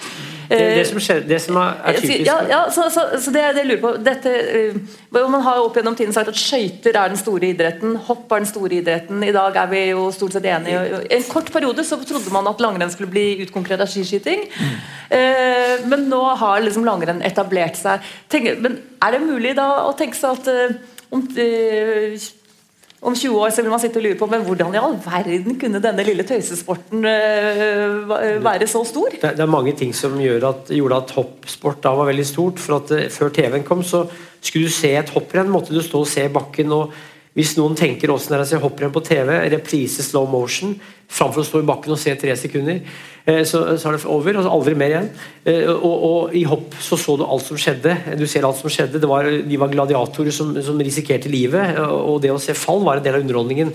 Det, 0.50 0.58
det, 0.60 0.84
som, 0.90 1.00
skjer, 1.04 1.22
det 1.28 1.40
som 1.44 1.58
er, 1.62 1.78
er 1.88 1.98
typisk 1.98 2.28
Ja, 2.28 2.36
ja 2.50 2.60
så, 2.74 2.88
så, 2.94 3.06
så 3.22 3.32
det, 3.34 3.44
det 3.58 3.64
lurer 3.68 3.82
på 3.82 3.92
dette, 4.04 4.34
uh, 4.34 5.18
Man 5.32 5.42
har 5.46 5.60
jo 5.60 5.68
opp 5.70 5.78
gjennom 5.80 5.98
tiden 6.00 6.16
sagt 6.16 6.32
at 6.32 6.40
skøyter 6.40 6.98
er 7.00 7.14
den 7.14 7.20
store 7.20 7.52
idretten, 7.54 7.96
hopp 8.08 8.32
er 8.32 8.44
den 8.44 8.50
store 8.50 8.80
idretten. 8.80 9.24
I 9.24 9.34
dag 9.36 9.58
er 9.64 9.70
vi 9.72 9.84
jo 9.92 10.08
stort 10.16 10.36
sett 10.36 10.48
enige. 10.50 10.82
I 11.04 11.18
en 11.18 11.28
kort 11.30 11.52
periode 11.54 11.86
så 11.88 12.00
trodde 12.02 12.34
man 12.34 12.48
at 12.50 12.62
langrenn 12.64 12.92
skulle 12.94 13.12
bli 13.14 13.26
utkonkurrert 13.46 13.86
av 13.86 13.92
skiskyting. 13.92 14.48
Mm. 14.50 15.86
Men 15.92 16.08
nå 16.10 16.22
har 16.42 16.64
liksom 16.64 16.86
langrenn 16.88 17.22
etablert 17.26 17.78
seg. 17.80 18.04
Men 18.64 18.80
er 19.04 19.16
det 19.16 19.22
mulig 19.24 19.54
da 19.58 19.68
å 19.86 19.94
tenke 19.98 20.18
seg 20.18 20.40
at 20.42 21.14
om 21.14 21.28
om 23.04 23.16
20 23.16 23.40
år 23.40 23.52
så 23.52 23.64
vil 23.64 23.72
man 23.74 23.82
sitte 23.84 24.00
og 24.00 24.06
lure 24.06 24.18
på 24.20 24.28
men 24.32 24.46
hvordan 24.48 24.76
i 24.76 24.80
all 24.82 24.96
verden 25.04 25.58
kunne 25.60 25.82
denne 25.84 26.06
lille 26.08 26.26
tøysesporten 26.28 27.04
uh, 27.04 28.14
være 28.44 28.68
så 28.72 28.84
stor? 28.88 29.16
Det, 29.16 29.34
det, 29.36 29.44
er 29.44 29.52
mange 29.52 29.76
ting 29.80 29.92
som 29.96 30.16
at, 30.20 30.72
gjorde 30.72 31.02
at 31.04 31.16
hoppsport 31.18 31.82
da 31.84 31.94
var 31.98 32.12
veldig 32.12 32.28
stort. 32.28 32.62
for 32.64 32.80
at 32.80 32.94
uh, 32.96 33.10
Før 33.12 33.34
TV-en 33.36 33.68
kom, 33.68 33.84
så 33.84 34.06
skulle 34.40 34.70
du 34.70 34.76
se 34.76 34.94
et 34.96 35.12
hopprenn, 35.16 35.52
måtte 35.52 35.76
du 35.76 35.82
stå 35.84 36.04
og 36.04 36.10
se 36.10 36.28
bakken. 36.32 36.72
og 36.72 36.94
Hvis 37.34 37.56
noen 37.58 37.74
tenker 37.78 38.12
åssen 38.14 38.34
det 38.34 38.40
er 38.40 38.46
å 38.46 38.50
se 38.52 38.62
hopprenn 38.62 38.94
på 38.94 39.02
TV, 39.06 39.32
reprise 39.56 40.06
slow 40.06 40.28
motion, 40.30 40.76
framfor 41.10 41.42
å 41.42 41.48
stå 41.48 41.64
i 41.64 41.68
bakken 41.68 41.96
og 41.96 42.02
se 42.02 42.14
tre 42.20 42.36
sekunder, 42.38 42.84
Eh, 43.24 43.46
så, 43.48 43.62
så 43.80 43.88
er 43.88 43.96
det 43.96 44.08
over, 44.12 44.38
og 44.42 44.50
aldri 44.52 44.74
mer 44.76 44.92
igjen. 44.92 45.10
Eh, 45.48 45.70
og, 45.72 45.94
og, 45.94 46.34
I 46.36 46.44
hopp 46.50 46.76
så 46.84 47.00
så 47.00 47.16
du 47.20 47.24
alt 47.24 47.46
som 47.48 47.60
skjedde. 47.60 47.96
Du 48.20 48.26
ser 48.28 48.44
alt 48.48 48.60
som 48.60 48.72
skjedde. 48.72 49.00
Var, 49.08 49.30
de 49.48 49.60
var 49.60 49.72
gladiatorer 49.72 50.36
som, 50.36 50.52
som, 50.66 50.80
risikerte 50.84 51.32
livet, 51.32 51.80
og 51.80 52.20
det 52.24 52.34
å 52.34 52.42
se 52.42 52.56
fall 52.58 52.84
var 52.84 53.00
en 53.00 53.06
del 53.06 53.20
av 53.20 53.24
underholdningen. 53.24 53.72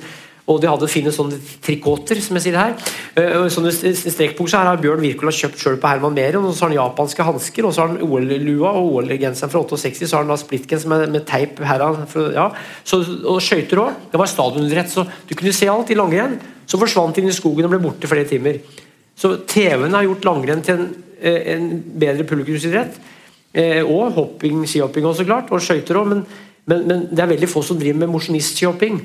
Og 0.48 0.60
de 0.62 0.68
hadde 0.70 0.88
fine 0.88 1.12
sånne 1.12 1.36
trikoter, 1.64 2.20
som 2.24 2.38
jeg 2.38 2.46
sier 2.46 2.56
her. 2.56 2.74
Uh, 3.18 3.48
sånne 3.52 3.72
strekbukser. 3.72 4.56
Her 4.56 4.70
har 4.70 4.80
Bjørn 4.80 5.02
Wirkola 5.04 5.32
kjøpt 5.34 5.60
sjøl 5.60 5.76
på 5.80 5.90
Herman 5.90 6.16
Mehrer. 6.16 6.40
Og 6.40 6.54
så 6.56 6.64
har 6.64 6.72
han 6.72 6.78
japanske 6.78 7.26
hansker, 7.28 7.68
og 7.68 7.74
så 7.76 7.84
har 7.84 7.92
han 7.92 8.02
OL-lua 8.06 8.72
og 8.80 8.94
OL-genseren 8.96 9.52
fra 9.52 9.62
68. 9.62 10.06
Så 10.06 10.16
har 10.16 10.24
han 10.24 10.32
da 10.32 10.38
splittgens 10.40 10.88
med, 10.88 11.04
med 11.12 11.26
teip 11.28 11.60
her. 11.68 11.84
Ja. 12.32 12.48
så, 12.80 13.02
og 13.28 13.42
skøyter 13.44 13.84
òg. 13.84 14.04
Det 14.12 14.22
var 14.22 14.32
stadionidrett, 14.32 14.92
så 14.94 15.04
du 15.28 15.36
kunne 15.36 15.56
se 15.56 15.68
alt 15.68 15.92
i 15.92 15.98
langrenn. 15.98 16.38
Så 16.68 16.80
forsvant 16.80 17.16
de 17.16 17.24
inn 17.24 17.32
i 17.32 17.36
skogen 17.36 17.68
og 17.68 17.72
ble 17.72 17.82
borte 17.84 18.08
flere 18.10 18.28
timer. 18.28 18.60
Så 19.18 19.34
TV-en 19.50 19.96
har 19.96 20.06
gjort 20.06 20.26
langrenn 20.28 20.64
til 20.64 20.78
en, 20.78 20.90
eh, 21.20 21.54
en 21.54 21.70
bedre 21.98 22.24
publikumsidrett. 22.24 22.98
Eh, 23.54 23.82
og 23.82 24.12
hopping, 24.12 24.66
skihopping 24.68 25.06
også, 25.06 25.24
klart, 25.24 25.50
og 25.50 25.62
skøyter 25.64 25.96
òg, 25.96 26.08
men, 26.12 26.26
men, 26.68 26.86
men, 26.86 27.06
det 27.10 27.24
er 27.24 27.32
veldig 27.32 27.48
få 27.48 27.62
som 27.64 27.78
driver 27.80 28.04
med 28.04 28.12
mosjonistskihopping. 28.12 29.00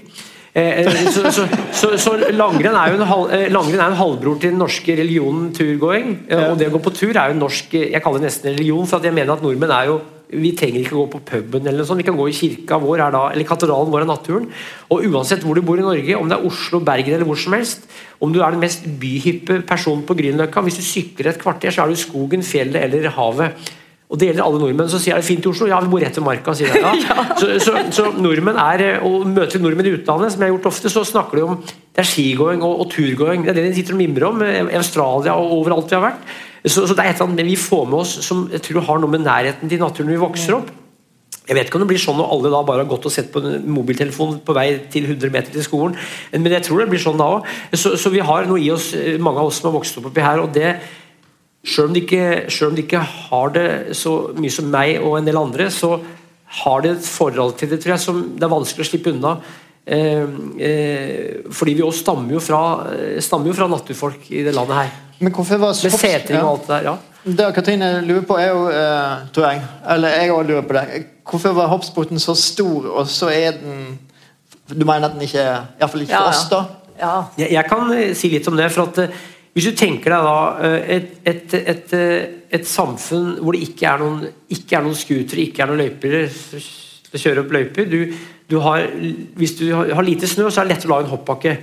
Eh, 0.54 0.84
eh 0.84 1.10
så, 1.10 1.32
så, 1.34 1.48
så, 1.74 1.92
så, 1.98 2.12
langrenn 2.30 2.76
er 2.78 2.92
jo 2.92 2.98
en, 3.00 3.08
halv, 3.10 3.32
eh, 3.34 3.48
langrenn 3.50 3.82
er 3.82 3.90
en 3.90 3.98
halvbror 3.98 4.38
til 4.38 4.54
den 4.54 4.62
norske 4.62 4.98
religionen 5.00 5.52
turgåing. 5.56 6.18
Og 6.30 6.58
det 6.60 6.70
å 6.70 6.76
gå 6.76 6.84
på 6.86 6.94
tur 6.94 7.14
er 7.14 7.32
jo 7.32 7.38
en 7.38 7.46
norsk 7.48 7.74
Jeg 7.80 8.02
kaller 8.04 8.22
det 8.22 8.30
nesten 8.30 8.54
religion, 8.54 8.90
for 8.90 9.02
jeg 9.04 9.16
mener 9.16 9.34
at 9.34 9.46
nordmenn 9.46 9.74
er 9.74 9.90
jo 9.92 10.02
vi 10.34 10.54
trenger 10.58 10.82
ikke 10.82 10.96
å 10.96 11.04
gå 11.04 11.10
på 11.14 11.22
puben, 11.28 11.68
eller 11.68 11.84
noe 11.84 11.88
sånt. 11.88 12.02
vi 12.02 12.08
kan 12.08 12.18
gå 12.18 12.26
i 12.30 12.36
kirka 12.36 12.80
vår 12.82 13.04
da, 13.14 13.24
eller 13.34 13.48
katedralen 13.48 13.92
vår 13.94 14.06
er 14.06 14.10
naturen. 14.10 14.48
Og 14.90 15.06
Uansett 15.10 15.44
hvor 15.46 15.58
du 15.58 15.62
bor 15.66 15.78
i 15.78 15.86
Norge, 15.86 16.18
om 16.18 16.30
det 16.30 16.38
er 16.38 16.48
Oslo, 16.48 16.80
Bergen 16.84 17.14
eller 17.14 17.28
hvor 17.28 17.40
som 17.40 17.54
helst, 17.54 17.86
om 18.24 18.34
du 18.34 18.42
er 18.42 18.56
den 18.56 18.64
mest 18.64 18.88
byhyppe 19.02 19.62
personen 19.68 20.02
på 20.08 20.18
Grünerløkka, 20.18 20.64
hvis 20.66 20.80
du 20.80 20.86
sykler 20.86 21.34
et 21.34 21.42
kvarter, 21.42 21.74
så 21.74 21.84
er 21.84 21.92
du 21.92 21.98
i 21.98 22.02
skogen, 22.02 22.46
fjellet 22.46 22.88
eller 22.88 23.12
havet. 23.14 23.74
Og 24.12 24.20
Det 24.20 24.28
gjelder 24.30 24.46
alle 24.46 24.60
nordmenn. 24.62 24.90
Så 24.92 25.00
sier 25.02 25.16
jeg 25.16 25.24
det 25.24 25.30
fint 25.30 25.46
i 25.46 25.50
Oslo. 25.50 25.68
Ja, 25.72 25.80
vi 25.82 25.90
bor 25.90 26.04
rett 26.04 26.18
ved 26.20 26.26
marka. 26.26 26.54
sier 26.58 26.70
jeg. 26.70 26.84
Ja. 27.08 27.26
Så, 27.40 27.48
så, 27.64 27.74
så, 27.96 28.10
nordmenn 28.20 28.60
er, 28.62 28.84
og 29.08 29.26
Møter 29.28 29.62
nordmenn 29.64 29.90
i 29.90 29.96
utlandet, 29.98 30.34
som 30.34 30.44
jeg 30.44 30.52
har 30.52 30.56
gjort 30.58 30.70
ofte, 30.70 30.92
så 30.92 31.06
snakker 31.08 31.40
de 31.40 31.46
om 31.48 31.58
det 31.64 32.02
er 32.04 32.10
skigåing 32.10 32.62
og, 32.66 32.84
og 32.84 32.92
turgåing. 32.94 33.46
Det 33.46 33.54
er 33.54 33.60
det 33.62 33.68
de 33.72 33.78
sitter 33.80 33.98
og 33.98 34.02
mimrer 34.04 34.28
om. 34.30 34.44
I 34.44 34.78
Australia 34.78 35.36
og 35.40 35.58
overalt 35.60 35.90
vi 35.90 35.98
har 35.98 36.06
vært. 36.12 36.32
Så, 36.64 36.86
så, 36.86 36.94
det 36.94 37.04
er 37.04 37.12
et 37.12 37.20
eller 37.20 37.32
annet 37.32 37.50
vi 37.50 37.60
får 37.60 37.90
med 37.90 38.00
oss 38.00 38.14
som 38.24 38.46
jeg 38.54 38.64
tror 38.64 38.86
har 38.88 39.02
noe 39.04 39.12
med 39.12 39.26
nærheten 39.26 39.72
til 39.72 39.82
naturen 39.82 40.12
når 40.12 40.16
vi 40.16 40.24
vokser 40.24 40.58
opp. 40.60 40.72
Jeg 41.44 41.58
vet 41.58 41.68
ikke 41.68 41.76
om 41.76 41.84
det 41.84 41.90
blir 41.90 42.00
sånn 42.00 42.16
når 42.16 42.30
alle 42.32 42.50
da 42.54 42.62
bare 42.64 42.84
har 42.86 42.92
gått 42.94 43.10
og 43.10 43.12
sett 43.12 43.28
på 43.34 43.42
en 43.44 43.66
mobiltelefon 43.76 44.38
på 44.48 44.54
vei 44.56 44.68
til 44.94 45.10
100 45.10 45.34
meter 45.34 45.52
til 45.52 45.66
skolen, 45.66 45.98
men 46.32 46.56
jeg 46.56 46.64
tror 46.64 46.80
det 46.80 46.88
blir 46.94 47.04
sånn 47.04 47.20
da 47.20 47.28
òg. 47.36 47.50
Så, 47.76 47.98
så, 48.00 48.12
vi 48.14 48.24
har 48.24 48.48
noe 48.48 48.62
i 48.64 48.70
oss, 48.72 48.94
mange 49.20 49.42
av 49.42 49.50
oss 49.50 49.60
som 49.60 49.68
har 49.68 49.76
vokst 49.76 50.00
opp 50.00 50.08
oppi 50.08 50.24
her. 50.24 50.40
og 50.40 50.54
det 50.56 50.78
selv 51.64 51.90
om, 51.90 51.96
om 51.96 52.76
de 52.76 52.84
ikke 52.84 53.04
har 53.08 53.54
det 53.56 53.68
så 53.96 54.16
mye 54.36 54.52
som 54.52 54.68
meg 54.72 54.98
og 55.02 55.18
en 55.20 55.28
del 55.28 55.40
andre, 55.40 55.70
så 55.72 55.96
har 56.64 56.84
de 56.84 56.92
et 56.94 57.06
forhold 57.08 57.56
til 57.58 57.72
det 57.72 57.80
tror 57.82 57.96
jeg, 57.96 58.04
som 58.04 58.20
det 58.36 58.46
er 58.46 58.52
vanskelig 58.52 58.86
å 58.86 58.90
slippe 58.90 59.14
unna. 59.14 59.38
Eh, 59.84 60.28
eh, 60.64 61.48
fordi 61.52 61.74
vi 61.80 61.84
også 61.84 62.06
stammer 62.06 62.38
jo 62.38 62.44
fra, 62.44 62.62
stammer 63.24 63.50
jo 63.52 63.56
fra 63.58 63.68
naturfolk 63.72 64.30
i 64.32 64.44
det 64.46 64.54
landet 64.56 64.84
her. 64.84 64.94
Men 65.24 65.34
hvorfor 65.34 65.58
var 65.58 65.74
Med 65.74 65.98
setring 65.98 66.44
og 66.44 66.52
alt 66.52 66.68
det 66.68 66.76
der, 66.76 66.92
ja. 66.92 66.98
Det 67.24 67.54
Katrine 67.56 68.02
lurer 68.04 68.24
på, 68.28 68.36
er 68.36 68.50
jo, 68.50 68.68
eh, 68.68 69.28
tror 69.34 69.46
jeg 69.48 69.62
Eller 69.90 70.10
jeg 70.10 70.32
òg 70.32 70.48
lurer 70.48 70.66
på 70.68 70.74
det. 70.74 71.06
Hvorfor 71.24 71.54
var 71.56 71.68
hoppsporten 71.72 72.20
så 72.20 72.36
stor, 72.36 72.90
og 72.92 73.08
så 73.08 73.30
er 73.32 73.52
den 73.52 74.00
Du 74.68 74.86
mener 74.86 75.08
at 75.08 75.14
den 75.14 75.22
ikke 75.22 75.40
er 75.40 75.62
Iallfall 75.80 76.02
ikke 76.02 76.16
for 76.16 76.24
ja, 76.24 76.30
oss, 76.30 76.50
da? 76.50 76.64
Ja. 77.00 77.14
Jeg, 77.38 77.52
jeg, 77.52 77.66
kan 77.70 77.94
eh, 77.94 78.14
si 78.16 78.30
litt 78.30 78.48
om 78.48 78.58
det. 78.58 78.72
for 78.72 78.92
at 78.92 78.98
eh, 78.98 79.16
Hvis 79.54 79.70
du 79.70 79.78
tenker 79.78 80.16
deg 80.16 80.26
da 80.26 80.38
et, 80.96 81.12
et, 81.30 81.54
et, 81.62 81.92
et 82.58 82.66
samfunn 82.66 83.36
hvor 83.38 83.54
det 83.54 83.68
ikke 83.68 83.86
er 83.92 84.02
noen, 84.02 84.24
ikke 84.50 84.80
er 84.80 84.86
noen 84.88 84.98
scootere, 84.98 85.46
ikke 85.46 85.62
er 85.62 85.70
noen 85.70 85.84
løyper 85.84 86.18
til 87.14 87.20
å 87.20 87.22
kjøre 87.22 87.44
opp 87.44 87.54
løyper 87.54 87.90
du, 87.92 88.00
du 88.50 88.60
har, 88.64 88.88
Hvis 89.38 89.58
du 89.60 89.68
har 89.74 90.06
lite 90.06 90.30
snø, 90.30 90.50
så 90.50 90.62
er 90.62 90.68
det 90.68 90.76
lett 90.76 90.88
å 90.88 90.94
lage 90.94 91.06
en 91.08 91.14
hoppbakke. 91.14 91.54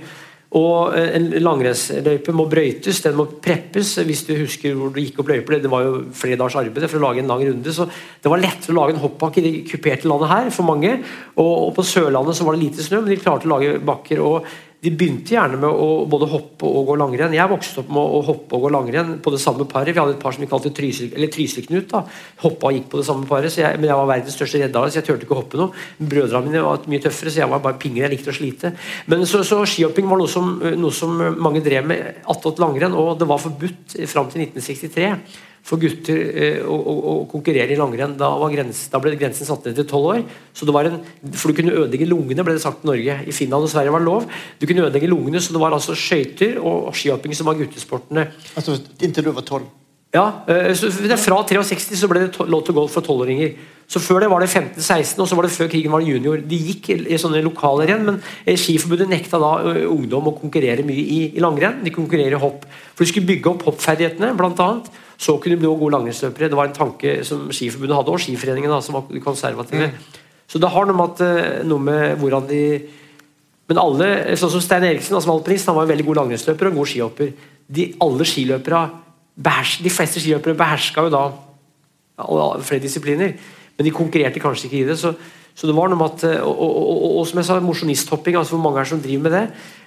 Og 0.59 0.95
eh, 0.97 1.13
En 1.15 1.29
langrennsløype 1.43 2.33
må 2.35 2.47
brøytes, 2.51 3.03
den 3.05 3.15
må 3.19 3.27
preppes. 3.43 3.93
Hvis 4.07 4.25
du 4.27 4.33
husker 4.39 4.75
hvor 4.75 4.91
du 4.91 4.99
gikk 5.03 5.21
opp 5.23 5.31
løyper, 5.31 5.61
det 5.63 5.71
var 5.71 5.85
jo 5.85 6.01
flere 6.15 6.39
dagers 6.39 6.57
arbeid 6.59 6.87
for 6.87 6.99
å 6.99 7.05
lage 7.05 7.23
en 7.23 7.31
lang 7.31 7.45
runde. 7.47 7.75
så 7.75 7.87
Det 7.87 8.31
var 8.31 8.43
lettere 8.43 8.75
å 8.75 8.79
lage 8.81 8.97
en 8.97 9.03
hoppbakke 9.03 9.39
i 9.39 9.45
det 9.45 9.53
kuperte 9.69 10.09
landet 10.11 10.33
her 10.33 10.51
for 10.55 10.67
mange. 10.67 10.97
Og, 11.37 11.53
og 11.69 11.71
På 11.77 11.87
Sørlandet 11.87 12.39
så 12.39 12.47
var 12.47 12.57
det 12.57 12.65
lite 12.65 12.83
snø, 12.87 13.03
men 13.03 13.13
de 13.13 13.21
klarte 13.21 13.47
å 13.47 13.55
lage 13.55 13.79
bakker. 13.79 14.23
og 14.23 14.51
de 14.81 14.89
begynte 14.97 15.35
gjerne 15.35 15.59
med 15.61 15.69
å 15.69 16.07
både 16.09 16.25
hoppe 16.31 16.65
og 16.65 16.87
gå 16.89 16.95
langrenn. 16.97 17.35
Jeg 17.37 17.49
vokste 17.51 17.83
opp 17.83 17.89
med 17.93 18.01
å 18.01 18.21
hoppe 18.25 18.57
og 18.57 18.63
gå 18.65 18.71
langrenn 18.73 19.11
på 19.21 19.33
det 19.33 19.41
samme 19.43 19.67
paret. 19.69 19.93
Vi 19.93 20.01
hadde 20.01 20.15
et 20.15 20.23
par 20.23 20.33
som 20.33 20.41
vi 20.41 20.49
kalte 20.49 20.71
Trysil-Knut. 20.73 21.93
Hoppa 22.41 22.71
og 22.71 22.73
gikk 22.73 22.87
på 22.89 22.97
det 22.97 23.05
samme 23.05 23.29
paret. 23.29 23.53
Jeg, 23.61 23.77
men 23.77 23.91
jeg 23.91 23.99
var 23.99 24.09
verdens 24.09 24.39
største 24.39 24.63
redder, 24.63 24.89
så 24.89 24.97
jeg 24.97 25.05
turte 25.05 25.27
ikke 25.27 25.37
å 25.37 25.41
hoppe 25.43 25.61
noe. 25.61 25.83
Brødrene 26.01 26.49
mine 26.49 26.65
var 26.65 26.89
mye 26.89 27.03
tøffere, 27.05 27.29
så 27.29 27.43
jeg 27.43 27.53
var 27.53 27.61
bare 27.61 27.77
pingel. 27.83 28.07
Jeg 28.07 28.15
likte 28.15 28.33
å 28.33 28.39
slite. 28.39 28.73
Men 29.13 29.21
så, 29.29 29.43
så 29.45 29.61
skihopping 29.69 30.09
var 30.09 30.23
noe 30.23 30.33
som, 30.33 30.49
noe 30.57 30.97
som 30.97 31.13
mange 31.37 31.61
drev 31.61 31.85
med 31.93 32.25
attåt 32.33 32.63
langrenn, 32.63 32.97
og 32.97 33.13
det 33.21 33.29
var 33.29 33.45
forbudt 33.45 33.99
fram 34.09 34.33
til 34.33 34.47
1963 34.47 35.13
for 35.65 35.81
gutter 35.81 36.17
eh, 36.17 36.59
å, 36.65 36.75
å, 36.75 36.93
å, 37.11 37.13
konkurrere 37.31 37.75
i 37.75 37.79
langrenn. 37.79 38.15
Da, 38.19 38.31
da, 38.33 39.01
ble 39.03 39.13
grensen 39.19 39.47
satt 39.47 39.67
ned 39.67 39.77
til 39.77 39.87
tolv 39.89 40.09
år. 40.15 40.23
Så 40.57 40.67
det 40.67 40.75
var 40.75 40.89
en, 40.89 40.97
for 41.35 41.51
du 41.51 41.59
kunne 41.59 41.75
ødelegge 41.75 42.09
lungene, 42.09 42.45
ble 42.47 42.57
det 42.57 42.63
sagt 42.63 42.85
i 42.85 42.91
Norge. 42.91 43.19
I 43.27 43.35
Finland 43.35 43.67
og 43.67 43.73
Sverige 43.73 43.93
var 43.93 44.03
det 44.03 44.09
lov. 44.09 44.25
Du 44.61 44.65
kunne 44.69 44.87
ødelegge 44.87 45.11
lungene, 45.11 45.43
så 45.43 45.53
det 45.55 45.61
var 45.61 45.77
altså 45.77 45.97
skøyter 45.97 46.57
og 46.59 46.89
skihopping 46.97 47.37
som 47.37 47.49
var 47.49 47.59
guttesportene. 47.61 48.27
Altså 48.55 48.79
Inntil 49.01 49.29
du 49.29 49.33
var 49.35 49.47
tolv? 49.47 49.69
Ja. 50.11 50.43
Eh, 50.47 50.73
Fra 51.17 51.43
63 51.47 51.95
så 51.95 52.09
ble 52.11 52.25
det 52.25 52.47
lov 52.51 52.65
til 52.67 52.75
golf 52.75 52.97
for 52.97 53.05
tolvåringer. 53.05 53.53
Så 53.91 53.99
Før 53.99 54.23
det 54.23 54.29
var 54.31 54.39
det 54.39 54.49
15-16, 54.49 55.19
og 55.19 55.27
så 55.27 55.35
var 55.35 55.43
det 55.43 55.51
før 55.51 55.67
krigen 55.71 55.91
var 55.91 55.99
det 55.99 56.13
junior. 56.13 56.39
De 56.47 56.55
gikk 56.55 56.89
i 56.95 57.19
sånne 57.19 57.43
lokaler 57.43 57.89
igjen, 57.89 58.05
men 58.07 58.21
eh, 58.45 58.55
Skiforbundet 58.59 59.11
nekta 59.11 59.39
da 59.41 59.51
ungdom 59.91 60.31
å 60.31 60.35
konkurrere 60.37 60.85
mye 60.87 61.03
i, 61.03 61.21
i 61.35 61.43
langrenn. 61.43 61.83
De 61.83 61.91
konkurrerer 61.95 62.37
i 62.37 62.41
hopp. 62.41 62.63
For 62.95 63.03
De 63.03 63.11
skulle 63.11 63.27
bygge 63.27 63.51
opp 63.51 63.67
hoppferdighetene, 63.67 64.31
annet. 64.35 64.91
Så 65.21 65.35
kunne 65.37 65.53
de 65.53 65.61
bli 65.61 65.69
gode 65.69 65.93
langrennsløpere. 65.93 66.49
Det 66.49 66.57
var 66.57 66.71
en 66.71 66.79
tanke 66.79 67.19
som 67.27 67.51
Skiforbundet 67.53 67.99
hadde, 67.99 68.15
og 68.15 68.23
Skiforeningen, 68.23 68.71
da, 68.71 68.81
som 68.81 68.97
var 68.97 69.21
konservative. 69.21 69.91
Mm. 69.91 70.19
Så 70.51 70.59
det 70.59 70.71
har 70.73 70.87
noe 70.87 70.97
med, 70.97 71.13
at, 71.13 71.21
eh, 71.21 71.63
noe 71.67 71.79
med 71.79 72.17
hvordan 72.19 72.47
de 72.49 72.63
Men 73.71 73.77
alle, 73.79 74.35
sånn 74.35 74.51
som 74.51 74.59
Stein 74.59 74.83
Eriksen, 74.83 75.15
som 75.21 75.31
alpinist, 75.31 75.69
han 75.69 75.77
var 75.77 75.85
en 75.85 75.91
veldig 75.93 76.03
god 76.03 76.17
langrennsløper 76.17 76.67
og 76.67 76.71
en 76.73 76.79
god 76.81 76.89
skihopper. 76.91 77.29
De, 77.71 77.85
alle 78.03 78.25
skiløpere, 78.27 78.81
de 79.35 79.93
fleste 79.93 80.19
skiløpere 80.19 80.57
beherska 80.57 81.07
jo 81.07 81.13
da 81.13 81.27
flere 82.61 82.83
disipliner, 82.83 83.33
men 83.77 83.85
de 83.85 83.93
konkurrerte 83.95 84.39
kanskje 84.43 84.67
ikke 84.67 84.83
i 84.83 84.89
det. 84.89 84.99
så 84.99 85.13
så 85.55 85.67
det 85.67 85.75
var 85.75 85.91
noe 85.91 85.99
med 85.99 86.15
at, 86.15 86.23
eh, 86.29 86.43
og, 86.45 86.61
og, 86.63 86.77
og, 86.79 87.17
og 87.19 87.27
som 87.27 87.41
jeg 87.41 87.47
sa, 87.49 87.59
mosjonisthopping, 87.63 88.37
altså 88.39 88.55
hvor 88.55 88.63
mange 88.63 88.79
er 88.79 88.87
det 88.87 88.93
som 88.93 89.03
driver 89.03 89.25
med 89.25 89.35
det? 89.35 89.43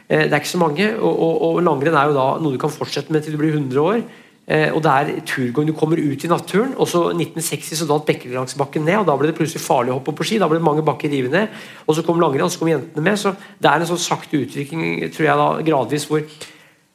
Eh, 0.08 0.26
det 0.26 0.32
er 0.32 0.42
ikke 0.42 0.52
så 0.52 0.60
mange. 0.60 0.90
Og, 1.00 1.62
langrenn 1.64 1.96
er 1.96 2.10
jo 2.10 2.18
da 2.18 2.26
noe 2.42 2.54
du 2.54 2.60
kan 2.60 2.72
fortsette 2.72 3.14
med 3.14 3.24
til 3.24 3.34
du 3.34 3.40
blir 3.40 3.56
100 3.56 3.80
år. 3.80 4.02
Eh, 4.44 4.68
og 4.76 4.82
det 4.84 4.92
er 4.92 5.12
turgåing. 5.24 5.70
Du 5.70 5.76
kommer 5.76 6.00
ut 6.00 6.24
i 6.24 6.30
naturen. 6.30 6.74
og 6.76 6.88
så 6.90 7.06
1960 7.14 7.80
så 7.80 7.88
datt 7.88 8.06
Bekkelangsbakken 8.10 8.84
ned. 8.84 9.00
og 9.00 9.08
Da 9.08 9.16
ble 9.16 9.32
det 9.32 9.38
plutselig 9.38 9.64
farlig 9.64 9.94
å 9.94 9.98
hoppe 9.98 10.12
på 10.12 10.28
ski. 10.28 10.38
Da 10.38 10.50
ble 10.50 10.60
det 10.60 10.68
mange 10.68 10.84
bakker 10.84 11.10
revet 11.10 11.32
ned. 11.32 11.60
Og 11.88 11.96
så 11.96 12.04
kom 12.04 12.20
langrenn, 12.20 12.44
og 12.44 12.52
så 12.52 12.60
kom 12.60 12.72
jentene 12.74 13.08
med. 13.08 13.18
Så 13.18 13.32
det 13.34 13.70
er 13.70 13.80
en 13.80 13.88
sånn 13.88 14.04
sakte 14.04 14.44
utvikling, 14.44 15.08
tror 15.16 15.30
jeg 15.30 15.40
da, 15.40 15.48
gradvis, 15.64 16.08
hvor 16.10 16.22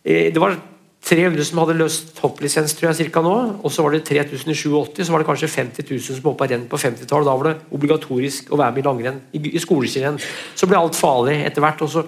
Det 0.10 0.40
var 0.40 0.56
300 1.00 1.46
som 1.48 1.62
hadde 1.62 1.78
løst 1.80 2.18
hopplisens 2.20 2.74
tror 2.76 2.90
jeg, 2.90 2.98
cirka 3.06 3.22
nå. 3.24 3.36
Og 3.64 3.72
så 3.72 3.86
var 3.86 3.96
det 3.96 4.04
3000 4.10 4.52
i 4.52 4.58
87. 4.58 5.06
Så 5.06 5.14
var 5.14 5.24
det 5.24 5.30
kanskje 5.30 5.52
50 5.52 5.88
000 5.88 6.02
som 6.06 6.28
hoppa 6.28 6.50
renn 6.50 6.68
på 6.70 6.80
50-tallet. 6.80 7.30
Da 7.30 7.38
var 7.40 7.48
det 7.48 7.76
obligatorisk 7.76 8.52
å 8.52 8.60
være 8.60 8.76
med 8.76 8.84
i 8.84 8.88
langrenn. 8.90 9.22
I, 9.32 9.42
i 9.56 9.62
skoleskirenn. 9.64 10.20
Så 10.60 10.68
ble 10.70 10.80
alt 10.80 11.00
farlig 11.00 11.40
etter 11.48 11.64
hvert. 11.64 11.86
så 11.88 12.04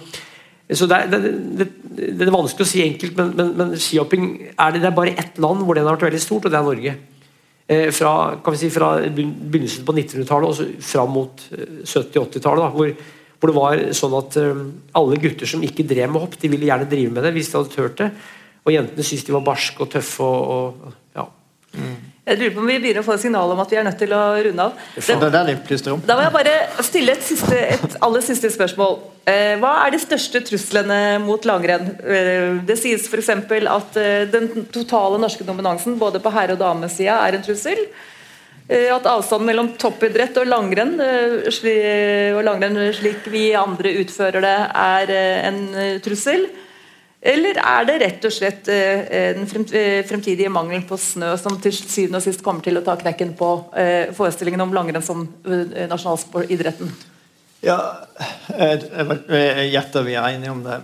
Så 0.71 0.87
det 0.87 0.97
er, 0.97 1.07
det, 1.11 1.31
det, 1.59 1.69
det 2.19 2.27
er 2.27 2.35
vanskelig 2.35 2.67
å 2.67 2.69
si 2.69 2.83
enkelt, 2.83 3.15
men, 3.17 3.31
men, 3.35 3.55
men 3.57 3.73
skihopping 3.75 4.27
er 4.55 4.75
det, 4.75 4.83
er 4.87 4.95
bare 4.95 5.15
ett 5.19 5.39
land 5.39 5.65
hvor 5.65 5.75
den 5.75 5.87
har 5.87 5.97
vært 5.97 6.11
veldig 6.11 6.21
stort, 6.23 6.45
og 6.45 6.51
det 6.51 6.59
er 6.59 6.67
Norge. 6.67 6.93
Eh, 7.71 7.89
fra, 7.95 8.13
kan 8.43 8.55
vi 8.55 8.59
si, 8.59 8.69
fra 8.71 8.93
begynnelsen 8.99 9.87
på 9.87 9.95
1900-tallet 9.95 10.51
og 10.51 10.83
fram 10.83 11.11
mot 11.15 11.43
70-80-tallet. 11.51 12.75
Hvor, 12.75 12.93
hvor, 13.39 13.51
det 13.51 13.57
var 13.57 13.83
sånn 13.95 14.15
at 14.19 14.37
um, 14.43 14.63
alle 14.99 15.19
gutter 15.23 15.47
som 15.47 15.63
ikke 15.63 15.87
drev 15.87 16.11
med 16.11 16.23
hopp, 16.23 16.35
de 16.39 16.51
ville 16.51 16.67
gjerne 16.67 16.89
drive 16.91 17.15
med 17.15 17.23
det 17.25 17.33
hvis 17.35 17.51
de 17.51 17.59
hadde 17.59 17.73
turt 17.75 17.99
det. 18.03 18.09
Og 18.65 18.73
jentene 18.75 19.05
syntes 19.05 19.25
de 19.27 19.35
var 19.35 19.45
barske 19.45 19.83
og 19.83 19.91
tøffe. 19.91 20.23
og, 20.23 20.87
og 20.87 21.17
ja. 21.17 21.27
Mm. 21.73 21.99
Jeg 22.21 22.37
lurer 22.37 22.53
på 22.53 22.61
om 22.61 22.67
vi 22.69 22.75
begynner 22.77 23.01
å 23.01 23.07
få 23.07 23.15
signal 23.17 23.51
om 23.51 23.59
at 23.63 23.71
vi 23.73 23.77
er 23.81 23.85
nødt 23.87 23.97
til 23.97 24.11
å 24.13 24.19
runde 24.45 24.65
av. 24.67 24.83
Det, 24.93 25.15
det 25.23 25.39
er 25.39 25.47
det 25.49 25.93
om. 25.95 26.03
Da 26.05 26.17
må 26.19 26.27
jeg 26.27 26.33
bare 26.35 26.85
stille 26.85 27.15
et, 27.17 27.25
siste, 27.25 27.57
et 27.57 27.97
aller 28.05 28.23
siste 28.23 28.51
spørsmål. 28.53 28.99
Eh, 29.25 29.55
hva 29.61 29.73
er 29.87 29.95
de 29.95 30.01
største 30.03 30.43
truslene 30.45 30.99
mot 31.23 31.49
langrenn? 31.49 31.95
Eh, 32.05 32.61
det 32.67 32.77
sies 32.79 33.09
f.eks. 33.09 33.33
at 33.33 33.99
eh, 33.99 34.29
den 34.29 34.67
totale 34.69 35.17
norske 35.21 35.47
dominansen 35.47 35.97
både 36.01 36.21
på 36.21 36.33
herre- 36.35 36.53
og 36.53 36.61
damesida 36.61 37.17
er 37.25 37.39
en 37.39 37.45
trussel. 37.49 37.87
Eh, 38.71 38.87
at 38.93 39.07
avstanden 39.09 39.49
mellom 39.49 39.73
toppidrett 39.81 40.37
og 40.39 40.47
langrenn, 40.47 40.93
eh, 41.03 41.49
sli, 41.51 41.73
og 42.37 42.43
langrenn 42.47 42.79
slik 42.95 43.25
vi 43.27 43.49
andre 43.57 43.97
utfører 43.99 44.45
det, 44.45 44.57
er 44.85 45.11
eh, 45.11 45.47
en 45.49 45.99
trussel. 46.05 46.45
Eller 47.21 47.59
er 47.61 47.85
det 47.85 47.99
rett 48.01 48.23
og 48.25 48.33
slett 48.33 48.69
eh, 48.73 49.35
den 49.37 49.45
eh, 49.77 50.01
fremtidige 50.09 50.49
mangelen 50.49 50.87
på 50.89 50.97
snø 50.97 51.35
som 51.37 51.59
til 51.61 51.75
syvende 51.75 52.17
og 52.17 52.25
sist 52.25 52.41
kommer 52.41 52.65
til 52.65 52.79
å 52.79 52.85
ta 52.85 52.95
knekken 52.97 53.35
på 53.37 53.49
eh, 53.77 54.09
forestillingen 54.17 54.63
om 54.65 54.73
langrenn 54.73 55.05
som 55.05 55.27
nasjonalidretten? 55.45 56.89
Ja, 57.61 57.77
jeg 58.57 59.67
gjetter 59.69 60.01
vi 60.07 60.15
er 60.17 60.31
enige 60.31 60.49
om 60.49 60.63
det. 60.65 60.79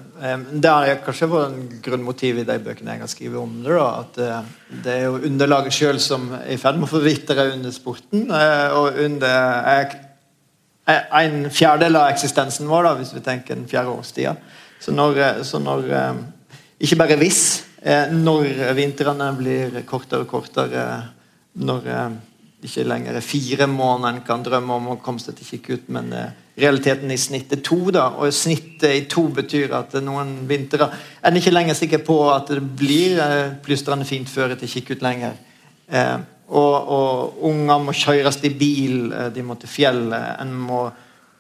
Det 0.62 0.70
har 0.70 1.00
kanskje 1.02 1.30
vært 1.32 1.56
en 1.56 1.72
grunnmotiv 1.82 2.44
i 2.44 2.46
de 2.46 2.58
bøkene 2.68 2.94
jeg 2.94 3.02
har 3.02 3.10
skrevet 3.10 3.40
om 3.42 3.56
det. 3.64 3.74
da, 3.74 3.88
At 4.04 4.84
det 4.86 4.94
er 4.94 5.08
jo 5.08 5.24
underlaget 5.26 5.74
sjøl 5.74 5.98
som 5.98 6.30
er 6.38 6.52
i 6.54 6.60
ferd 6.62 6.78
med 6.78 6.86
å 6.86 6.92
forvitre 6.92 7.48
under 7.56 7.74
sporten. 7.74 8.30
Og 8.78 9.02
under 9.08 9.98
en 10.86 11.50
fjerdedel 11.50 11.98
av 11.98 12.12
eksistensen 12.12 12.70
vår, 12.70 12.92
da, 12.92 12.96
hvis 13.02 13.16
vi 13.18 13.26
tenker 13.26 13.58
den 13.58 13.66
fjerde 13.74 13.98
årstida. 13.98 14.38
Så 14.80 14.92
når, 14.92 15.18
eh, 15.18 15.44
så 15.44 15.60
når 15.60 15.92
eh, 15.92 16.16
Ikke 16.80 17.00
bare 17.00 17.18
hvis. 17.18 17.64
Eh, 17.82 18.12
når 18.14 18.74
vintrene 18.78 19.32
blir 19.38 19.82
kortere 19.86 20.26
og 20.26 20.30
kortere, 20.30 20.84
når 21.58 21.88
ikke 22.68 22.84
lenger 22.86 23.18
er 23.18 23.26
fire 23.26 23.66
måneder 23.70 24.14
en 24.14 24.26
kan 24.26 24.44
drømme 24.46 24.76
om 24.76 24.90
å 24.92 24.98
komme 25.02 25.22
seg 25.22 25.38
til 25.38 25.48
kikkut, 25.56 25.88
men 25.94 26.12
realiteten 26.58 27.10
i 27.10 27.18
snitt 27.18 27.54
er 27.54 27.64
to. 27.66 27.80
da, 27.94 28.12
og 28.18 28.34
Snittet 28.34 28.94
i 28.94 29.06
to 29.10 29.28
betyr 29.34 29.74
at 29.78 29.96
noen 30.06 30.36
vintre 30.50 30.90
er 31.22 31.38
ikke 31.38 31.54
lenger 31.54 31.78
sikker 31.78 32.04
på 32.06 32.18
at 32.34 32.54
det 32.54 32.62
blir 32.78 33.22
plystrende 33.66 34.06
fint 34.06 34.30
føre 34.30 34.58
til 34.58 34.70
kikkut 34.76 35.06
lenger. 35.06 35.38
Og, 36.50 36.76
og 36.98 37.42
unger 37.50 37.82
må 37.88 37.98
kjøres 37.98 38.42
i 38.46 38.54
bil, 38.54 39.14
de 39.34 39.46
må 39.46 39.58
til 39.58 39.74
fjellet. 39.80 40.38
En 40.42 40.54
må 40.54 40.86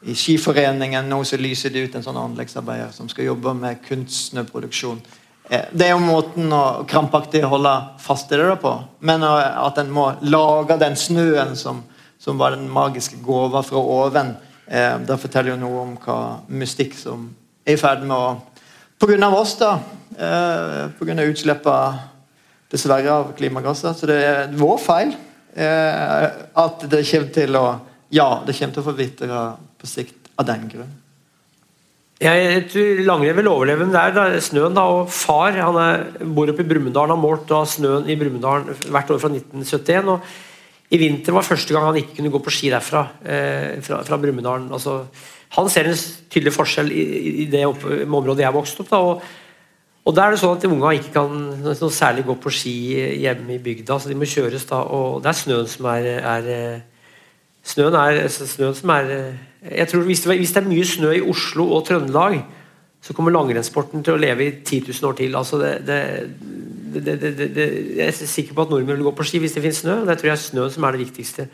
i 0.07 0.15
Skiforeningen 0.15 1.09
nå 1.09 1.19
så 1.27 1.37
lyser 1.39 1.73
det 1.73 1.83
ut 1.83 1.95
en 1.97 2.03
sånn 2.05 2.19
anleggsarbeider 2.21 2.93
som 2.95 3.09
skal 3.11 3.27
jobbe 3.27 3.51
med 3.57 3.81
kunstsnøproduksjon. 3.83 5.01
Eh, 5.49 5.65
det 5.71 5.87
er 5.87 5.93
jo 5.93 6.03
måten 6.03 6.51
å 6.53 6.85
krampaktig 6.87 7.43
holde 7.47 7.73
fast 8.03 8.31
i 8.31 8.39
det 8.39 8.55
på. 8.61 8.73
Men 8.99 9.23
at 9.27 9.79
en 9.81 9.91
må 9.91 10.09
lage 10.27 10.79
den 10.79 10.95
snøen 10.99 11.55
som, 11.59 11.83
som 12.19 12.39
var 12.39 12.55
den 12.55 12.69
magiske 12.71 13.19
gåva 13.23 13.63
fra 13.67 13.83
oven, 13.83 14.35
eh, 14.67 14.95
det 15.03 15.19
forteller 15.19 15.55
jo 15.55 15.61
noe 15.65 15.83
om 15.83 15.95
hva 16.03 16.19
mystikk 16.47 16.95
som 16.99 17.29
er 17.67 17.75
i 17.75 17.81
ferd 17.81 18.05
med 18.07 18.17
å 18.17 18.37
Pga. 18.97 19.27
oss, 19.29 19.57
da. 19.59 19.75
Eh, 20.17 20.87
Pga. 20.97 21.21
utslippene 21.21 21.99
dessverre 22.71 23.11
av 23.11 23.35
klimagasser. 23.37 23.93
Så 23.93 24.07
det 24.07 24.23
er 24.23 24.47
vår 24.55 24.77
feil 24.79 25.15
at 25.57 26.83
det 26.85 26.99
kommer 27.07 27.33
til 27.33 27.55
å 27.57 27.67
Ja, 28.13 28.43
det 28.45 28.53
kommer 28.55 28.73
til 28.73 28.83
å 28.83 28.85
forvitre 28.85 29.39
på 29.77 29.89
sikt 29.89 30.31
av 30.37 30.47
den 30.49 30.65
grunn? 30.71 30.95
Jeg 32.17 32.63
tror 32.71 32.99
langrenn 33.05 33.37
vil 33.37 33.49
overleve 33.51 33.85
men 33.85 33.93
det 33.93 34.01
er 34.09 34.39
snøen. 34.41 34.73
da, 34.73 34.87
og 34.89 35.09
Far 35.13 35.53
han 35.53 35.77
er, 35.77 36.05
bor 36.25 36.49
oppe 36.49 36.65
i 36.65 36.69
Brumunddal 36.69 37.13
har 37.13 37.19
målt 37.21 37.45
da, 37.49 37.61
snøen 37.69 38.09
i 38.09 38.17
Brumunddal 38.17 38.71
hvert 38.89 39.11
år 39.13 39.21
fra 39.21 39.29
1971. 39.29 40.09
og 40.15 40.93
I 40.93 41.01
vinter 41.01 41.35
var 41.35 41.45
første 41.45 41.75
gang 41.75 41.85
han 41.85 41.99
ikke 42.01 42.17
kunne 42.17 42.33
gå 42.33 42.41
på 42.41 42.53
ski 42.55 42.71
derfra. 42.73 43.03
Eh, 43.21 43.77
fra, 43.85 44.01
fra. 44.07 44.17
Altså, 44.17 45.03
han 45.59 45.69
ser 45.69 45.91
en 45.91 45.99
tydelig 46.33 46.55
forskjell 46.57 46.89
i, 46.89 47.03
i 47.43 47.49
det 47.53 47.67
opp, 47.69 47.85
området 47.85 48.47
jeg 48.47 48.57
vokste 48.57 48.81
opp. 48.85 48.89
da, 48.95 49.03
og 49.11 49.43
og 50.07 50.13
da 50.15 50.23
er 50.23 50.31
det 50.31 50.39
sånn 50.39 50.53
at 50.55 50.63
de 50.63 50.69
ikke 50.95 51.11
kan 51.11 51.89
særlig 51.91 52.23
gå 52.29 52.37
på 52.39 52.51
ski 52.55 52.75
hjemme 53.19 53.57
i 53.57 53.59
bygda, 53.59 53.97
så 53.99 54.07
de 54.07 54.15
må 54.15 54.23
kjøres 54.23 54.63
da, 54.69 54.79
og 54.79 55.19
det 55.19 55.33
er 55.33 55.35
snøen 55.35 55.67
som 55.67 55.89
er, 55.91 56.07
er 56.23 56.47
Snøen 57.67 57.95
er, 57.99 58.21
snøen 58.31 58.75
som 58.77 58.93
er 58.95 59.11
jeg 59.71 59.87
tror 59.89 60.05
hvis 60.07 60.21
det, 60.23 60.37
det, 60.39 60.57
er 60.57 60.69
mye 60.69 60.85
snø 60.85 61.11
i 61.17 61.23
Oslo 61.25 61.67
og 61.75 61.85
Trøndelag, 61.87 62.39
så 63.01 63.13
kommer 63.13 63.33
langrennssporten 63.33 64.03
til 64.03 64.15
å 64.15 64.21
leve 64.21 64.45
i 64.45 64.53
10 64.63 64.87
000 64.89 65.09
år 65.09 65.17
til. 65.17 65.35
Altså 65.37 65.59
det, 65.61 65.99
det, 66.93 67.67
jeg 67.97 68.07
er 68.07 68.17
sikker 68.17 68.55
på 68.55 68.65
at 68.65 68.73
nordmenn 68.73 68.97
vil 68.97 69.07
gå 69.09 69.15
på 69.17 69.27
ski 69.27 69.41
hvis 69.43 69.55
det 69.55 69.63
finnes 69.63 69.83
snø. 69.83 70.01
Det 70.07 70.17
tror 70.17 70.31
jeg 70.31 70.37
er 70.37 70.43
snøen 70.43 70.73
som 70.73 70.87
er 70.87 70.95
det 70.95 71.03
viktigste. 71.05 71.47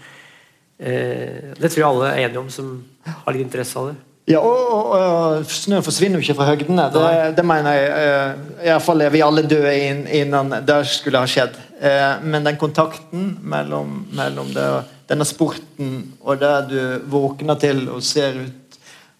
Eh, 0.79 1.53
det 1.59 1.69
tror 1.69 1.81
jeg 1.81 1.89
alle 1.89 2.09
er 2.09 2.25
enige 2.25 2.41
om 2.41 2.49
som 2.51 2.73
har 3.05 3.35
litt 3.35 3.45
interesse 3.45 3.79
av 3.79 3.91
det. 3.91 3.99
Ja, 4.31 4.39
og, 4.39 4.59
og, 4.71 4.91
og 4.95 5.49
Snøen 5.51 5.83
forsvinner 5.83 6.21
jo 6.21 6.23
ikke 6.23 6.37
fra 6.37 6.47
høgdene. 6.47 6.85
Det, 6.93 7.07
det 7.35 7.43
mener 7.43 7.75
jeg. 7.75 7.89
Uh, 7.91 8.67
Iallfall 8.69 9.03
er 9.03 9.11
vi 9.11 9.23
alle 9.25 9.43
døde 9.43 9.73
innan 10.15 10.53
det 10.63 10.77
skulle 10.87 11.19
ha 11.19 11.27
skjedd. 11.27 11.57
Uh, 11.83 12.23
men 12.23 12.47
den 12.47 12.59
kontakten 12.61 13.33
mellom, 13.43 14.05
mellom 14.15 14.53
det 14.55 14.69
denne 15.09 15.25
sporten 15.27 15.95
og 16.21 16.39
det 16.41 16.53
du 16.71 16.79
våkner 17.11 17.59
til 17.59 17.87
og 17.91 18.03
ser 18.05 18.39
ut 18.41 18.59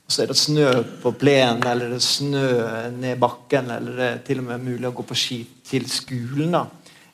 og 0.03 0.11
så 0.11 0.23
er 0.23 0.31
det 0.33 0.35
snø 0.35 0.69
på 0.99 1.13
plenen, 1.15 1.63
eller 1.63 1.93
det 1.93 2.01
er 2.01 2.03
snø 2.03 2.47
ned 2.91 3.21
bakken, 3.21 3.69
eller 3.71 3.93
det 3.95 4.07
er 4.09 4.17
til 4.27 4.41
og 4.41 4.49
med 4.49 4.65
mulig 4.65 4.89
å 4.89 4.95
gå 4.97 5.05
på 5.07 5.15
ski 5.15 5.37
til 5.63 5.87
skolen. 5.89 6.57
da. 6.57 6.65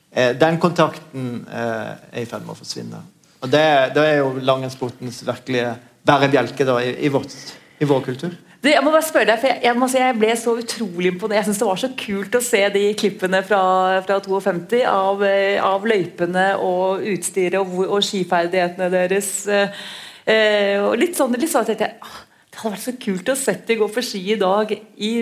Eh, 0.10 0.32
den 0.34 0.58
kontakten 0.58 1.46
eh, 1.46 1.92
er 2.10 2.24
i 2.24 2.26
ferd 2.26 2.48
med 2.48 2.56
å 2.56 2.58
forsvinne. 2.58 3.04
Og 3.40 3.52
Det, 3.54 3.62
det 3.94 4.06
er 4.08 4.18
jo 4.18 4.34
langrennssportens 4.42 5.22
virkelige 5.28 5.76
bærebjelke 6.04 6.66
da, 6.66 6.80
i, 6.82 6.96
i, 7.06 7.14
vårt, 7.14 7.36
i 7.80 7.88
vår 7.88 8.02
kultur. 8.10 8.34
Du, 8.60 8.68
jeg 8.68 8.84
må 8.84 8.92
bare 8.92 9.08
spørre 9.08 9.30
deg, 9.30 9.40
for 9.40 9.48
jeg, 9.48 9.62
jeg, 9.64 9.88
si, 9.88 10.00
jeg 10.02 10.16
ble 10.20 10.32
så 10.36 10.54
utrolig 10.60 11.12
imponert. 11.14 11.38
Jeg 11.38 11.48
synes 11.48 11.60
Det 11.62 11.68
var 11.70 11.80
så 11.80 11.90
kult 12.02 12.34
å 12.36 12.42
se 12.44 12.60
de 12.74 12.82
klippene 13.00 13.40
fra, 13.48 13.60
fra 14.04 14.18
52 14.26 14.82
av, 14.84 15.24
av, 15.64 15.86
løypene 15.88 16.48
og 16.60 17.06
utstyret 17.14 17.56
og, 17.62 17.78
og 17.86 18.04
skiferdighetene 18.04 18.90
deres. 18.92 19.30
Eh, 19.48 19.86
eh, 20.28 20.76
og 20.84 20.98
litt 21.00 21.16
sånn, 21.16 21.38
litt 21.40 21.54
sånn 21.54 21.64
jeg 21.72 21.80
tenkte, 21.80 22.04
ah, 22.04 22.20
Det 22.50 22.60
hadde 22.60 22.74
vært 22.76 22.88
så 22.90 22.96
kult 23.06 23.32
å 23.32 23.38
sett 23.40 23.64
de 23.70 23.80
gå 23.80 23.88
for 23.96 24.10
ski 24.10 24.26
i 24.34 24.40
dag 24.42 24.76
i 24.76 25.14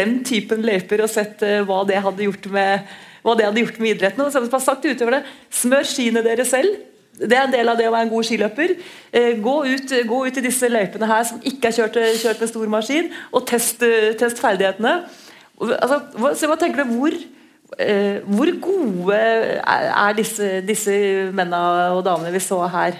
den 0.00 0.18
typen 0.28 0.60
løyper, 0.66 1.06
og 1.06 1.14
sett 1.14 1.40
eh, 1.48 1.62
hva 1.64 1.80
det 1.88 2.04
hadde 2.04 2.28
gjort 2.28 2.52
med 2.52 2.92
hva 3.22 3.36
det 3.38 3.46
hadde 3.46 3.62
gjort 3.62 3.76
med 3.80 3.94
idretten. 3.94 4.26
Og 4.26 4.34
så 4.34 4.42
har 4.42 4.60
sagt 4.60 4.84
utover 4.84 5.16
det, 5.16 5.24
Smør 5.62 5.88
skiene 5.88 6.24
dere 6.26 6.44
selv. 6.44 6.76
Det 7.12 7.36
er 7.36 7.44
en 7.44 7.52
del 7.52 7.68
av 7.68 7.76
det 7.78 7.88
å 7.88 7.92
være 7.92 8.06
en 8.08 8.12
god 8.12 8.26
skiløper. 8.26 8.74
Eh, 9.12 9.34
gå 9.44 9.56
ut, 9.68 9.92
gå 10.08 10.20
ut 10.26 10.38
i 10.40 10.44
disse 10.44 10.70
løypene 10.70 11.08
her 11.10 11.26
som 11.28 11.42
ikke 11.44 11.68
er 11.68 11.76
kjørt, 11.76 11.98
kjørt 12.22 12.40
med 12.40 12.50
stor 12.50 12.72
maskin, 12.72 13.10
og 13.32 13.46
test, 13.48 13.84
test 14.20 14.40
ferdighetene. 14.42 14.94
Altså, 15.62 16.00
hva, 16.18 16.32
hva, 16.32 16.58
tenker 16.60 16.82
du, 16.82 16.94
hvor, 16.96 17.16
eh, 17.78 18.22
hvor 18.26 18.52
gode 18.64 19.18
er 19.18 20.16
disse, 20.18 20.54
disse 20.66 20.94
mennene 21.30 21.92
og 21.92 22.04
damene 22.06 22.32
vi 22.34 22.42
så 22.42 22.62
her? 22.72 22.96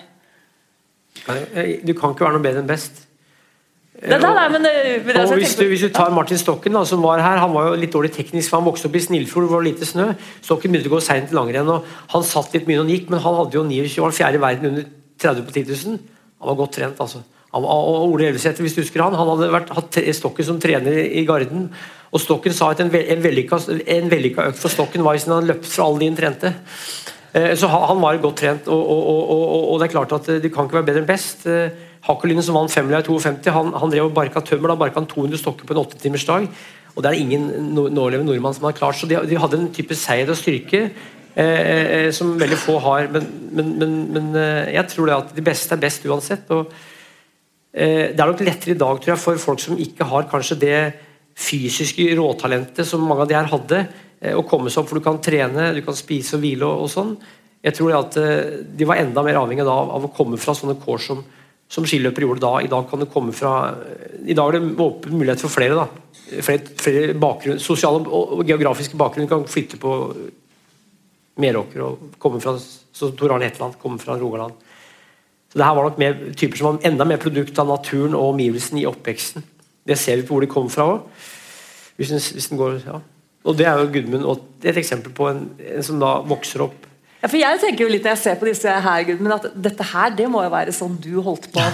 Du 1.23 1.95
kan 1.97 2.13
ikke 2.13 2.27
være 2.27 2.37
noe 2.37 2.45
bedre 2.45 2.63
enn 2.63 2.71
best. 2.71 3.07
Nei, 4.03 4.19
nei, 4.19 4.47
men, 4.51 4.65
eh, 4.67 4.97
men 5.07 5.17
altså, 5.21 5.37
hvis, 5.39 5.55
du, 5.55 5.63
hvis, 5.71 5.85
du, 5.87 5.93
tar 5.95 6.11
Martin 6.11 6.39
Stokken, 6.41 6.75
da, 6.75 6.81
som 6.89 7.05
var 7.05 7.21
her, 7.23 7.39
han 7.39 7.53
var 7.55 7.69
jo 7.69 7.77
litt 7.79 7.93
dårlig 7.95 8.11
teknisk, 8.17 8.51
for 8.51 8.59
han 8.59 8.67
vokste 8.67 8.89
opp 8.89 8.97
i 8.99 9.03
Snillfjord 9.05 9.45
hvor 9.47 9.53
det 9.53 9.55
var 9.55 9.67
lite 9.69 9.87
snø. 9.87 10.09
Stokken 10.43 10.75
begynte 10.75 10.91
å 10.91 10.97
gå 10.97 11.03
seint 11.07 11.31
i 11.31 11.37
langrenn, 11.39 11.71
og 11.71 11.87
han 12.11 12.27
satt 12.27 12.57
litt 12.57 12.67
mye 12.67 12.81
når 12.81 12.89
han 12.89 12.97
gikk, 12.97 13.13
men 13.13 13.23
han 13.23 13.37
hadde 13.39 13.59
jo 13.61 13.63
29, 13.69 14.01
var 14.03 14.17
fjerde 14.17 14.41
i 14.41 14.43
verden 14.43 14.71
under 14.73 14.89
30 15.23 15.47
på 15.47 15.55
10 15.55 15.71
000. 15.71 16.01
Han 16.43 16.51
var 16.51 16.59
godt 16.59 16.75
trent, 16.81 17.05
altså. 17.05 17.23
Han, 17.53 17.69
og 17.69 18.09
Ole 18.09 18.27
Elvesæter, 18.33 18.65
hvis 18.65 18.75
du 18.75 18.81
husker 18.83 19.05
han, 19.05 19.15
han 19.15 19.31
hadde 19.37 19.53
vært, 19.53 19.71
hatt 19.77 20.01
Stokken 20.19 20.51
som 20.51 20.59
trener 20.61 20.99
i 21.05 21.23
Garden. 21.29 21.69
Og 22.11 22.21
Stokken 22.21 22.57
sa 22.57 22.73
at 22.73 22.83
en, 22.83 22.91
en 22.91 23.23
vellykka 23.23 24.49
økt 24.51 24.61
for 24.65 24.73
Stokken 24.73 25.07
var 25.07 25.15
hvis 25.15 25.29
han 25.29 25.37
hadde 25.37 25.53
løpt 25.53 25.71
fra 25.71 25.87
alle 25.87 26.03
de 26.03 26.11
han 26.11 26.19
trente. 26.19 26.53
Eh, 27.39 27.53
så 27.55 27.71
han, 27.71 27.87
han 27.93 28.03
var 28.03 28.19
godt 28.25 28.43
trent, 28.43 28.67
og, 28.67 28.83
og, 28.83 29.23
og, 29.37 29.57
og, 29.63 29.79
det 29.79 29.87
er 29.87 29.95
klart 29.95 30.19
at 30.19 30.33
du 30.43 30.51
kan 30.51 30.67
ikke 30.67 30.81
være 30.81 30.91
bedre 30.91 31.05
enn 31.05 31.11
best. 31.13 31.47
Hakkelinen 32.03 32.43
som 32.43 32.57
vant 32.59 32.73
femmila 32.73 32.99
i 32.99 33.07
52, 33.07 33.51
han, 33.55 33.75
han 33.79 33.91
drev 33.93 34.09
og 34.09 34.15
barka 34.17 34.43
tømmer. 34.43 34.73
Da 34.73 34.79
barka 34.81 34.99
han 34.99 35.11
200 35.11 35.39
stokker 35.39 35.69
på 35.69 35.75
en 35.75 35.83
åttetimersdag. 35.85 36.49
Og 36.93 37.05
det 37.05 37.09
er 37.09 37.21
ingen 37.23 37.49
nålevende 37.73 38.27
nordmann 38.27 38.55
som 38.57 38.67
har 38.67 38.77
klart. 38.77 38.99
Så 38.99 39.09
de, 39.09 39.21
de, 39.29 39.39
hadde 39.39 39.61
en 39.61 39.71
type 39.73 39.95
seier 39.97 40.29
og 40.29 40.37
styrke 40.37 40.83
eh, 40.83 41.61
eh, 41.63 42.09
som 42.15 42.35
veldig 42.41 42.59
få 42.61 42.79
har. 42.85 43.07
Men, 43.13 43.29
men, 43.55 43.75
men, 43.79 43.95
men 44.13 44.33
eh, 44.37 44.73
jeg 44.75 44.89
tror 44.93 45.09
det 45.09 45.19
at 45.21 45.37
de 45.37 45.45
beste 45.47 45.77
er 45.77 45.83
best 45.85 46.09
uansett. 46.11 46.51
og 46.51 46.73
eh, 47.73 48.11
Det 48.11 48.19
er 48.19 48.33
nok 48.33 48.43
lettere 48.45 48.75
i 48.75 48.81
dag 48.83 48.99
tror 48.99 49.15
jeg, 49.15 49.23
for 49.23 49.45
folk 49.47 49.63
som 49.63 49.79
ikke 49.81 50.09
har 50.11 50.27
kanskje 50.33 50.59
det 50.65 50.81
fysiske 51.39 52.11
råtalentet 52.19 52.85
som 52.85 53.05
mange 53.07 53.25
av 53.25 53.31
de 53.31 53.39
her 53.39 53.53
hadde. 53.53 53.85
Å 54.23 54.43
komme 54.47 54.71
seg 54.71 54.83
opp, 54.83 54.91
for 54.91 55.01
du 55.01 55.07
kan 55.07 55.23
trene, 55.23 55.73
du 55.75 55.81
kan 55.83 55.97
spise 55.99 56.37
og 56.37 56.43
hvile 56.43 56.67
og, 56.67 56.85
og 56.85 56.91
sånn. 56.93 57.15
Jeg 57.63 57.75
tror 57.79 57.95
at 57.95 58.19
De 58.19 58.87
var 58.87 58.99
enda 58.99 59.23
mer 59.23 59.39
avhengig 59.39 59.65
av, 59.65 59.91
av 59.97 60.05
å 60.07 60.11
komme 60.15 60.39
fra 60.39 60.55
sånne 60.55 60.77
kår 60.83 61.01
som, 61.03 61.23
som 61.73 61.87
skiløpere 61.89 62.27
gjorde 62.27 62.45
da. 62.45 62.53
I 62.61 62.71
dag 62.71 62.89
kan 62.91 63.01
det 63.01 63.11
komme 63.13 63.33
fra 63.37 63.73
I 64.27 64.37
dag 64.37 64.51
er 64.51 64.59
det 64.59 64.81
åpen 64.85 65.17
mulighet 65.17 65.41
for 65.41 65.53
flere. 65.53 65.79
da. 65.79 65.87
Flere, 66.43 66.77
flere 66.81 67.15
bakgrunn, 67.19 67.61
sosiale 67.61 68.03
og, 68.05 68.39
og 68.39 68.45
geografiske 68.49 68.99
bakgrunn 69.01 69.31
kan 69.31 69.49
flytte 69.49 69.81
på 69.81 69.95
Meråker 71.41 71.81
og 71.87 72.11
komme 72.21 72.43
fra 72.45 72.59
så 72.61 73.09
Tor 73.17 73.33
Arne 73.33 73.49
Hetland 73.49 73.79
kommer 73.81 74.01
fra 74.03 74.19
Rogaland. 74.21 74.53
Så 75.49 75.59
det 75.59 75.65
her 75.65 75.77
var 75.77 75.89
nok 75.89 76.01
mer, 76.01 76.19
typer 76.37 76.61
som 76.61 76.69
var 76.69 76.87
enda 76.89 77.07
mer 77.09 77.21
produkt 77.21 77.59
av 77.61 77.69
naturen 77.69 78.15
og 78.17 78.35
omgivelsene 78.35 78.83
i 78.83 78.89
oppveksten. 78.89 79.45
Det 79.89 79.97
ser 80.01 80.21
vi 80.21 80.27
på 80.29 80.37
hvor 80.37 80.45
de 80.45 80.53
kom 80.53 80.69
fra 80.73 80.87
òg. 80.93 81.25
Hvis, 81.97 82.13
hvis 82.37 82.49
den 82.53 82.61
går, 82.61 82.79
ja. 82.85 83.01
Og 83.49 83.57
det 83.59 83.67
er 83.67 83.81
jo 83.81 83.91
Gudmund 83.93 84.29
og 84.29 84.45
det 84.61 84.71
er 84.71 84.77
et 84.77 84.85
eksempel 84.85 85.13
på 85.17 85.27
en, 85.29 85.47
en 85.59 85.85
som 85.85 86.01
da 86.01 86.19
vokser 86.29 86.65
opp 86.69 86.87
Ja, 87.23 87.29
for 87.31 87.39
jeg 87.39 87.59
tenker 87.63 87.85
jo 87.85 87.91
litt 87.93 88.03
når 88.03 88.17
jeg 88.17 88.23
ser 88.25 88.39
på 88.41 88.49
disse 88.49 88.73
her, 88.83 89.03
Gudmund, 89.07 89.37
at 89.37 89.53
dette 89.55 89.85
her, 89.93 90.15
det 90.19 90.25
må 90.31 90.43
jo 90.43 90.51
være 90.51 90.75
sånn 90.75 90.97
du 91.03 91.15
holdt 91.23 91.53
på. 91.55 91.67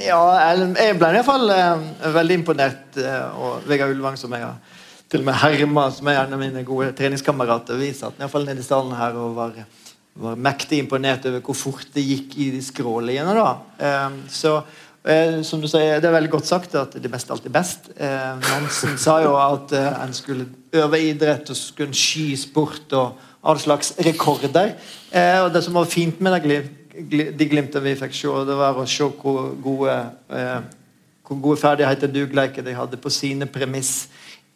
Ja, 0.00 0.16
jeg 0.48 0.94
ble 0.96 1.08
i 1.10 1.16
hvert 1.18 1.26
fall 1.26 1.50
eh, 1.52 1.82
veldig 2.14 2.36
imponert. 2.38 2.96
Eh, 2.96 3.34
og 3.36 3.66
Vegard 3.68 3.92
Ulvang, 3.92 4.14
som 4.16 4.32
jeg 4.32 4.40
har 4.40 4.78
til 5.12 5.20
og 5.20 5.26
med 5.26 5.36
herma, 5.36 5.84
som 5.92 6.08
er 6.08 6.22
en 6.22 6.32
av 6.32 6.40
mine 6.40 6.62
gode 6.64 6.94
treningskamerater, 6.96 7.76
vi 7.76 7.90
satt 7.92 8.16
i 8.16 8.22
hvert 8.22 8.32
fall 8.32 8.46
nede 8.48 8.64
i 8.64 8.64
stallen 8.64 8.94
her 8.96 9.18
og 9.20 9.34
var, 9.36 9.58
var 10.24 10.40
mektig 10.48 10.78
imponert 10.80 11.28
over 11.28 11.44
hvor 11.44 11.58
fort 11.58 11.92
det 11.92 12.06
gikk 12.06 12.38
i 12.40 12.48
de 12.54 12.62
skråliene. 12.64 13.34
da. 13.36 13.50
Eh, 13.84 14.16
så 14.32 14.54
eh, 15.04 15.42
som 15.44 15.60
du 15.60 15.68
sier, 15.68 16.00
Det 16.00 16.08
er 16.08 16.16
veldig 16.16 16.32
godt 16.38 16.48
sagt 16.48 16.74
at 16.80 16.96
det 16.96 17.12
beste 17.12 17.36
alltid 17.36 17.52
er 17.52 17.58
best. 17.58 17.92
Eh, 17.92 18.32
Nansen 18.48 18.96
sa 18.96 19.18
jo 19.20 19.36
at 19.36 19.76
eh, 19.76 19.90
en 20.06 20.16
skulle 20.16 20.48
øve 20.72 21.02
idrett 21.04 21.52
og 21.52 21.60
skulle 21.60 21.92
en 21.92 22.00
sky 22.06 22.32
sport 22.48 22.96
og 22.96 23.28
all 23.42 23.58
slags 23.58 23.92
rekorder. 23.98 24.74
Eh, 25.10 25.40
og 25.44 25.52
Det 25.52 25.64
som 25.64 25.74
var 25.74 25.84
fint 25.84 26.20
med 26.20 26.42
det 26.42 26.62
de 27.38 27.48
glimtene 27.48 27.84
vi 27.84 27.96
fikk 27.96 28.14
se, 28.14 28.28
det 28.46 28.56
var 28.56 28.76
å 28.76 28.86
se 28.86 29.04
hvor 29.04 29.54
gode, 29.62 29.94
eh, 30.30 30.60
hvor 31.26 31.40
gode 31.40 31.60
ferdigheter 31.60 32.06
dugleiker 32.12 32.62
de 32.62 32.74
hadde 32.74 32.96
på 32.96 33.10
sine 33.10 33.46
premiss 33.46 34.08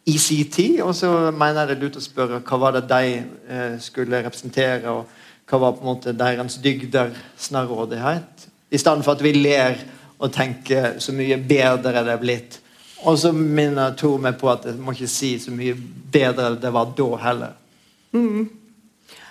i 0.05 0.17
sin 0.17 0.51
tid. 0.51 0.81
Og 0.81 0.95
så 0.95 1.31
mener 1.31 1.61
jeg 1.61 1.67
det 1.67 1.77
er 1.77 1.81
lurt 1.83 1.97
å 1.97 2.03
spørre 2.03 2.41
hva 2.41 2.59
var 2.59 2.77
det 2.77 2.87
de 2.89 3.23
eh, 3.49 3.79
skulle 3.79 4.23
representere, 4.23 4.89
og 4.89 5.07
hva 5.49 5.59
var 5.59 5.71
på 5.71 5.83
en 5.83 5.91
måte 5.91 6.13
deres 6.13 6.59
dygder, 6.63 7.11
snarrådighet, 7.37 8.47
i 8.71 8.77
stedet 8.77 9.03
for 9.03 9.15
at 9.15 9.23
vi 9.23 9.31
ler 9.31 9.77
og 10.19 10.31
tenker 10.33 10.97
så 10.99 11.13
mye 11.15 11.37
bedre 11.37 12.03
det 12.03 12.13
er 12.13 12.21
blitt. 12.21 12.59
Og 13.05 13.17
så 13.21 13.31
minner 13.31 13.93
Tor 13.95 14.17
meg 14.19 14.39
på 14.41 14.49
at 14.51 14.65
jeg 14.65 14.79
må 14.81 14.91
ikke 14.91 15.09
si 15.09 15.35
så 15.39 15.53
mye 15.53 15.75
bedre 16.11 16.55
det 16.59 16.71
var 16.73 16.89
da 16.97 17.09
heller. 17.21 17.53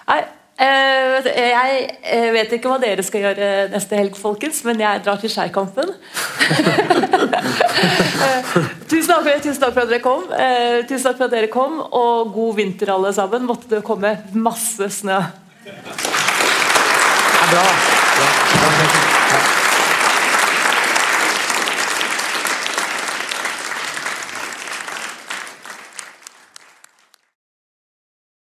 Nei, 0.06 0.20
eh, 0.62 1.26
jeg 1.34 1.78
eh, 2.06 2.28
vet 2.34 2.52
ikke 2.54 2.70
hva 2.70 2.78
dere 2.82 3.02
skal 3.06 3.24
gjøre 3.24 3.48
neste 3.72 3.98
helg, 3.98 4.14
folkens, 4.18 4.60
men 4.66 4.78
jeg 4.84 5.02
drar 5.02 5.18
til 5.22 5.32
Skeikampen. 5.32 5.90
Tusen, 8.86 9.10
takk 9.10 9.42
tusen 9.42 9.60
takk 9.60 9.74
for 9.74 9.82
at 9.82 9.90
dere 9.90 10.04
kom. 10.04 10.22
Eh, 10.30 10.86
tusen 10.86 11.08
takk 11.08 11.18
for 11.18 11.26
at 11.26 11.34
dere 11.34 11.50
kom, 11.52 11.80
og 11.82 12.32
god 12.36 12.56
vinter, 12.62 12.94
alle 12.94 13.12
sammen. 13.16 13.48
Måtte 13.50 13.74
det 13.74 13.82
komme 13.86 14.14
masse 14.38 14.90
snø. 15.00 15.18
Det 15.66 15.74
er 15.74 15.82
bra. 17.50 17.68
bra. 18.14 19.65